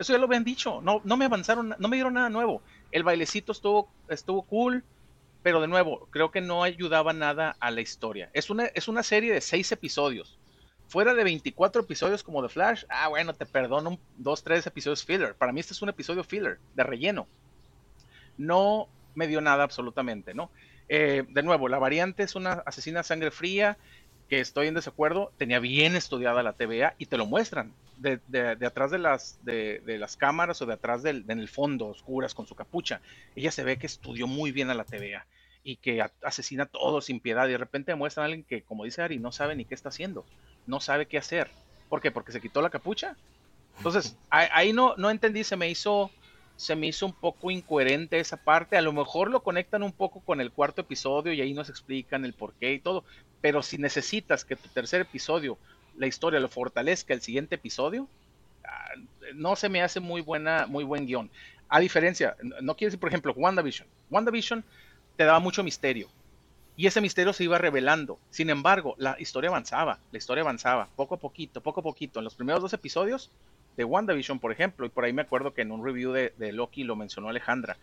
Eso 0.00 0.12
ya 0.12 0.18
lo 0.18 0.24
habían 0.24 0.42
dicho. 0.42 0.80
No, 0.82 1.00
no 1.04 1.16
me 1.16 1.26
avanzaron, 1.26 1.76
no 1.78 1.88
me 1.88 1.96
dieron 1.96 2.14
nada 2.14 2.28
nuevo. 2.28 2.60
El 2.90 3.04
bailecito 3.04 3.52
estuvo, 3.52 3.88
estuvo 4.08 4.42
cool, 4.42 4.82
pero 5.44 5.60
de 5.60 5.68
nuevo, 5.68 6.08
creo 6.10 6.32
que 6.32 6.40
no 6.40 6.64
ayudaba 6.64 7.12
nada 7.12 7.56
a 7.60 7.70
la 7.70 7.82
historia. 7.82 8.30
Es 8.32 8.50
una, 8.50 8.64
es 8.64 8.88
una 8.88 9.04
serie 9.04 9.32
de 9.32 9.42
seis 9.42 9.70
episodios. 9.70 10.40
Fuera 10.88 11.14
de 11.14 11.22
24 11.22 11.82
episodios 11.82 12.22
como 12.22 12.42
The 12.42 12.48
Flash, 12.48 12.84
ah, 12.88 13.08
bueno, 13.08 13.34
te 13.34 13.46
perdono 13.46 13.98
dos, 14.16 14.42
tres 14.42 14.66
episodios 14.66 15.04
filler. 15.04 15.34
Para 15.34 15.52
mí 15.52 15.60
este 15.60 15.74
es 15.74 15.82
un 15.82 15.90
episodio 15.90 16.24
filler, 16.24 16.58
de 16.74 16.82
relleno. 16.82 17.28
No 18.36 18.88
me 19.14 19.26
dio 19.26 19.40
nada 19.40 19.64
absolutamente, 19.64 20.34
¿no? 20.34 20.50
Eh, 20.88 21.24
de 21.28 21.42
nuevo, 21.42 21.68
la 21.68 21.78
variante 21.78 22.22
es 22.22 22.34
una 22.34 22.62
asesina 22.64 23.00
a 23.00 23.04
sangre 23.04 23.30
fría, 23.30 23.76
que 24.28 24.40
estoy 24.40 24.66
en 24.66 24.74
desacuerdo, 24.74 25.32
tenía 25.38 25.58
bien 25.58 25.96
estudiada 25.96 26.42
la 26.42 26.52
TVA 26.52 26.94
y 26.98 27.06
te 27.06 27.16
lo 27.16 27.26
muestran. 27.26 27.72
De, 27.96 28.20
de- 28.28 28.54
de 28.56 28.66
atrás 28.66 28.90
de 28.92 28.98
las, 28.98 29.38
de, 29.44 29.82
las 29.98 30.16
cámaras 30.16 30.62
o 30.62 30.66
de 30.66 30.74
atrás 30.74 31.02
del, 31.02 31.24
en 31.28 31.40
el 31.40 31.48
fondo, 31.48 31.86
oscuras, 31.88 32.32
con 32.34 32.46
su 32.46 32.54
capucha. 32.54 33.00
Ella 33.34 33.50
se 33.50 33.64
ve 33.64 33.78
que 33.78 33.86
estudió 33.86 34.26
muy 34.26 34.52
bien 34.52 34.70
a 34.70 34.74
la 34.74 34.84
TVA 34.84 35.26
y 35.64 35.76
que 35.76 36.00
asesina 36.22 36.64
a 36.64 36.66
todos 36.66 37.06
sin 37.06 37.20
piedad. 37.20 37.48
Y 37.48 37.52
de 37.52 37.58
repente 37.58 37.94
muestran 37.96 38.22
a 38.22 38.26
alguien 38.26 38.44
que, 38.44 38.62
como 38.62 38.84
dice 38.84 39.02
Ari, 39.02 39.18
no 39.18 39.32
sabe 39.32 39.56
ni 39.56 39.64
qué 39.64 39.74
está 39.74 39.88
haciendo, 39.88 40.24
no 40.68 40.80
sabe 40.80 41.06
qué 41.06 41.18
hacer. 41.18 41.50
¿Por 41.88 42.00
qué? 42.00 42.10
Porque 42.10 42.30
se 42.30 42.40
quitó 42.40 42.62
la 42.62 42.70
capucha. 42.70 43.16
Entonces, 43.78 44.16
ahí, 44.30 44.72
no, 44.72 44.94
no 44.96 45.10
entendí, 45.10 45.42
se 45.42 45.56
me 45.56 45.68
hizo 45.68 46.10
se 46.56 46.74
me 46.74 46.88
hizo 46.88 47.06
un 47.06 47.12
poco 47.12 47.52
incoherente 47.52 48.18
esa 48.18 48.36
parte. 48.36 48.76
A 48.76 48.82
lo 48.82 48.92
mejor 48.92 49.30
lo 49.30 49.44
conectan 49.44 49.84
un 49.84 49.92
poco 49.92 50.20
con 50.20 50.40
el 50.40 50.50
cuarto 50.50 50.80
episodio 50.80 51.32
y 51.32 51.40
ahí 51.40 51.54
nos 51.54 51.70
explican 51.70 52.24
el 52.24 52.32
porqué 52.32 52.72
y 52.72 52.80
todo. 52.80 53.04
Pero 53.40 53.62
si 53.62 53.78
necesitas 53.78 54.44
que 54.44 54.56
tu 54.56 54.68
tercer 54.68 55.02
episodio, 55.02 55.56
la 55.96 56.08
historia 56.08 56.40
lo 56.40 56.48
fortalezca 56.48 57.14
el 57.14 57.20
siguiente 57.20 57.54
episodio, 57.54 58.08
ah, 58.64 58.90
no 59.34 59.54
se 59.54 59.68
me 59.68 59.82
hace 59.82 60.00
muy 60.00 60.20
buena, 60.20 60.66
muy 60.66 60.82
buen 60.82 61.06
guion. 61.06 61.30
A 61.68 61.78
diferencia, 61.78 62.36
no 62.60 62.74
quiere 62.74 62.88
decir, 62.88 62.98
por 62.98 63.08
ejemplo, 63.08 63.32
WandaVision. 63.36 63.86
WandaVision 64.10 64.64
te 65.16 65.24
daba 65.24 65.38
mucho 65.38 65.62
misterio. 65.62 66.08
Y 66.78 66.86
ese 66.86 67.00
misterio 67.00 67.32
se 67.32 67.42
iba 67.42 67.58
revelando. 67.58 68.20
Sin 68.30 68.50
embargo, 68.50 68.94
la 68.98 69.16
historia 69.18 69.50
avanzaba, 69.50 69.98
la 70.12 70.18
historia 70.18 70.42
avanzaba, 70.42 70.88
poco 70.94 71.16
a 71.16 71.18
poquito, 71.18 71.60
poco 71.60 71.80
a 71.80 71.82
poquito. 71.82 72.20
En 72.20 72.24
los 72.24 72.36
primeros 72.36 72.62
dos 72.62 72.72
episodios 72.72 73.32
de 73.76 73.82
WandaVision, 73.82 74.38
por 74.38 74.52
ejemplo, 74.52 74.86
y 74.86 74.88
por 74.88 75.04
ahí 75.04 75.12
me 75.12 75.22
acuerdo 75.22 75.52
que 75.52 75.62
en 75.62 75.72
un 75.72 75.84
review 75.84 76.12
de, 76.12 76.52
Loki 76.52 76.84
lo 76.84 76.94
mencionó 76.94 77.30
Alejandra. 77.30 77.76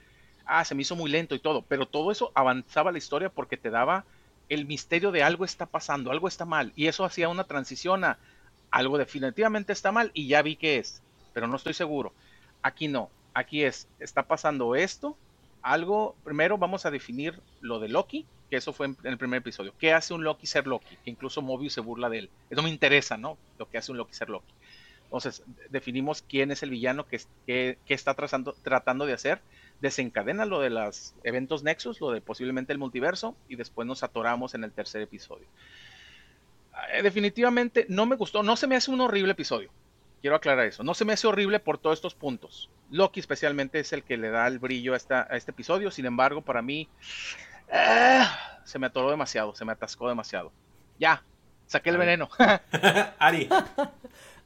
Ah, 0.45 0.63
se 0.63 0.75
me 0.75 0.83
hizo 0.83 0.95
muy 0.95 1.11
lento 1.11 1.35
y 1.35 1.39
todo, 1.39 1.61
pero 1.63 1.85
todo 1.85 2.09
eso 2.09 2.31
avanzaba 2.35 2.93
la 2.93 2.97
historia 2.97 3.27
porque 3.27 3.57
te 3.57 3.69
daba 3.69 4.05
el 4.47 4.65
misterio 4.65 5.11
de 5.11 5.23
algo 5.23 5.43
está 5.43 5.65
pasando, 5.65 6.09
algo 6.09 6.29
está 6.29 6.45
mal. 6.45 6.71
Y 6.77 6.87
eso 6.87 7.03
hacía 7.03 7.27
una 7.27 7.43
transición 7.43 8.05
a 8.05 8.17
algo 8.71 8.97
definitivamente 8.97 9.73
está 9.73 9.91
mal 9.91 10.09
y 10.13 10.27
ya 10.27 10.41
vi 10.41 10.55
que 10.55 10.77
es, 10.77 11.01
pero 11.33 11.47
no 11.47 11.57
estoy 11.57 11.73
seguro. 11.73 12.13
Aquí 12.61 12.87
no, 12.87 13.09
aquí 13.33 13.63
es, 13.63 13.89
está 13.99 14.23
pasando 14.23 14.73
esto, 14.73 15.17
algo, 15.61 16.15
primero 16.23 16.57
vamos 16.57 16.85
a 16.85 16.91
definir 16.91 17.41
lo 17.59 17.81
de 17.81 17.89
Loki, 17.89 18.25
que 18.49 18.57
eso 18.57 18.73
fue 18.73 18.87
en, 18.87 18.97
el 19.03 19.17
primer 19.17 19.39
episodio. 19.39 19.73
¿Qué 19.79 19.93
hace 19.93 20.13
un 20.13 20.23
Loki 20.23 20.47
ser 20.47 20.67
Loki? 20.67 20.97
Que 21.03 21.09
incluso 21.09 21.41
Mobius 21.41 21.73
se 21.73 21.81
burla 21.81 22.09
de 22.09 22.19
él. 22.19 22.29
Eso 22.49 22.61
me 22.61 22.69
interesa, 22.69 23.17
¿no? 23.17 23.37
Lo 23.57 23.69
que 23.69 23.77
hace 23.77 23.91
un 23.91 23.97
Loki 23.97 24.13
ser 24.13 24.29
Loki. 24.29 24.53
Entonces, 25.05 25.43
definimos 25.69 26.23
quién 26.27 26.51
es 26.51 26.63
el 26.63 26.71
villano 26.71 27.05
que, 27.07 27.77
está 27.87 28.13
trazando, 28.15 28.53
tratando 28.63 29.05
de 29.05 29.13
hacer 29.13 29.39
desencadena 29.81 30.45
lo 30.45 30.61
de 30.61 30.69
los 30.69 31.13
eventos 31.23 31.63
Nexus, 31.63 31.99
lo 32.01 32.11
de 32.11 32.21
posiblemente 32.21 32.73
el 32.73 32.79
multiverso, 32.79 33.35
y 33.49 33.55
después 33.55 33.87
nos 33.87 34.03
atoramos 34.03 34.55
en 34.55 34.63
el 34.63 34.71
tercer 34.71 35.01
episodio. 35.01 35.45
Eh, 36.93 37.01
definitivamente 37.01 37.85
no 37.89 38.05
me 38.05 38.15
gustó, 38.15 38.43
no 38.43 38.55
se 38.55 38.67
me 38.67 38.75
hace 38.75 38.91
un 38.91 39.01
horrible 39.01 39.33
episodio. 39.33 39.69
Quiero 40.21 40.37
aclarar 40.37 40.65
eso. 40.65 40.83
No 40.83 40.95
se 40.95 41.05
me 41.05 41.13
hace 41.13 41.27
horrible 41.27 41.59
por 41.59 41.77
todos 41.77 41.97
estos 41.97 42.15
puntos. 42.15 42.69
Loki 42.89 43.19
especialmente 43.19 43.79
es 43.79 43.93
el 43.93 44.03
que 44.03 44.17
le 44.17 44.29
da 44.29 44.47
el 44.47 44.59
brillo 44.59 44.93
a, 44.93 45.27
a 45.29 45.37
este 45.37 45.51
episodio. 45.51 45.91
Sin 45.91 46.05
embargo, 46.05 46.41
para 46.41 46.63
mí 46.63 46.89
eh, 47.71 48.23
se 48.63 48.79
me 48.79 48.87
atoró 48.87 49.09
demasiado, 49.09 49.55
se 49.55 49.65
me 49.65 49.71
atascó 49.71 50.09
demasiado. 50.09 50.51
Ya, 50.99 51.23
saqué 51.67 51.89
el 51.89 51.97
veneno. 51.97 52.29
Ari. 53.19 53.49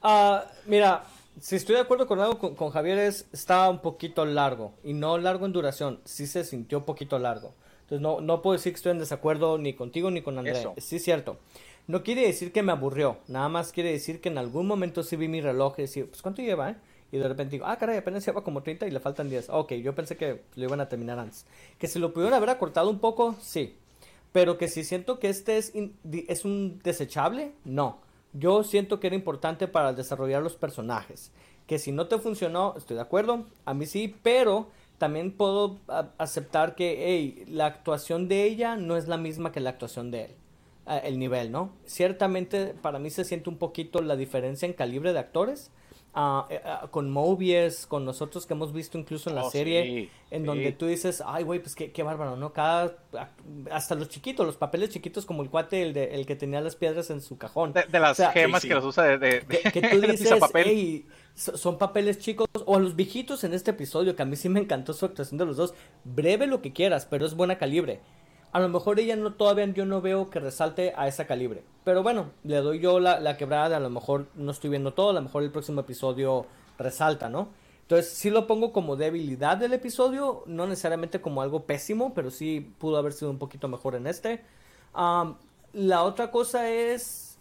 Ah, 0.02 0.46
mira, 0.64 1.04
si 1.40 1.56
estoy 1.56 1.74
de 1.74 1.82
acuerdo 1.82 2.06
con 2.06 2.20
algo 2.20 2.56
con, 2.56 2.70
Javier 2.70 2.98
es 2.98 3.28
estaba 3.34 3.68
un 3.68 3.80
poquito 3.80 4.24
largo 4.24 4.72
y 4.82 4.94
no 4.94 5.18
largo 5.18 5.44
en 5.44 5.52
duración, 5.52 6.00
sí 6.06 6.26
se 6.26 6.42
sintió 6.42 6.78
un 6.78 6.84
poquito 6.84 7.18
largo. 7.18 7.54
Entonces 7.82 8.00
no, 8.00 8.22
no 8.22 8.40
puedo 8.40 8.56
decir 8.56 8.72
que 8.72 8.76
estoy 8.76 8.92
en 8.92 8.98
desacuerdo 8.98 9.58
ni 9.58 9.74
contigo 9.74 10.10
ni 10.10 10.22
con 10.22 10.38
Andrés. 10.38 10.66
Sí 10.78 10.96
es 10.96 11.04
cierto. 11.04 11.38
No 11.86 12.02
quiere 12.02 12.22
decir 12.22 12.50
que 12.50 12.62
me 12.62 12.72
aburrió, 12.72 13.18
nada 13.28 13.50
más 13.50 13.72
quiere 13.72 13.92
decir 13.92 14.22
que 14.22 14.30
en 14.30 14.38
algún 14.38 14.66
momento 14.66 15.02
sí 15.02 15.16
vi 15.16 15.28
mi 15.28 15.42
reloj 15.42 15.74
y 15.76 15.82
decía, 15.82 16.06
pues 16.08 16.22
¿cuánto 16.22 16.40
lleva? 16.40 16.70
Eh? 16.70 16.76
Y 17.12 17.18
de 17.18 17.28
repente 17.28 17.52
digo, 17.52 17.66
ah, 17.66 17.76
caray, 17.76 17.98
apenas 17.98 18.24
lleva 18.24 18.44
como 18.44 18.62
30 18.62 18.86
y 18.86 18.90
le 18.90 19.00
faltan 19.00 19.28
10. 19.28 19.50
Ok, 19.50 19.72
yo 19.74 19.94
pensé 19.94 20.16
que 20.16 20.42
lo 20.54 20.64
iban 20.64 20.80
a 20.80 20.88
terminar 20.88 21.18
antes. 21.18 21.46
Que 21.78 21.88
si 21.88 21.98
lo 21.98 22.12
pudieron 22.12 22.34
haber 22.34 22.50
acortado 22.50 22.88
un 22.88 23.00
poco, 23.00 23.34
sí. 23.40 23.76
Pero 24.32 24.58
que 24.58 24.68
si 24.68 24.84
siento 24.84 25.18
que 25.18 25.28
este 25.28 25.58
es, 25.58 25.72
es 26.28 26.44
un 26.44 26.80
desechable, 26.84 27.52
no 27.64 27.98
yo 28.32 28.62
siento 28.62 29.00
que 29.00 29.08
era 29.08 29.16
importante 29.16 29.68
para 29.68 29.92
desarrollar 29.92 30.42
los 30.42 30.56
personajes. 30.56 31.32
Que 31.66 31.78
si 31.78 31.92
no 31.92 32.06
te 32.06 32.18
funcionó, 32.18 32.74
estoy 32.76 32.96
de 32.96 33.02
acuerdo, 33.02 33.46
a 33.64 33.74
mí 33.74 33.86
sí, 33.86 34.14
pero 34.22 34.68
también 34.98 35.32
puedo 35.32 35.78
aceptar 36.18 36.74
que 36.74 37.04
hey, 37.06 37.44
la 37.48 37.66
actuación 37.66 38.28
de 38.28 38.44
ella 38.44 38.76
no 38.76 38.96
es 38.96 39.08
la 39.08 39.16
misma 39.16 39.52
que 39.52 39.60
la 39.60 39.70
actuación 39.70 40.10
de 40.10 40.26
él. 40.26 40.34
el 41.04 41.18
nivel, 41.18 41.52
¿no? 41.52 41.70
Ciertamente 41.86 42.74
para 42.80 42.98
mí 42.98 43.10
se 43.10 43.24
siente 43.24 43.48
un 43.48 43.56
poquito 43.56 44.00
la 44.02 44.16
diferencia 44.16 44.66
en 44.66 44.72
calibre 44.72 45.12
de 45.12 45.18
actores, 45.18 45.70
con 46.12 47.10
Mobius, 47.10 47.86
con 47.86 48.04
nosotros 48.04 48.44
que 48.44 48.54
hemos 48.54 48.72
visto 48.72 48.98
incluso 48.98 49.30
en 49.30 49.36
la 49.36 49.44
oh, 49.44 49.50
serie, 49.50 50.10
en 50.30 50.44
donde 50.44 50.72
tú 50.72 50.86
dices, 50.86 51.22
ay, 51.24 51.44
güey, 51.44 51.60
pues 51.60 51.74
qué, 51.74 51.92
qué, 51.92 52.02
bárbaro, 52.02 52.36
¿no? 52.36 52.52
Cada, 52.52 52.96
hasta 53.70 53.94
los 53.94 54.08
chiquitos, 54.08 54.44
los 54.44 54.56
papeles 54.56 54.90
chiquitos 54.90 55.24
como 55.24 55.42
el 55.42 55.50
cuate, 55.50 55.82
el, 55.82 55.92
de, 55.92 56.14
el 56.14 56.26
que 56.26 56.34
tenía 56.34 56.60
las 56.60 56.74
piedras 56.74 57.10
en 57.10 57.20
su 57.20 57.38
cajón. 57.38 57.72
De, 57.72 58.00
las 58.00 58.18
gemas 58.32 58.62
que 58.62 58.74
los 58.74 58.84
usa 58.84 59.16
de, 59.18 59.44
que, 59.72 59.82
tú 59.90 60.00
dices, 60.00 60.28
son 61.34 61.78
papeles 61.78 62.18
chicos, 62.18 62.48
o 62.66 62.76
a 62.76 62.80
los 62.80 62.96
viejitos 62.96 63.44
en 63.44 63.54
este 63.54 63.70
episodio, 63.70 64.16
que 64.16 64.22
a 64.22 64.26
mí 64.26 64.34
sí 64.34 64.48
me 64.48 64.60
encantó 64.60 64.92
su 64.92 65.06
actuación 65.06 65.38
de 65.38 65.46
los 65.46 65.56
dos, 65.56 65.74
breve 66.04 66.46
lo 66.46 66.60
que 66.60 66.72
quieras, 66.72 67.06
pero 67.06 67.24
es 67.24 67.34
buena 67.34 67.56
calibre 67.56 68.00
a 68.52 68.60
lo 68.60 68.68
mejor 68.68 68.98
ella 68.98 69.16
no 69.16 69.34
todavía 69.34 69.66
yo 69.66 69.86
no 69.86 70.00
veo 70.00 70.30
que 70.30 70.40
resalte 70.40 70.92
a 70.96 71.08
esa 71.08 71.26
calibre. 71.26 71.62
Pero 71.84 72.02
bueno, 72.02 72.30
le 72.44 72.56
doy 72.56 72.80
yo 72.80 73.00
la, 73.00 73.20
la 73.20 73.36
quebrada, 73.36 73.76
a 73.76 73.80
lo 73.80 73.90
mejor 73.90 74.26
no 74.34 74.50
estoy 74.50 74.70
viendo 74.70 74.92
todo, 74.92 75.10
a 75.10 75.14
lo 75.14 75.22
mejor 75.22 75.42
el 75.42 75.50
próximo 75.50 75.80
episodio 75.80 76.46
resalta, 76.78 77.28
¿no? 77.28 77.48
Entonces 77.82 78.12
sí 78.12 78.30
lo 78.30 78.46
pongo 78.46 78.72
como 78.72 78.94
debilidad 78.94 79.56
del 79.56 79.72
episodio, 79.72 80.44
no 80.46 80.66
necesariamente 80.68 81.20
como 81.20 81.42
algo 81.42 81.64
pésimo, 81.64 82.14
pero 82.14 82.30
sí 82.30 82.72
pudo 82.78 82.96
haber 82.96 83.12
sido 83.12 83.32
un 83.32 83.38
poquito 83.38 83.66
mejor 83.66 83.96
en 83.96 84.06
este. 84.06 84.44
la 85.72 86.02
otra 86.04 86.30
cosa 86.30 86.70
es, 86.70 87.36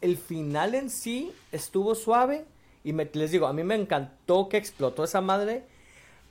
el 0.00 0.16
final 0.16 0.74
en 0.74 0.90
sí 0.90 1.32
estuvo 1.52 1.94
suave 1.94 2.44
y 2.84 2.92
les 2.92 3.30
digo, 3.30 3.46
a 3.46 3.52
mí 3.52 3.64
me 3.64 3.74
encantó 3.74 4.48
que 4.48 4.56
explotó 4.56 5.04
esa 5.04 5.20
madre 5.20 5.66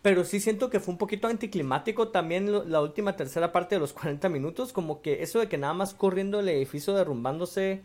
pero 0.01 0.23
sí 0.23 0.39
siento 0.39 0.69
que 0.69 0.79
fue 0.79 0.93
un 0.93 0.97
poquito 0.97 1.27
anticlimático 1.27 2.09
también 2.09 2.71
la 2.71 2.81
última 2.81 3.15
tercera 3.15 3.51
parte 3.51 3.75
de 3.75 3.79
los 3.79 3.93
40 3.93 4.29
minutos, 4.29 4.73
como 4.73 5.01
que 5.01 5.23
eso 5.23 5.39
de 5.39 5.47
que 5.47 5.57
nada 5.57 5.73
más 5.73 5.93
corriendo 5.93 6.39
el 6.39 6.49
edificio 6.49 6.93
derrumbándose, 6.93 7.81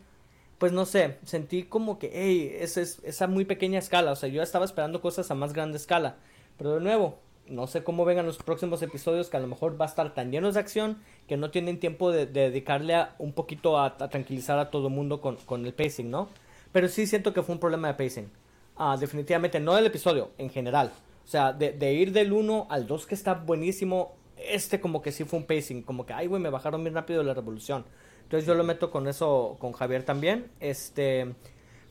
pues 0.57 0.71
no 0.71 0.85
sé, 0.85 1.17
sentí 1.25 1.63
como 1.63 1.99
que, 1.99 2.11
hey, 2.13 2.55
esa 2.59 2.81
es 2.81 3.29
muy 3.29 3.45
pequeña 3.45 3.79
escala, 3.79 4.11
o 4.11 4.15
sea, 4.15 4.29
yo 4.29 4.41
estaba 4.41 4.65
esperando 4.65 5.01
cosas 5.01 5.29
a 5.31 5.35
más 5.35 5.53
grande 5.53 5.77
escala, 5.77 6.17
pero 6.57 6.75
de 6.75 6.81
nuevo, 6.81 7.19
no 7.47 7.67
sé 7.67 7.83
cómo 7.83 8.05
vengan 8.05 8.25
los 8.25 8.37
próximos 8.37 8.81
episodios 8.81 9.29
que 9.29 9.37
a 9.37 9.39
lo 9.39 9.47
mejor 9.47 9.79
va 9.79 9.85
a 9.85 9.89
estar 9.89 10.13
tan 10.13 10.31
llenos 10.31 10.53
de 10.53 10.61
acción 10.61 10.97
que 11.27 11.37
no 11.37 11.51
tienen 11.51 11.79
tiempo 11.79 12.11
de, 12.11 12.25
dedicarle 12.25 12.95
a, 12.95 13.15
un 13.19 13.33
poquito 13.33 13.79
a, 13.79 13.97
tranquilizar 13.97 14.59
a 14.59 14.71
todo 14.71 14.87
el 14.87 14.93
mundo 14.93 15.19
con, 15.19 15.35
con, 15.37 15.65
el 15.65 15.73
pacing, 15.73 16.09
¿no? 16.09 16.29
Pero 16.71 16.87
sí 16.87 17.05
siento 17.05 17.33
que 17.33 17.43
fue 17.43 17.55
un 17.55 17.59
problema 17.59 17.89
de 17.89 17.93
pacing. 17.95 18.31
Ah, 18.75 18.97
definitivamente, 18.99 19.59
no 19.59 19.75
del 19.75 19.85
episodio, 19.85 20.31
en 20.37 20.49
general. 20.49 20.91
O 21.23 21.27
sea, 21.27 21.53
de, 21.53 21.93
ir 21.93 22.11
del 22.11 22.33
1 22.33 22.67
al 22.69 22.85
2 22.85 23.05
que 23.05 23.15
está 23.15 23.33
buenísimo, 23.33 24.15
este 24.37 24.81
como 24.81 25.01
que 25.01 25.11
sí 25.11 25.23
fue 25.23 25.39
un 25.39 25.45
pacing, 25.45 25.81
como 25.83 26.05
que, 26.05 26.13
ay, 26.13 26.27
güey, 26.27 26.41
me 26.41 26.49
bajaron 26.49 26.83
bien 26.83 26.95
rápido 26.95 27.23
la 27.23 27.33
revolución. 27.33 27.85
Entonces 28.23 28.45
yo 28.45 28.55
lo 28.55 28.63
meto 28.63 28.91
con 28.91 29.07
eso, 29.07 29.57
con 29.59 29.73
Javier 29.73 30.03
también. 30.03 30.51
Este, 30.59 31.33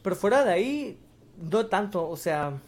pero 0.03 0.17
fuera 0.17 0.45
de 0.45 0.53
ahí, 0.53 0.99
no 1.39 1.67
tanto, 1.67 2.09
o 2.09 2.17
sea, 2.17 2.61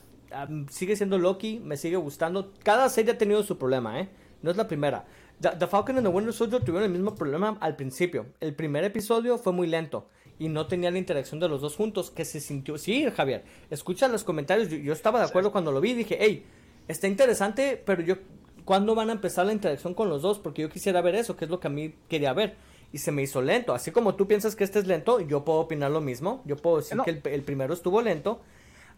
sigue 0.70 0.96
siendo 0.96 1.18
Loki, 1.18 1.60
me 1.60 1.76
sigue 1.76 1.96
gustando. 1.96 2.52
Cada 2.62 2.88
serie 2.88 3.12
ha 3.12 3.18
tenido 3.18 3.42
su 3.42 3.58
problema, 3.58 4.00
¿eh? 4.00 4.08
No 4.42 4.50
es 4.50 4.56
la 4.56 4.66
primera. 4.66 5.04
The, 5.40 5.66
Falcon 5.66 5.96
and 5.98 6.06
the 6.06 6.12
Winter 6.12 6.32
Soldier 6.32 6.62
tuvieron 6.62 6.84
el 6.84 6.92
mismo 6.92 7.14
problema 7.14 7.58
al 7.60 7.76
principio. 7.76 8.26
El 8.40 8.54
primer 8.54 8.84
episodio 8.84 9.36
fue 9.36 9.52
muy 9.52 9.66
lento 9.66 10.08
y 10.38 10.48
no 10.48 10.66
tenía 10.66 10.90
la 10.90 10.98
interacción 10.98 11.40
de 11.40 11.48
los 11.48 11.60
dos 11.60 11.76
juntos, 11.76 12.10
que 12.10 12.24
se 12.24 12.40
sintió... 12.40 12.78
Sí, 12.78 13.06
Javier, 13.14 13.44
escucha 13.70 14.08
los 14.08 14.24
comentarios, 14.24 14.68
yo, 14.68 14.92
estaba 14.92 15.20
de 15.20 15.26
acuerdo 15.26 15.52
cuando 15.52 15.72
lo 15.72 15.80
vi, 15.80 15.94
dije, 15.94 16.16
hey, 16.20 16.44
está 16.88 17.06
interesante, 17.06 17.80
pero 17.84 18.02
yo, 18.02 18.16
¿cuándo 18.64 18.94
van 18.94 19.10
a 19.10 19.12
empezar 19.12 19.46
la 19.46 19.52
interacción 19.52 19.94
con 19.94 20.08
los 20.08 20.22
dos? 20.22 20.38
Porque 20.38 20.62
yo 20.62 20.70
quisiera 20.70 21.00
ver 21.00 21.14
eso, 21.14 21.36
que 21.36 21.44
es 21.44 21.50
lo 21.50 21.60
que 21.60 21.68
a 21.68 21.70
mí 21.70 21.94
quería 22.08 22.32
ver. 22.32 22.56
Y 22.92 22.98
se 22.98 23.10
me 23.10 23.22
hizo 23.22 23.42
lento. 23.42 23.74
Así 23.74 23.90
como 23.90 24.14
tú 24.14 24.28
piensas 24.28 24.54
que 24.54 24.62
este 24.62 24.78
es 24.78 24.86
lento, 24.86 25.20
yo 25.20 25.44
puedo 25.44 25.58
opinar 25.58 25.90
lo 25.90 26.00
mismo. 26.00 26.42
Yo 26.44 26.56
puedo 26.56 26.76
decir 26.76 26.96
que 27.04 27.10
el, 27.10 27.42
primero 27.42 27.74
estuvo 27.74 28.00
lento. 28.00 28.40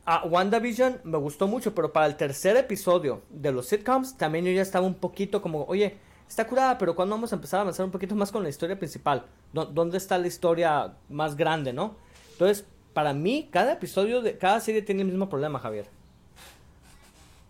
A 0.05 0.27
WandaVision 0.27 1.01
me 1.05 1.17
gustó 1.17 1.49
mucho, 1.49 1.75
pero 1.75 1.93
para 1.93 2.07
el 2.07 2.17
tercer 2.17 2.57
episodio 2.59 3.23
de 3.31 3.53
los 3.53 3.67
sitcoms, 3.67 4.19
también 4.19 4.45
yo 4.45 4.53
ya 4.53 4.61
estaba 4.61 4.87
un 4.87 4.95
poquito 4.95 5.41
como, 5.41 5.65
oye, 5.65 5.97
está 6.29 6.47
curada, 6.47 6.79
pero 6.79 6.95
¿cuándo 6.95 7.15
vamos 7.15 7.33
a 7.33 7.37
empezar 7.37 7.59
a 7.59 7.63
avanzar 7.63 7.87
un 7.87 7.93
poquito 7.93 8.15
más 8.15 8.33
con 8.33 8.43
la 8.43 8.49
historia 8.49 8.79
principal? 8.79 9.27
¿Dónde 9.53 9.97
está 9.97 10.19
la 10.19 10.27
historia 10.27 10.95
más 11.09 11.37
grande, 11.37 11.73
no? 11.73 11.97
Entonces, 12.33 12.67
para 12.93 13.13
mí, 13.13 13.49
cada 13.51 13.73
episodio 13.75 14.23
de 14.23 14.39
cada 14.39 14.61
serie 14.61 14.83
tiene 14.83 15.03
el 15.03 15.09
mismo 15.09 15.29
problema, 15.29 15.59
Javier. 15.59 15.89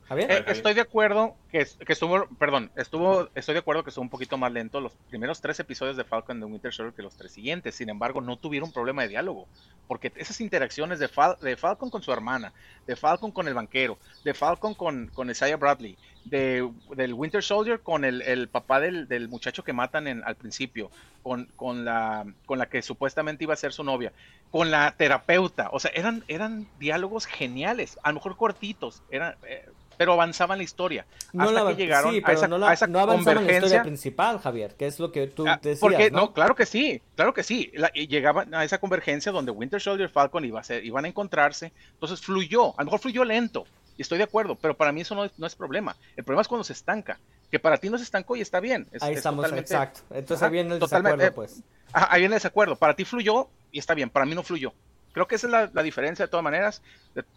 Eh, 0.08 0.44
estoy 0.46 0.74
de 0.74 0.82
acuerdo 0.82 1.34
que, 1.50 1.66
que, 1.84 1.92
estuvo, 1.92 2.28
perdón, 2.38 2.70
estuvo, 2.76 3.28
estoy 3.34 3.54
de 3.54 3.58
acuerdo 3.58 3.82
que 3.82 3.90
estuvo 3.90 4.04
un 4.04 4.08
poquito 4.08 4.36
más 4.36 4.52
lento 4.52 4.80
los 4.80 4.92
primeros 5.08 5.40
tres 5.40 5.58
episodios 5.58 5.96
de 5.96 6.04
Falcon 6.04 6.38
de 6.38 6.46
Winter 6.46 6.72
Soldier 6.72 6.94
que 6.94 7.02
los 7.02 7.16
tres 7.16 7.32
siguientes. 7.32 7.74
Sin 7.74 7.88
embargo, 7.88 8.20
no 8.20 8.36
tuvieron 8.36 8.70
problema 8.70 9.02
de 9.02 9.08
diálogo, 9.08 9.48
porque 9.88 10.12
esas 10.14 10.40
interacciones 10.40 11.00
de, 11.00 11.10
de 11.40 11.56
Falcon 11.56 11.90
con 11.90 12.02
su 12.02 12.12
hermana, 12.12 12.52
de 12.86 12.94
Falcon 12.94 13.32
con 13.32 13.48
el 13.48 13.54
banquero, 13.54 13.98
de 14.22 14.32
Falcon 14.32 14.74
con, 14.74 15.08
con 15.08 15.28
Isaiah 15.28 15.56
Bradley, 15.56 15.98
de, 16.24 16.70
del 16.94 17.12
Winter 17.12 17.42
Soldier 17.42 17.80
con 17.80 18.04
el, 18.04 18.22
el 18.22 18.48
papá 18.48 18.78
del, 18.78 19.09
del, 19.09 19.28
muchacho 19.28 19.64
que 19.64 19.72
matan 19.72 20.07
en, 20.07 20.22
al 20.24 20.36
principio, 20.36 20.88
con, 21.24 21.46
con, 21.57 21.84
la, 21.84 22.24
con 22.44 22.59
la 22.59 22.68
que 22.68 22.80
supuestamente 22.82 23.42
iba 23.42 23.54
a 23.54 23.57
ser 23.57 23.72
su 23.72 23.82
novia, 23.82 24.12
con 24.52 24.70
la 24.70 24.94
terapeuta, 24.96 25.68
o 25.72 25.80
sea, 25.80 25.90
eran, 25.94 26.22
eran 26.28 26.68
diálogos 26.78 27.26
geniales, 27.26 27.98
a 28.04 28.11
lo 28.11 28.16
mejor 28.16 28.36
cortitos, 28.36 29.02
eran... 29.11 29.34
Eh, 29.48 29.68
pero 29.97 30.12
avanzaban 30.12 30.59
la 30.59 30.64
historia. 30.64 31.07
No 31.32 31.44
hasta 31.44 31.64
la, 31.64 31.70
que 31.70 31.76
llegaron 31.76 32.12
sí, 32.12 32.22
a 32.24 32.32
esa, 32.32 32.49
no, 32.49 32.59
la, 32.59 32.70
a 32.70 32.86
no 32.86 33.07
convergencia. 33.07 33.34
la 33.42 33.53
historia 33.53 33.82
principal, 33.82 34.38
Javier, 34.38 34.74
que 34.76 34.86
es 34.86 34.99
lo 34.99 35.12
que 35.12 35.26
tú 35.26 35.47
ah, 35.47 35.59
decías. 35.62 35.80
Porque, 35.80 36.11
¿no? 36.11 36.32
claro 36.32 36.55
que 36.55 36.66
sí, 36.66 37.03
claro 37.14 37.34
que 37.34 37.42
sí. 37.42 37.72
llegaban 38.09 38.55
a 38.55 38.64
esa 38.64 38.78
convergencia 38.78 39.32
donde 39.32 39.51
Winter 39.51 39.80
Soldier 39.80 40.09
y 40.09 40.12
Falcon 40.12 40.44
iba 40.44 40.61
a 40.61 40.64
ser, 40.64 40.84
iban 40.84 41.05
a 41.05 41.09
encontrarse. 41.09 41.72
Entonces 41.92 42.20
fluyó, 42.20 42.78
a 42.78 42.82
lo 42.82 42.86
mejor 42.86 43.01
fluyó 43.01 43.24
lento, 43.24 43.66
Y 43.97 44.03
estoy 44.03 44.18
de 44.18 44.24
acuerdo, 44.24 44.57
pero 44.57 44.76
para 44.76 44.92
mí 44.92 45.01
eso 45.01 45.14
no 45.14 45.24
es, 45.24 45.32
no 45.38 45.47
es 45.47 45.55
problema. 45.55 45.97
El 46.16 46.24
problema 46.24 46.42
es 46.42 46.49
cuando 46.49 46.64
se 46.64 46.72
estanca. 46.72 47.18
Que 47.51 47.61
para 47.61 47.78
ti 47.78 47.88
no 47.88 47.97
se 47.97 48.03
estancó 48.03 48.34
y 48.34 48.40
está 48.40 48.59
bien. 48.59 48.88
ahí 49.01 49.14
estamos, 49.14 49.51
exacto. 49.53 50.01
Entonces 50.11 50.42
ahí 50.42 50.51
viene 50.51 50.74
el 50.74 50.80
desacuerdo, 50.80 51.32
pues. 51.32 51.62
ahí 51.92 52.20
viene 52.22 52.34
el 52.34 52.40
desacuerdo. 52.40 52.74
Para 52.76 52.94
ti 52.94 53.05
fluyó 53.05 53.49
y 53.70 53.78
está 53.78 53.94
bien, 53.94 54.11
para 54.11 54.26
mí 54.26 54.34
no 54.34 54.42
fluyó. 54.42 54.72
Creo 55.16 55.26
que 55.26 55.36
esa 55.36 55.46
es 55.46 55.72
la, 55.72 55.82
diferencia 55.82 56.26
de 56.26 56.30
todas 56.30 56.44
maneras. 56.44 56.82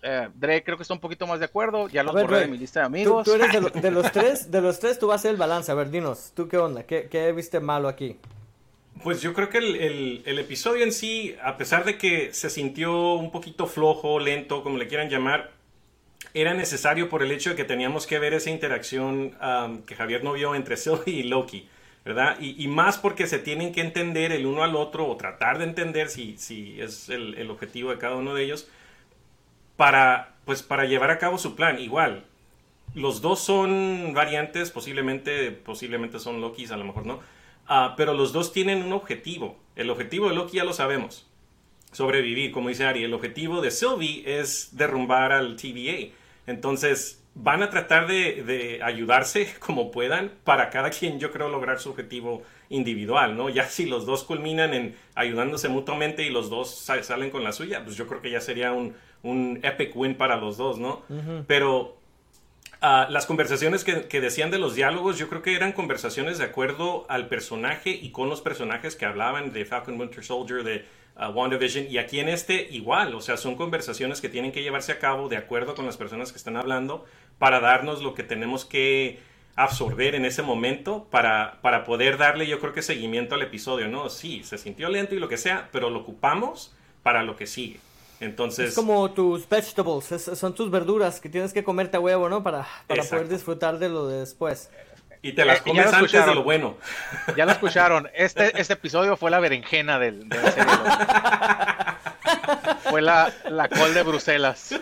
Eh, 0.01 0.27
Dre 0.35 0.65
creo 0.65 0.75
que 0.75 0.81
está 0.81 0.93
un 0.93 0.99
poquito 0.99 1.25
más 1.25 1.39
de 1.39 1.45
acuerdo. 1.45 1.87
Ya 1.87 2.03
lo 2.03 2.11
borré 2.11 2.41
de 2.41 2.47
mi 2.47 2.57
lista 2.57 2.81
de 2.81 2.87
amigos. 2.87 3.23
Tú, 3.23 3.35
eres 3.35 3.53
de, 3.81 3.89
los 3.89 4.11
tres, 4.11 4.51
de 4.51 4.59
los 4.59 4.79
tres 4.81 4.99
tú 4.99 5.07
vas 5.07 5.21
a 5.21 5.23
ser 5.23 5.31
el 5.31 5.37
balance. 5.37 5.71
A 5.71 5.75
ver, 5.75 5.89
dinos, 5.89 6.33
¿tú 6.35 6.49
qué 6.49 6.57
onda? 6.57 6.83
¿Qué, 6.83 7.07
qué 7.09 7.31
viste 7.31 7.61
malo 7.61 7.87
aquí? 7.87 8.17
Pues 9.01 9.21
yo 9.21 9.33
creo 9.33 9.47
que 9.47 9.59
el, 9.59 10.23
el, 10.25 10.39
episodio 10.39 10.83
en 10.83 10.91
sí, 10.91 11.37
a 11.41 11.55
pesar 11.55 11.85
de 11.85 11.97
que 11.97 12.33
se 12.33 12.49
sintió 12.49 13.13
un 13.13 13.31
poquito 13.31 13.65
flojo, 13.65 14.19
lento, 14.19 14.61
como 14.61 14.77
le 14.77 14.89
quieran 14.89 15.07
llamar, 15.09 15.51
era 16.33 16.53
necesario 16.53 17.07
por 17.07 17.23
el 17.23 17.31
hecho 17.31 17.51
de 17.51 17.55
que 17.55 17.63
teníamos 17.63 18.07
que 18.07 18.19
ver 18.19 18.33
esa 18.33 18.49
interacción 18.49 19.37
que 19.85 19.95
Javier 19.95 20.21
no 20.21 20.33
vio 20.33 20.53
entre 20.53 20.75
Sylvie 20.75 21.13
y 21.13 21.23
Loki. 21.23 21.69
¿Verdad? 22.05 22.37
Y, 22.39 22.67
más 22.67 22.97
porque 22.97 23.27
se 23.27 23.39
tienen 23.39 23.71
que 23.71 23.81
entender 23.81 24.31
el 24.31 24.45
uno 24.45 24.63
al 24.63 24.75
otro 24.75 25.07
o 25.07 25.17
tratar 25.17 25.57
de 25.57 25.65
entender 25.65 26.09
si, 26.09 26.37
si 26.37 26.79
es 26.81 27.09
el, 27.09 27.49
objetivo 27.51 27.91
de 27.91 27.97
cada 27.97 28.15
uno 28.15 28.33
de 28.33 28.43
ellos 28.43 28.67
para, 29.75 30.35
pues, 30.45 30.63
para 30.63 30.85
llevar 30.85 31.11
a 31.11 31.19
cabo 31.19 31.37
su 31.37 31.55
plan. 31.55 31.79
Igual, 31.79 32.25
los 32.95 33.21
dos 33.21 33.39
son 33.39 34.13
variantes, 34.13 34.71
posiblemente, 34.71 35.51
posiblemente 35.51 36.19
son 36.19 36.41
Lokis, 36.41 36.71
a 36.71 36.77
lo 36.77 36.85
mejor 36.85 37.05
no, 37.05 37.19
ah, 37.67 37.93
pero 37.97 38.13
los 38.13 38.33
dos 38.33 38.53
tienen 38.53 38.81
un 38.83 38.93
objetivo. 38.93 39.57
El 39.75 39.89
objetivo 39.89 40.29
de 40.29 40.35
Loki 40.35 40.57
ya 40.57 40.63
lo 40.63 40.73
sabemos, 40.73 41.27
sobrevivir, 41.91 42.51
como 42.51 42.69
dice 42.69 42.85
Ari. 42.85 43.03
El 43.03 43.13
objetivo 43.13 43.61
de 43.61 43.71
Sylvie 43.71 44.23
es 44.25 44.69
derrumbar 44.75 45.31
al 45.31 45.55
TVA. 45.55 46.13
Entonces, 46.47 47.18
van 47.35 47.63
a 47.63 47.69
tratar 47.69 48.07
de, 48.07 48.79
ayudarse 48.83 49.53
como 49.59 49.91
puedan 49.91 50.31
para 50.43 50.69
cada 50.69 50.89
quien, 50.89 51.19
yo 51.19 51.31
creo, 51.31 51.49
lograr 51.49 51.79
su 51.79 51.91
objetivo 51.91 52.43
individual, 52.69 53.35
¿no? 53.35 53.49
Ya 53.49 53.67
si 53.67 53.85
los 53.85 54.05
dos 54.05 54.23
culminan 54.23 54.73
en 54.73 54.95
ayudándose 55.15 55.69
mutuamente 55.69 56.23
y 56.23 56.29
los 56.29 56.49
dos 56.49 56.75
salen 56.75 57.29
con 57.29 57.43
la 57.43 57.51
suya, 57.51 57.83
pues 57.83 57.95
yo 57.95 58.07
creo 58.07 58.21
que 58.21 58.31
ya 58.31 58.41
sería 58.41 58.73
un, 58.73 58.95
un 59.23 59.59
epic 59.63 59.95
win 59.95 60.15
para 60.15 60.37
los 60.37 60.57
dos, 60.57 60.77
¿no? 60.77 61.01
Pero 61.47 61.97
ah, 62.81 63.07
las 63.09 63.25
conversaciones 63.25 63.83
que, 63.83 64.07
que, 64.07 64.21
decían 64.21 64.51
de 64.51 64.59
los 64.59 64.75
diálogos, 64.75 65.17
yo 65.17 65.29
creo 65.29 65.41
que 65.41 65.55
eran 65.55 65.71
conversaciones 65.71 66.37
de 66.37 66.45
acuerdo 66.45 67.05
al 67.09 67.27
personaje 67.27 67.89
y 67.89 68.11
con 68.11 68.29
los 68.29 68.41
personajes 68.41 68.95
que 68.95 69.05
hablaban 69.05 69.51
de 69.51 69.65
Falcon 69.65 69.99
Winter 69.99 70.23
Soldier, 70.23 70.63
de 70.63 70.85
WandaVision. 71.27 71.87
Y 71.91 71.97
aquí 71.97 72.21
en 72.21 72.29
este 72.29 72.69
igual, 72.71 73.13
o 73.13 73.19
sea, 73.19 73.35
son 73.35 73.55
conversaciones 73.55 74.21
que 74.21 74.29
tienen 74.29 74.53
que 74.53 74.63
llevarse 74.63 74.93
a 74.93 74.99
cabo 74.99 75.27
de 75.27 75.35
acuerdo 75.35 75.75
con 75.75 75.85
las 75.85 75.97
personas 75.97 76.31
que 76.31 76.37
están 76.37 76.55
hablando 76.55 77.05
para 77.37 77.59
darnos 77.59 78.01
lo 78.01 78.13
que 78.13 78.23
tenemos 78.23 78.63
que 78.63 79.19
absorber 79.55 80.15
en 80.15 80.23
ese 80.23 80.41
momento 80.41 81.07
para, 81.11 81.59
para 81.61 81.83
poder 81.83 82.17
darle 82.17 82.47
yo 82.47 82.61
creo 82.61 82.71
que 82.71 82.81
seguimiento 82.81 83.35
al 83.35 83.41
episodio, 83.41 83.89
¿no? 83.89 84.09
Sí, 84.09 84.41
se 84.45 84.57
sintió 84.57 84.87
lento 84.87 85.15
y 85.15 85.19
lo 85.19 85.27
que 85.27 85.37
sea, 85.37 85.67
pero 85.73 85.89
lo 85.89 85.99
ocupamos 85.99 86.73
para 87.03 87.23
lo 87.23 87.35
que 87.35 87.45
sigue. 87.45 87.79
Entonces... 88.21 88.69
Es 88.69 88.75
como 88.75 89.11
tus 89.11 89.47
vegetables, 89.47 90.31
son 90.33 90.53
tus 90.53 90.71
verduras 90.71 91.19
que 91.19 91.27
tienes 91.27 91.51
que 91.51 91.63
comerte 91.63 91.97
a 91.97 91.99
huevo, 91.99 92.29
¿no? 92.29 92.41
Para, 92.41 92.67
para 92.87 93.03
poder 93.03 93.27
disfrutar 93.27 93.79
de 93.79 93.89
lo 93.89 94.07
de 94.07 94.19
después. 94.19 94.69
Y 95.21 95.33
te 95.33 95.43
las 95.43 95.59
eh, 95.59 95.63
comes 95.65 95.93
antes 95.93 96.25
de 96.25 96.35
lo 96.35 96.43
bueno. 96.43 96.77
Ya 97.35 97.45
lo 97.45 97.51
escucharon. 97.51 98.09
Este, 98.13 98.59
este 98.59 98.73
episodio 98.73 99.17
fue 99.17 99.31
la 99.31 99.39
berenjena 99.39 99.99
del, 99.99 100.27
Fue 102.89 103.01
la, 103.01 103.31
la 103.49 103.67
col 103.67 103.93
de 103.93 104.03
Bruselas. 104.03 104.79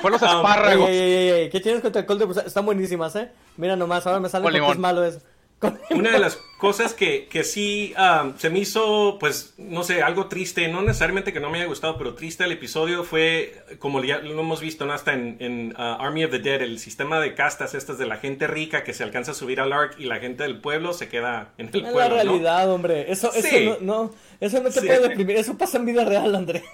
Fue 0.00 0.10
los 0.10 0.22
ah, 0.22 0.36
espárragos. 0.36 0.88
¿Qué 0.88 1.60
tienes 1.62 1.82
contra 1.82 2.00
el 2.00 2.06
col 2.06 2.18
de 2.18 2.24
Bruselas? 2.24 2.48
Están 2.48 2.64
buenísimas, 2.64 3.14
¿eh? 3.16 3.30
Mira 3.56 3.76
nomás, 3.76 4.06
ahora 4.06 4.20
me 4.20 4.28
sale 4.28 4.42
porque 4.42 4.58
es 4.58 4.78
malo 4.78 5.04
eso. 5.04 5.20
Una 5.90 6.10
de 6.10 6.18
las 6.18 6.38
cosas 6.58 6.94
que, 6.94 7.28
que 7.28 7.44
sí 7.44 7.94
um, 7.98 8.36
se 8.36 8.50
me 8.50 8.58
hizo, 8.58 9.18
pues, 9.18 9.54
no 9.56 9.82
sé, 9.84 10.02
algo 10.02 10.26
triste, 10.26 10.68
no 10.68 10.82
necesariamente 10.82 11.32
que 11.32 11.40
no 11.40 11.50
me 11.50 11.58
haya 11.58 11.66
gustado, 11.66 11.96
pero 11.96 12.14
triste 12.14 12.44
el 12.44 12.52
episodio 12.52 13.04
fue, 13.04 13.62
como 13.78 14.02
ya 14.02 14.18
lo 14.18 14.40
hemos 14.40 14.60
visto 14.60 14.86
¿no? 14.86 14.92
hasta 14.92 15.12
en, 15.14 15.36
en 15.40 15.74
uh, 15.78 16.02
Army 16.02 16.24
of 16.24 16.30
the 16.30 16.38
Dead, 16.38 16.62
el 16.62 16.78
sistema 16.78 17.20
de 17.20 17.34
castas 17.34 17.74
estas 17.74 17.98
de 17.98 18.06
la 18.06 18.16
gente 18.16 18.46
rica 18.46 18.84
que 18.84 18.92
se 18.92 19.02
alcanza 19.02 19.32
a 19.32 19.34
subir 19.34 19.60
al 19.60 19.72
Ark 19.72 19.96
y 19.98 20.04
la 20.04 20.16
gente 20.16 20.42
del 20.42 20.60
pueblo 20.60 20.92
se 20.92 21.08
queda 21.08 21.52
en 21.58 21.66
el 21.66 21.72
pueblo. 21.72 21.88
Es 21.88 21.96
la 21.96 22.08
realidad, 22.08 22.70
hombre. 22.70 23.10
Eso, 23.10 23.32
eso 23.32 23.78
no, 23.80 24.12
eso 24.40 24.62
no 24.62 24.70
te 24.70 24.80
puede 24.80 25.00
deprimir, 25.00 25.36
eso 25.36 25.56
pasa 25.56 25.78
en 25.78 25.86
vida 25.86 26.04
real, 26.04 26.34
André. 26.34 26.64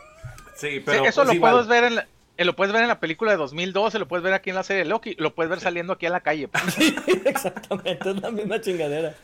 Sí, 0.56 0.82
pero... 0.84 1.04
eso 1.04 1.24
pues 1.24 1.34
lo 1.34 1.40
puedes 1.40 1.66
ver 1.66 1.84
en 1.84 1.94
la 1.96 2.06
eh, 2.36 2.44
lo 2.44 2.56
puedes 2.56 2.72
ver 2.72 2.82
en 2.82 2.88
la 2.88 3.00
película 3.00 3.30
de 3.30 3.36
2012, 3.36 3.98
lo 3.98 4.08
puedes 4.08 4.24
ver 4.24 4.32
aquí 4.32 4.50
en 4.50 4.56
la 4.56 4.62
serie 4.62 4.84
de 4.84 4.88
Loki, 4.88 5.14
lo 5.18 5.34
puedes 5.34 5.50
ver 5.50 5.60
saliendo 5.60 5.92
aquí 5.92 6.06
a 6.06 6.10
la 6.10 6.20
calle. 6.20 6.48
Pues. 6.64 6.78
exactamente, 7.26 8.10
es 8.10 8.20
la 8.20 8.30
misma 8.30 8.60
chingadera. 8.60 9.14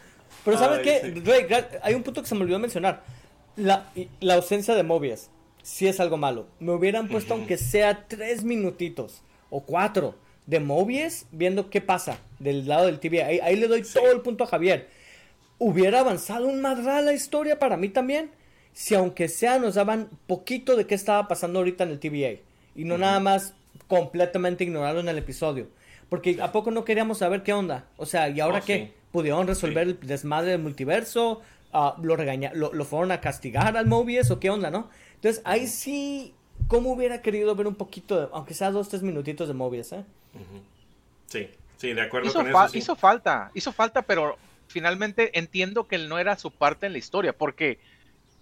Pero 0.44 0.58
¿sabes 0.58 0.80
qué? 0.80 1.80
hay 1.82 1.94
un 1.94 2.02
punto 2.02 2.22
que 2.22 2.28
se 2.28 2.34
me 2.34 2.42
olvidó 2.42 2.58
mencionar. 2.58 3.02
La, 3.56 3.90
la 4.20 4.34
ausencia 4.34 4.74
de 4.74 4.82
Mobius 4.82 5.30
sí 5.62 5.88
es 5.88 6.00
algo 6.00 6.16
malo. 6.16 6.46
Me 6.60 6.72
hubieran 6.72 7.08
puesto 7.08 7.34
aunque 7.34 7.56
sea 7.56 8.06
tres 8.06 8.44
minutitos 8.44 9.22
o 9.50 9.62
cuatro 9.62 10.14
de 10.46 10.60
Mobius 10.60 11.26
viendo 11.32 11.70
qué 11.70 11.80
pasa 11.80 12.18
del 12.38 12.68
lado 12.68 12.86
del 12.86 13.00
TVA. 13.00 13.26
Ahí, 13.44 13.56
le 13.56 13.68
doy 13.68 13.82
todo 13.82 14.12
el 14.12 14.20
punto 14.20 14.44
a 14.44 14.46
Javier. 14.46 14.88
Hubiera 15.58 16.00
avanzado 16.00 16.46
un 16.46 16.60
madral 16.60 17.06
la 17.06 17.12
historia 17.12 17.58
para 17.58 17.76
mí 17.76 17.88
también. 17.88 18.30
Si 18.72 18.94
aunque 18.94 19.28
sea 19.28 19.58
nos 19.58 19.74
daban 19.74 20.08
poquito 20.26 20.76
de 20.76 20.86
qué 20.86 20.94
estaba 20.94 21.26
pasando 21.26 21.58
ahorita 21.58 21.84
en 21.84 21.90
el 21.90 21.98
TVA 21.98 22.47
y 22.78 22.84
no 22.84 22.96
nada 22.96 23.18
más 23.18 23.54
completamente 23.88 24.62
ignorarlo 24.62 25.00
en 25.00 25.08
el 25.08 25.18
episodio. 25.18 25.66
Porque 26.08 26.38
¿a 26.40 26.52
poco 26.52 26.70
no 26.70 26.84
queríamos 26.84 27.18
saber 27.18 27.42
qué 27.42 27.52
onda? 27.52 27.86
O 27.96 28.06
sea, 28.06 28.28
¿y 28.28 28.38
ahora 28.38 28.60
oh, 28.60 28.64
qué? 28.64 28.94
¿Pudieron 29.10 29.48
resolver 29.48 29.88
el 29.88 30.00
desmadre 30.00 30.52
del 30.52 30.62
multiverso? 30.62 31.42
Ah, 31.72 31.96
¿lo, 32.00 32.14
regaña 32.14 32.52
lo, 32.54 32.70
fueron 32.84 33.10
a 33.10 33.20
castigar 33.20 33.76
al 33.76 33.86
Mobius 33.86 34.30
o 34.30 34.38
qué 34.38 34.48
onda, 34.48 34.70
no? 34.70 34.88
Entonces, 35.16 35.42
ahí 35.44 35.66
sí, 35.66 36.34
¿cómo 36.68 36.92
hubiera 36.92 37.20
querido 37.20 37.54
ver 37.56 37.66
un 37.66 37.74
poquito, 37.74 38.20
de, 38.20 38.28
aunque 38.32 38.54
sea 38.54 38.70
dos, 38.70 38.88
tres 38.88 39.02
minutitos 39.02 39.48
de 39.48 39.54
Mobius, 39.54 39.92
eh? 39.92 40.04
Sí, 41.26 41.48
sí, 41.78 41.92
de 41.92 42.02
acuerdo 42.02 42.28
hizo 42.28 42.38
con 42.38 42.48
eso. 42.48 42.78
Hizo 42.78 42.94
falta, 42.94 43.50
hizo 43.54 43.72
falta, 43.72 44.02
pero 44.02 44.38
finalmente 44.68 45.36
entiendo 45.36 45.88
que 45.88 45.96
él 45.96 46.08
no 46.08 46.20
era 46.20 46.38
su 46.38 46.52
parte 46.52 46.86
en 46.86 46.92
la 46.92 46.98
historia, 46.98 47.32
porque 47.32 47.80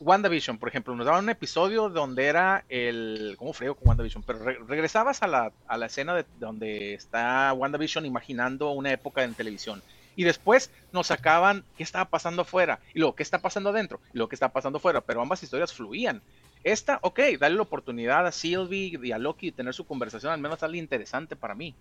WandaVision, 0.01 0.59
por 0.59 0.69
ejemplo, 0.69 0.95
nos 0.95 1.07
daban 1.07 1.25
un 1.25 1.31
episodio 1.31 1.89
donde 1.89 2.27
era 2.27 2.65
el. 2.69 3.35
¿Cómo 3.39 3.53
frío 3.53 3.75
con 3.75 3.89
WandaVision? 3.89 4.23
Pero 4.25 4.39
regresabas 4.67 5.23
a 5.23 5.27
la, 5.27 5.53
a 5.67 5.79
la 5.79 5.87
escena 5.87 6.15
de 6.15 6.25
donde 6.39 6.95
está 6.95 7.53
WandaVision 7.55 8.05
imaginando 8.05 8.71
una 8.73 8.93
época 8.93 9.25
en 9.25 9.35
televisión. 9.35 9.83
Y 10.15 10.25
después 10.25 10.71
nos 10.93 11.09
sacaban 11.09 11.65
qué 11.77 11.83
estaba 11.83 12.07
pasando 12.07 12.43
afuera, 12.43 12.79
y 12.95 12.99
luego 12.99 13.15
qué 13.15 13.23
está 13.23 13.39
pasando 13.39 13.71
adentro, 13.71 14.01
y 14.13 14.17
luego 14.17 14.29
qué 14.29 14.37
está 14.37 14.49
pasando 14.49 14.79
afuera, 14.79 15.03
pero 15.03 15.21
ambas 15.21 15.43
historias 15.43 15.73
fluían. 15.73 16.23
Esta, 16.65 16.99
ok, 17.03 17.21
dale 17.39 17.55
la 17.55 17.63
oportunidad 17.63 18.27
a 18.27 18.33
Sylvie 18.33 18.99
y 19.03 19.13
a 19.13 19.19
Loki 19.19 19.51
de 19.51 19.57
tener 19.57 19.75
su 19.75 19.87
conversación, 19.87 20.33
al 20.33 20.41
menos 20.41 20.63
algo 20.63 20.77
interesante 20.77 21.37
para 21.37 21.55
mí. 21.55 21.75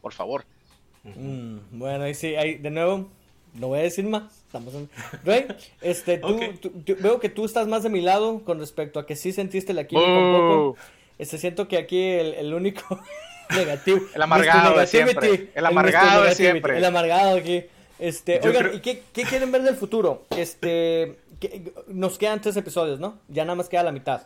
Por 0.00 0.12
favor. 0.12 0.44
Mm, 1.04 1.58
bueno, 1.72 2.04
ahí 2.04 2.14
sí, 2.14 2.34
ahí, 2.34 2.56
de 2.56 2.70
nuevo, 2.70 3.10
no 3.54 3.68
voy 3.68 3.80
a 3.80 3.82
decir 3.82 4.04
más. 4.04 4.24
Estamos 4.46 4.74
en... 4.74 4.88
Ray, 5.24 5.46
este, 5.80 6.18
tú, 6.18 6.38
veo 6.98 7.20
que 7.20 7.28
tú 7.28 7.44
estás 7.44 7.66
más 7.66 7.82
de 7.82 7.88
mi 7.88 8.00
lado 8.00 8.42
con 8.44 8.58
respecto 8.58 8.98
a 8.98 9.06
que 9.06 9.16
sí 9.16 9.32
sentiste 9.32 9.72
la 9.74 9.86
química 9.86 10.08
un 10.08 10.48
poco. 10.48 10.76
Este, 11.18 11.38
siento 11.38 11.68
que 11.68 11.78
aquí 11.78 12.02
el, 12.02 12.54
único 12.54 13.00
negativo. 13.50 14.00
El 14.14 14.22
amargado 14.22 14.78
de 14.78 14.86
siempre. 14.86 15.50
El 15.54 15.66
amargado 15.66 16.24
de 16.24 16.34
siempre. 16.34 16.78
El 16.78 16.84
amargado 16.84 17.36
aquí. 17.36 17.64
Este, 17.98 18.40
oigan, 18.42 18.74
¿y 18.74 18.80
qué, 18.80 19.02
qué, 19.12 19.24
quieren 19.24 19.52
ver 19.52 19.62
del 19.62 19.76
futuro? 19.76 20.24
Este, 20.30 21.18
nos 21.88 22.16
quedan 22.16 22.40
tres 22.40 22.56
episodios, 22.56 22.98
¿no? 22.98 23.18
Ya 23.28 23.44
nada 23.44 23.56
más 23.56 23.68
queda 23.68 23.82
la 23.82 23.92
mitad. 23.92 24.22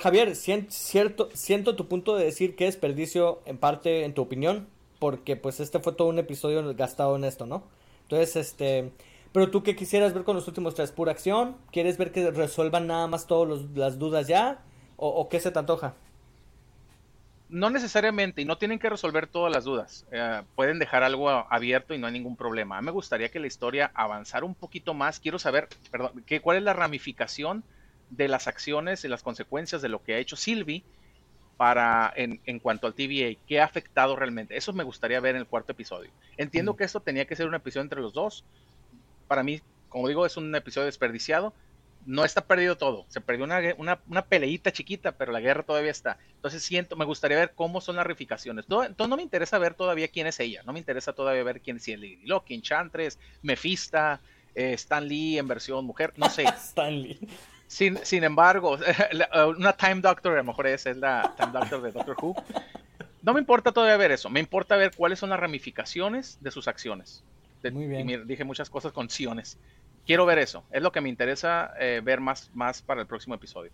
Javier, 0.00 0.34
cierto, 0.34 1.30
siento 1.32 1.76
tu 1.76 1.88
punto 1.88 2.16
de 2.16 2.24
decir 2.24 2.56
que 2.56 2.66
es 2.66 2.74
desperdicio 2.74 3.40
en 3.46 3.56
parte 3.56 4.04
en 4.04 4.12
tu 4.12 4.22
opinión, 4.22 4.66
porque 5.04 5.36
pues 5.36 5.60
este 5.60 5.80
fue 5.80 5.92
todo 5.92 6.08
un 6.08 6.18
episodio 6.18 6.74
gastado 6.74 7.14
en 7.16 7.24
esto, 7.24 7.44
¿no? 7.44 7.62
Entonces, 8.04 8.36
este, 8.36 8.90
pero 9.32 9.50
tú 9.50 9.62
qué 9.62 9.76
quisieras 9.76 10.14
ver 10.14 10.24
con 10.24 10.34
los 10.34 10.48
últimos 10.48 10.74
tres, 10.74 10.92
pura 10.92 11.12
acción, 11.12 11.58
¿quieres 11.70 11.98
ver 11.98 12.10
que 12.10 12.30
resuelvan 12.30 12.86
nada 12.86 13.06
más 13.06 13.26
todas 13.26 13.66
las 13.74 13.98
dudas 13.98 14.28
ya? 14.28 14.62
¿O, 14.96 15.28
qué 15.28 15.40
se 15.40 15.50
te 15.50 15.58
antoja? 15.58 15.92
No 17.50 17.68
necesariamente, 17.68 18.40
y 18.40 18.46
no 18.46 18.56
tienen 18.56 18.78
que 18.78 18.88
resolver 18.88 19.26
todas 19.26 19.52
las 19.52 19.64
dudas. 19.64 20.06
Eh, 20.10 20.40
pueden 20.54 20.78
dejar 20.78 21.02
algo 21.02 21.28
abierto 21.28 21.92
y 21.92 21.98
no 21.98 22.06
hay 22.06 22.14
ningún 22.14 22.36
problema. 22.36 22.78
A 22.78 22.80
mí 22.80 22.86
me 22.86 22.90
gustaría 22.90 23.28
que 23.28 23.40
la 23.40 23.46
historia 23.46 23.90
avanzara 23.94 24.46
un 24.46 24.54
poquito 24.54 24.94
más. 24.94 25.20
Quiero 25.20 25.38
saber, 25.38 25.68
perdón, 25.90 26.24
cuál 26.40 26.56
es 26.56 26.62
la 26.62 26.72
ramificación 26.72 27.62
de 28.08 28.28
las 28.28 28.48
acciones 28.48 29.04
y 29.04 29.08
las 29.08 29.22
consecuencias 29.22 29.82
de 29.82 29.90
lo 29.90 30.02
que 30.02 30.14
ha 30.14 30.18
hecho 30.18 30.36
Sylvie 30.36 30.82
para 31.56 32.12
en, 32.16 32.40
en, 32.46 32.58
cuanto 32.58 32.86
al 32.86 32.94
TVA, 32.94 33.38
qué 33.46 33.60
ha 33.60 33.64
afectado 33.64 34.16
realmente. 34.16 34.56
Eso 34.56 34.72
me 34.72 34.84
gustaría 34.84 35.20
ver 35.20 35.34
en 35.34 35.42
el 35.42 35.46
cuarto 35.46 35.72
episodio. 35.72 36.10
Entiendo 36.36 36.76
que 36.76 36.84
esto 36.84 37.00
tenía 37.00 37.26
que 37.26 37.36
ser 37.36 37.46
un 37.46 37.54
episodio 37.54 37.82
entre 37.82 38.00
los 38.00 38.12
dos. 38.12 38.44
Para 39.28 39.42
mí, 39.42 39.60
como 39.88 40.08
digo, 40.08 40.26
es 40.26 40.36
un 40.36 40.54
episodio 40.54 40.86
desperdiciado. 40.86 41.54
no 42.06 42.24
está 42.24 42.44
perdido 42.46 42.76
todo. 42.76 43.06
Se 43.08 43.20
perdió 43.20 43.44
una, 43.44 43.60
una, 43.78 44.00
una, 44.08 44.22
peleita 44.26 44.72
chiquita, 44.72 45.12
pero 45.12 45.32
la 45.32 45.40
guerra 45.40 45.62
todavía 45.62 45.90
está. 45.90 46.18
Entonces 46.34 46.62
siento, 46.62 46.96
me 46.96 47.04
gustaría 47.04 47.38
ver 47.38 47.52
cómo 47.54 47.80
son 47.80 47.96
las 47.96 48.04
ramificaciones. 48.04 48.66
entonces 48.68 49.08
no 49.08 49.16
me 49.16 49.22
interesa 49.22 49.58
ver 49.58 49.74
todavía 49.74 50.08
quién 50.08 50.26
es 50.26 50.38
ella. 50.40 50.62
No 50.66 50.72
me 50.72 50.80
interesa 50.80 51.12
todavía 51.12 51.44
ver 51.44 51.60
quién 51.60 51.76
es 51.76 51.88
Lady 51.88 52.26
Loki, 52.26 52.54
Enchantress, 52.54 53.18
Mephisto, 53.42 54.18
eh, 54.54 54.74
Stan 54.74 55.06
Lee 55.06 55.38
en 55.38 55.48
versión 55.48 55.84
mujer. 55.84 56.12
No 56.16 56.28
sé. 56.28 56.42
Stan 56.56 57.00
Lee. 57.00 57.18
Sin, 57.74 57.98
sin 58.04 58.22
embargo, 58.22 58.78
una 59.58 59.72
Time 59.72 60.00
Doctor, 60.00 60.34
a 60.34 60.36
lo 60.36 60.44
mejor 60.44 60.68
esa 60.68 60.90
es 60.90 60.96
la 60.96 61.34
Time 61.36 61.50
Doctor 61.50 61.82
de 61.82 61.90
Doctor 61.90 62.16
Who. 62.22 62.36
No 63.20 63.34
me 63.34 63.40
importa 63.40 63.72
todavía 63.72 63.96
ver 63.96 64.12
eso. 64.12 64.30
Me 64.30 64.38
importa 64.38 64.76
ver 64.76 64.92
cuáles 64.96 65.18
son 65.18 65.30
las 65.30 65.40
ramificaciones 65.40 66.36
de 66.40 66.52
sus 66.52 66.68
acciones. 66.68 67.24
Muy 67.72 67.88
bien. 67.88 68.26
dije 68.28 68.44
muchas 68.44 68.70
cosas 68.70 68.92
con 68.92 69.10
siones 69.10 69.58
quiero 70.04 70.26
ver 70.26 70.38
eso. 70.38 70.64
Es 70.70 70.82
lo 70.82 70.92
que 70.92 71.00
me 71.00 71.08
interesa 71.08 71.72
eh, 71.78 72.00
ver 72.02 72.20
más, 72.20 72.50
más 72.52 72.82
para 72.82 73.00
el 73.00 73.06
próximo 73.06 73.34
episodio. 73.34 73.72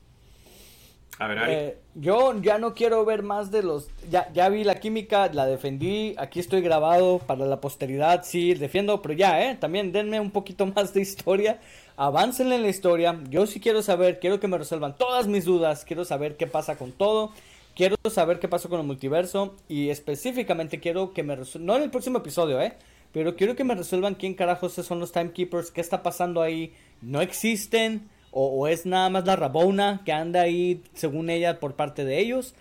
A 1.19 1.27
ver, 1.27 1.39
eh, 1.49 1.79
yo 1.95 2.41
ya 2.41 2.59
no 2.59 2.75
quiero 2.75 3.05
ver 3.05 3.23
más 3.23 3.51
de 3.51 3.63
los. 3.63 3.89
Ya, 4.11 4.33
ya 4.33 4.49
vi 4.49 4.65
la 4.65 4.77
química, 4.81 5.31
la 5.33 5.47
defendí. 5.47 6.15
Aquí 6.17 6.41
estoy 6.41 6.63
grabado 6.63 7.19
para 7.19 7.45
la 7.45 7.61
posteridad. 7.61 8.23
Sí, 8.25 8.55
defiendo, 8.55 9.03
pero 9.03 9.15
ya, 9.15 9.43
¿eh? 9.45 9.57
También 9.57 9.93
denme 9.93 10.19
un 10.19 10.31
poquito 10.31 10.65
más 10.75 10.95
de 10.95 11.03
historia. 11.03 11.61
Avancen 11.97 12.51
en 12.53 12.63
la 12.63 12.69
historia. 12.69 13.21
Yo 13.29 13.47
sí 13.47 13.61
quiero 13.61 13.83
saber, 13.83 14.19
quiero 14.19 14.41
que 14.41 14.49
me 14.49 14.57
resuelvan 14.57 14.97
todas 14.97 15.27
mis 15.27 15.45
dudas. 15.45 15.85
Quiero 15.85 16.05
saber 16.07 16.37
qué 16.37 16.47
pasa 16.47 16.77
con 16.77 16.93
todo. 16.93 17.33
Quiero 17.75 17.97
saber 18.09 18.41
qué 18.41 18.49
pasó 18.49 18.71
con 18.71 18.81
el 18.81 18.87
multiverso. 18.87 19.57
Y 19.69 19.91
específicamente 19.91 20.81
quiero 20.81 21.13
que 21.13 21.23
me 21.23 21.37
resuelvan. 21.37 21.67
No 21.67 21.77
en 21.77 21.83
el 21.83 21.91
próximo 21.91 22.19
episodio, 22.19 22.61
¿eh? 22.63 22.73
Pero 23.13 23.37
quiero 23.37 23.57
que 23.57 23.65
me 23.65 23.75
resuelvan 23.75 24.15
quién 24.15 24.35
carajos 24.35 24.73
son 24.73 25.01
los 25.01 25.13
timekeepers, 25.13 25.71
qué 25.71 25.81
está 25.81 26.03
pasando 26.03 26.41
ahí. 26.41 26.73
¿No 27.03 27.21
existen? 27.21 28.09
¿O, 28.33 28.69
es 28.69 28.87
nada 28.87 29.11
más 29.11 29.27
la 29.27 29.37
Rabona 29.37 30.03
que 30.05 30.13
anda 30.13 30.43
ahí, 30.43 30.83
según 30.95 31.31
ella, 31.31 31.59
por 31.59 31.75
parte 31.75 32.05
de 32.05 32.19
ellos? 32.19 32.55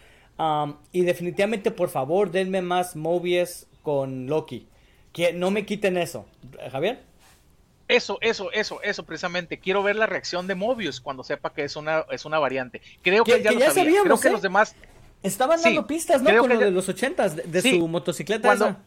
y 0.93 1.01
definitivamente, 1.01 1.69
por 1.69 1.89
favor, 1.89 2.31
denme 2.31 2.61
más 2.61 2.95
Mobius 2.95 3.67
con 3.83 4.27
Loki. 4.27 4.69
Que 5.11 5.33
no 5.33 5.51
me 5.51 5.65
quiten 5.65 5.97
eso. 5.97 6.25
Javier. 6.71 7.03
Eso, 7.89 8.19
eso, 8.21 8.49
eso, 8.53 8.81
eso, 8.81 9.03
precisamente. 9.03 9.59
Quiero 9.59 9.83
ver 9.83 9.97
la 9.97 10.05
reacción 10.05 10.47
de 10.47 10.55
Mobius 10.55 11.01
cuando 11.01 11.25
sepa 11.25 11.51
que 11.51 11.65
es 11.65 11.75
una, 11.75 12.05
es 12.09 12.23
una 12.23 12.39
variante. 12.39 12.81
Creo 13.01 13.25
que, 13.25 13.43
ya, 13.43 13.51
lo 13.51 13.59
sabía. 13.71 14.01
Creo 14.01 14.17
que 14.17 14.27
¿eh? 14.29 14.31
los 14.31 14.41
demás. 14.41 14.75
Estaban 15.23 15.61
dando 15.61 15.85
pistas, 15.85 16.21
¿no? 16.21 16.37
Con 16.37 16.49
lo 16.49 16.57
de 16.57 16.71
los 16.71 16.87
ochentas, 16.87 17.35
de, 17.35 17.61
su 17.61 17.85
motocicleta 17.89 18.53
esa. 18.53 18.77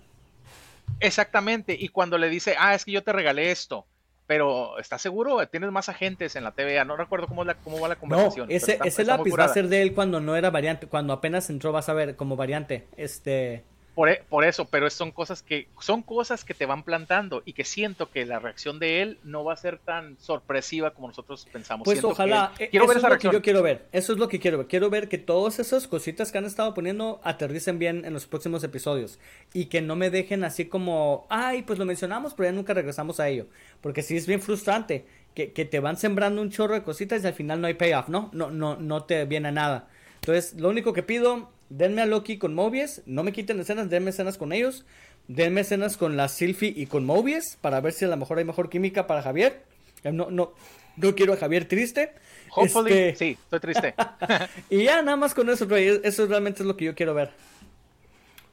Exactamente, 1.00 1.76
y 1.78 1.88
cuando 1.88 2.16
le 2.16 2.28
dice, 2.28 2.54
ah, 2.58 2.74
es 2.74 2.84
que 2.84 2.92
yo 2.92 3.02
te 3.02 3.12
regalé 3.12 3.50
esto, 3.50 3.86
pero 4.32 4.78
¿estás 4.78 5.02
seguro? 5.02 5.46
Tienes 5.46 5.70
más 5.72 5.90
agentes 5.90 6.36
en 6.36 6.44
la 6.44 6.52
TVA, 6.52 6.86
no 6.86 6.96
recuerdo 6.96 7.26
cómo, 7.26 7.44
la, 7.44 7.52
cómo 7.52 7.78
va 7.78 7.88
la 7.88 7.96
conversación. 7.96 8.48
No, 8.48 8.54
ese, 8.54 8.78
ese 8.82 9.04
lápiz 9.04 9.30
va 9.38 9.44
a 9.44 9.48
ser 9.48 9.68
de 9.68 9.82
él 9.82 9.92
cuando 9.92 10.20
no 10.20 10.36
era 10.36 10.48
variante, 10.48 10.86
cuando 10.86 11.12
apenas 11.12 11.50
entró 11.50 11.70
vas 11.70 11.90
a 11.90 11.92
ver 11.92 12.16
como 12.16 12.34
variante, 12.34 12.86
este... 12.96 13.62
Por, 13.94 14.08
e, 14.08 14.22
por, 14.28 14.44
eso, 14.44 14.64
pero 14.64 14.88
son 14.88 15.10
cosas 15.10 15.42
que 15.42 15.68
son 15.80 16.02
cosas 16.02 16.44
que 16.44 16.54
te 16.54 16.64
van 16.64 16.82
plantando 16.82 17.42
y 17.44 17.52
que 17.52 17.64
siento 17.64 18.10
que 18.10 18.24
la 18.24 18.38
reacción 18.38 18.78
de 18.78 19.02
él 19.02 19.18
no 19.22 19.44
va 19.44 19.52
a 19.52 19.56
ser 19.56 19.78
tan 19.78 20.18
sorpresiva 20.18 20.94
como 20.94 21.08
nosotros 21.08 21.46
pensamos. 21.52 21.84
Pues 21.84 22.02
ojalá. 22.02 22.52
E, 22.58 22.70
quiero 22.70 22.86
ver 22.86 22.96
esa 22.96 23.06
es 23.06 23.10
reacción. 23.10 23.34
Lo 23.34 23.40
que 23.40 23.42
yo 23.42 23.52
quiero 23.52 23.62
ver. 23.62 23.86
Eso 23.92 24.14
es 24.14 24.18
lo 24.18 24.28
que 24.28 24.40
quiero 24.40 24.58
ver. 24.58 24.66
Quiero 24.66 24.88
ver 24.88 25.08
que 25.08 25.18
todas 25.18 25.58
esas 25.58 25.86
cositas 25.86 26.32
que 26.32 26.38
han 26.38 26.46
estado 26.46 26.72
poniendo 26.72 27.20
aterricen 27.22 27.78
bien 27.78 28.04
en 28.04 28.14
los 28.14 28.26
próximos 28.26 28.64
episodios 28.64 29.18
y 29.52 29.66
que 29.66 29.82
no 29.82 29.94
me 29.94 30.08
dejen 30.08 30.42
así 30.42 30.64
como, 30.64 31.26
ay, 31.28 31.62
pues 31.62 31.78
lo 31.78 31.84
mencionamos, 31.84 32.32
pero 32.32 32.48
ya 32.48 32.52
nunca 32.52 32.72
regresamos 32.72 33.20
a 33.20 33.28
ello. 33.28 33.46
Porque 33.82 34.02
sí 34.02 34.16
es 34.16 34.26
bien 34.26 34.40
frustrante 34.40 35.04
que, 35.34 35.52
que 35.52 35.64
te 35.66 35.80
van 35.80 35.98
sembrando 35.98 36.40
un 36.40 36.50
chorro 36.50 36.74
de 36.74 36.82
cositas 36.82 37.22
y 37.22 37.26
al 37.26 37.34
final 37.34 37.60
no 37.60 37.66
hay 37.66 37.74
payoff, 37.74 38.08
¿no? 38.08 38.30
No, 38.32 38.50
no, 38.50 38.76
no 38.76 39.04
te 39.04 39.24
viene 39.26 39.52
nada. 39.52 39.88
Entonces, 40.22 40.54
lo 40.58 40.68
único 40.68 40.92
que 40.92 41.02
pido 41.02 41.51
denme 41.72 42.02
a 42.02 42.06
Loki 42.06 42.38
con 42.38 42.54
Mobius, 42.54 43.02
no 43.06 43.22
me 43.22 43.32
quiten 43.32 43.58
escenas, 43.60 43.88
denme 43.88 44.10
escenas 44.10 44.36
con 44.36 44.52
ellos, 44.52 44.84
denme 45.28 45.62
escenas 45.62 45.96
con 45.96 46.16
la 46.16 46.28
Sylvie 46.28 46.72
y 46.76 46.86
con 46.86 47.04
Mobius 47.04 47.56
para 47.60 47.80
ver 47.80 47.92
si 47.92 48.04
a 48.04 48.08
lo 48.08 48.16
mejor 48.16 48.38
hay 48.38 48.44
mejor 48.44 48.68
química 48.68 49.06
para 49.06 49.22
Javier. 49.22 49.62
Eh, 50.04 50.12
no, 50.12 50.30
no, 50.30 50.52
no 50.96 51.14
quiero 51.14 51.32
a 51.32 51.36
Javier 51.36 51.66
triste. 51.66 52.12
Hopefully, 52.54 52.92
este, 52.92 53.16
sí, 53.16 53.38
estoy 53.42 53.60
triste. 53.60 53.94
y 54.70 54.84
ya 54.84 55.02
nada 55.02 55.16
más 55.16 55.32
con 55.34 55.48
eso, 55.48 55.66
eso 55.74 56.26
realmente 56.26 56.62
es 56.62 56.66
lo 56.66 56.76
que 56.76 56.84
yo 56.84 56.94
quiero 56.94 57.14
ver. 57.14 57.30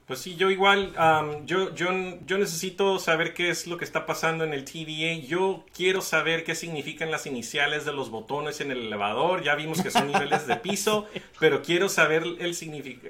Pues 0.10 0.22
sí, 0.22 0.36
yo 0.38 0.50
igual, 0.50 0.96
yo, 1.46 1.72
yo, 1.76 1.92
yo 2.26 2.40
necesito 2.40 2.98
saber 2.98 3.36
qué 3.36 3.52
es 3.52 3.68
lo 3.68 3.78
que 3.78 3.86
está 3.86 4.08
pasando 4.08 4.44
en 4.44 4.56
el 4.56 4.66
TVA. 4.66 5.24
Yo 5.24 5.64
quiero 5.72 6.02
saber 6.02 6.44
qué 6.44 6.56
significan 6.56 7.12
las 7.12 7.28
iniciales 7.28 7.86
de 7.86 7.94
los 7.94 8.10
botones 8.10 8.60
en 8.60 8.72
el 8.72 8.88
elevador. 8.88 9.44
Ya 9.44 9.54
vimos 9.54 9.84
que 9.84 9.92
son 9.92 10.08
niveles 10.12 10.48
de 10.48 10.56
piso, 10.56 11.06
pero 11.40 11.62
quiero 11.62 11.90
saber 11.90 12.24
el, 12.24 12.58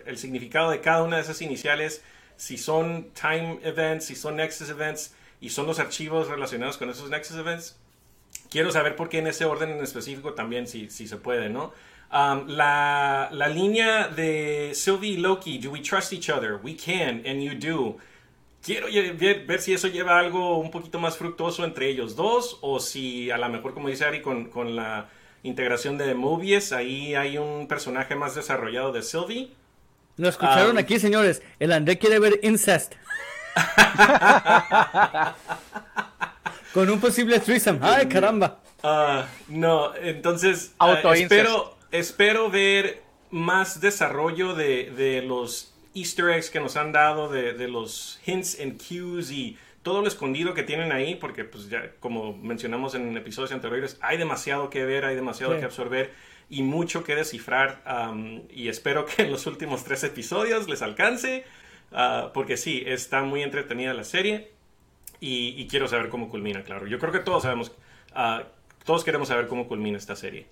el 0.06 0.18
significado 0.18 0.72
de 0.72 0.82
cada 0.82 1.02
una 1.04 1.16
de 1.16 1.22
esas 1.22 1.42
iniciales, 1.42 2.04
si 2.36 2.58
son 2.58 3.12
time 3.14 3.62
events, 3.64 4.04
si 4.04 4.16
son 4.16 4.36
nexus 4.36 4.70
events 4.70 5.16
y 5.40 5.52
son 5.52 5.68
los 5.68 5.80
archivos 5.80 6.28
relacionados 6.28 6.78
con 6.78 6.90
esos 6.90 7.10
nexus 7.10 7.38
events. 7.38 7.78
Quiero 8.50 8.74
saber 8.74 8.98
por 8.98 9.08
qué 9.08 9.20
en 9.20 9.28
ese 9.28 9.46
orden 9.46 9.70
en 9.70 9.82
específico 9.82 10.34
también, 10.34 10.68
si, 10.68 10.90
si 10.90 11.08
se 11.08 11.16
puede, 11.16 11.48
¿no? 11.48 11.72
Um, 12.12 12.48
la, 12.48 13.30
la, 13.32 13.48
línea 13.48 14.08
de 14.08 14.72
Sylvie 14.74 15.12
y 15.12 15.18
Loki, 15.18 15.60
do 15.60 15.70
we 15.70 15.80
trust 15.80 16.12
each 16.12 16.28
other? 16.28 16.60
We 16.64 16.76
can, 16.76 17.22
and 17.24 17.44
you 17.44 17.54
do. 17.54 17.98
Quiero 18.64 18.88
ver, 19.16 19.46
ver, 19.46 19.62
si 19.62 19.74
eso 19.74 19.88
lleva 19.88 20.18
algo 20.18 20.58
un 20.58 20.72
poquito 20.72 20.98
más 20.98 21.18
fructuoso 21.18 21.64
entre 21.64 21.88
ellos 21.88 22.16
dos, 22.16 22.58
o 22.62 22.80
si 22.80 23.30
a 23.30 23.38
lo 23.38 23.48
mejor, 23.50 23.76
como 23.76 23.90
dice 23.90 24.06
Ari, 24.06 24.24
con, 24.24 24.46
con 24.46 24.76
la 24.76 25.08
integración 25.44 26.00
de 26.00 26.16
Mobius, 26.16 26.72
ahí 26.72 27.14
hay 27.14 27.38
un 27.38 27.68
personaje 27.68 28.16
más 28.16 28.34
desarrollado 28.34 28.92
de 28.92 29.04
Sylvie. 29.04 29.52
Lo 30.18 30.30
escucharon 30.30 30.72
um, 30.72 30.78
aquí, 30.80 31.00
señores. 31.00 31.44
El 31.60 31.72
André 31.72 32.00
quiere 32.00 32.18
ver 32.18 32.40
incest. 32.42 32.96
con 36.74 36.90
un 36.90 37.00
posible 37.00 37.40
threesome. 37.40 37.80
¡Ay, 37.84 38.08
caramba! 38.08 38.58
Uh, 38.84 39.22
no, 39.48 39.96
entonces 39.96 40.74
uh, 40.80 41.08
espero 41.14 41.79
espero 41.92 42.50
ver 42.50 43.02
más 43.32 43.82
desarrollo 43.82 44.54
de, 44.54 45.24
los 45.26 45.74
easter 45.94 46.30
eggs 46.30 46.50
que 46.50 46.60
nos 46.60 46.78
han 46.78 46.92
dado, 46.92 47.30
de, 47.30 47.68
los 47.68 48.20
hints 48.26 48.60
and 48.60 48.82
cues 48.82 49.32
y 49.32 49.58
todo 49.84 50.02
lo 50.02 50.08
escondido 50.08 50.54
que 50.54 50.64
tienen 50.64 50.92
ahí, 50.92 51.16
porque 51.16 51.46
pues 51.46 51.70
ya 51.70 51.92
como 52.00 52.36
mencionamos 52.38 52.96
en 52.96 53.16
episodios 53.16 53.52
anteriores, 53.52 53.98
hay 54.02 54.18
demasiado 54.18 54.70
que 54.70 54.84
ver, 54.86 55.06
hay 55.06 55.16
demasiado 55.16 55.58
que 55.58 55.66
absorber 55.66 56.12
y 56.50 56.64
mucho 56.64 57.04
que 57.04 57.16
descifrar 57.16 57.82
y 58.50 58.68
espero 58.68 59.06
que 59.06 59.24
en 59.24 59.32
los 59.32 59.46
últimos 59.48 59.84
tres 59.84 60.04
episodios 60.04 60.68
les 60.68 60.82
alcance, 60.82 61.46
uh, 61.92 62.32
porque 62.34 62.58
sí, 62.58 62.84
está 62.86 63.22
muy 63.24 63.44
entretenida 63.44 63.94
la 63.94 64.04
serie 64.04 64.52
y, 65.22 65.68
quiero 65.68 65.88
saber 65.88 66.10
cómo 66.10 66.30
culmina, 66.30 66.64
claro. 66.64 66.88
Yo 66.88 66.98
creo 66.98 67.12
que 67.12 67.20
todos 67.20 67.44
sabemos, 67.44 67.72
uh, 68.16 68.44
todos 68.86 69.04
queremos 69.04 69.28
saber 69.28 69.48
cómo 69.48 69.68
culmina 69.68 69.98
esta 69.98 70.16
serie. 70.16 70.48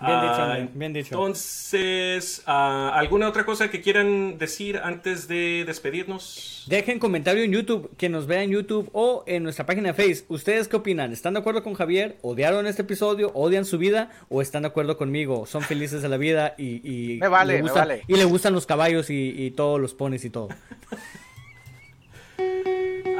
Bien 0.00 0.20
dicho, 0.22 0.34
ah, 0.38 0.58
bien 0.72 0.92
dicho. 0.94 1.14
Entonces, 1.14 2.42
ah, 2.46 2.90
¿alguna 2.94 3.28
otra 3.28 3.44
cosa 3.44 3.70
que 3.70 3.82
quieran 3.82 4.38
decir 4.38 4.80
antes 4.82 5.28
de 5.28 5.64
despedirnos? 5.66 6.64
Dejen 6.68 6.98
comentario 6.98 7.42
en 7.42 7.52
YouTube, 7.52 7.90
que 7.98 8.08
nos 8.08 8.26
vea 8.26 8.42
en 8.42 8.50
YouTube 8.50 8.88
o 8.94 9.24
en 9.26 9.42
nuestra 9.42 9.66
página 9.66 9.88
de 9.88 9.94
Facebook. 9.94 10.36
¿Ustedes 10.36 10.68
qué 10.68 10.76
opinan? 10.76 11.12
¿Están 11.12 11.34
de 11.34 11.40
acuerdo 11.40 11.62
con 11.62 11.74
Javier? 11.74 12.16
¿Odiaron 12.22 12.66
este 12.66 12.82
episodio? 12.82 13.30
¿Odian 13.34 13.66
su 13.66 13.76
vida? 13.76 14.10
¿O 14.30 14.40
están 14.40 14.62
de 14.62 14.68
acuerdo 14.68 14.96
conmigo? 14.96 15.44
¿Son 15.44 15.62
felices 15.62 16.00
de 16.00 16.08
la 16.08 16.16
vida 16.16 16.54
y, 16.56 17.18
me 17.20 17.28
vale, 17.28 17.62
me 17.62 17.70
vale. 17.70 18.02
y 18.08 18.14
le 18.14 18.24
gustan 18.24 18.54
los 18.54 18.64
caballos 18.64 19.10
y, 19.10 19.34
y 19.36 19.50
todos 19.50 19.78
los 19.78 19.92
ponis 19.92 20.24
y 20.24 20.30
todo? 20.30 20.48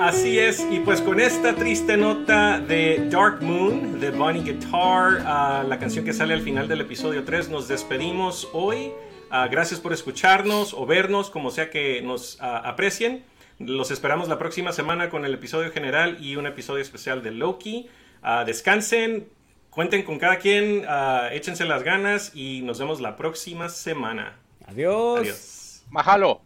Así 0.01 0.39
es, 0.39 0.67
y 0.71 0.81
pues 0.81 1.03
con 1.03 1.21
esta 1.21 1.55
triste 1.55 1.95
nota 1.99 2.59
de 2.59 3.07
Dark 3.11 3.43
Moon, 3.43 4.01
de 4.01 4.11
Bonnie 4.11 4.43
Guitar, 4.43 5.21
la 5.69 5.79
canción 5.79 6.07
que 6.07 6.15
sale 6.15 6.33
al 6.33 6.41
final 6.41 6.69
del 6.69 6.81
episodio 6.81 7.23
3, 7.23 7.51
nos 7.51 7.69
despedimos 7.69 8.49
hoy. 8.55 8.93
Ah, 9.31 9.47
gracias 9.49 9.79
por 9.79 9.93
escucharnos 9.93 10.73
o 10.73 10.87
vernos, 10.87 11.29
como 11.29 11.51
sea 11.51 11.69
que 11.69 12.01
nos 12.01 12.39
ah, 12.41 12.63
aprecien. 12.65 13.25
Los 13.59 13.91
esperamos 13.91 14.27
la 14.29 14.39
próxima 14.39 14.73
semana 14.73 15.11
con 15.11 15.27
el 15.27 15.35
episodio 15.35 15.71
general 15.71 16.17
y 16.19 16.37
un 16.37 16.47
episodio 16.47 16.81
especial 16.81 17.23
de 17.23 17.33
Loki. 17.33 17.91
Ah, 18.23 18.45
descansen, 18.47 19.29
cuenten 19.69 20.03
con 20.05 20.19
cada 20.19 20.39
quien, 20.39 20.83
échense 21.31 21.67
las 21.67 21.83
ganas 21.83 22.35
y 22.35 22.63
nos 22.63 22.79
vemos 22.79 23.03
la 23.03 23.19
próxima 23.19 23.69
semana. 23.69 24.39
Adiós. 24.67 25.21
Adiós. 25.21 25.85
Mahalo. 25.91 26.41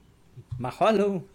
Mahalo. 0.59 1.34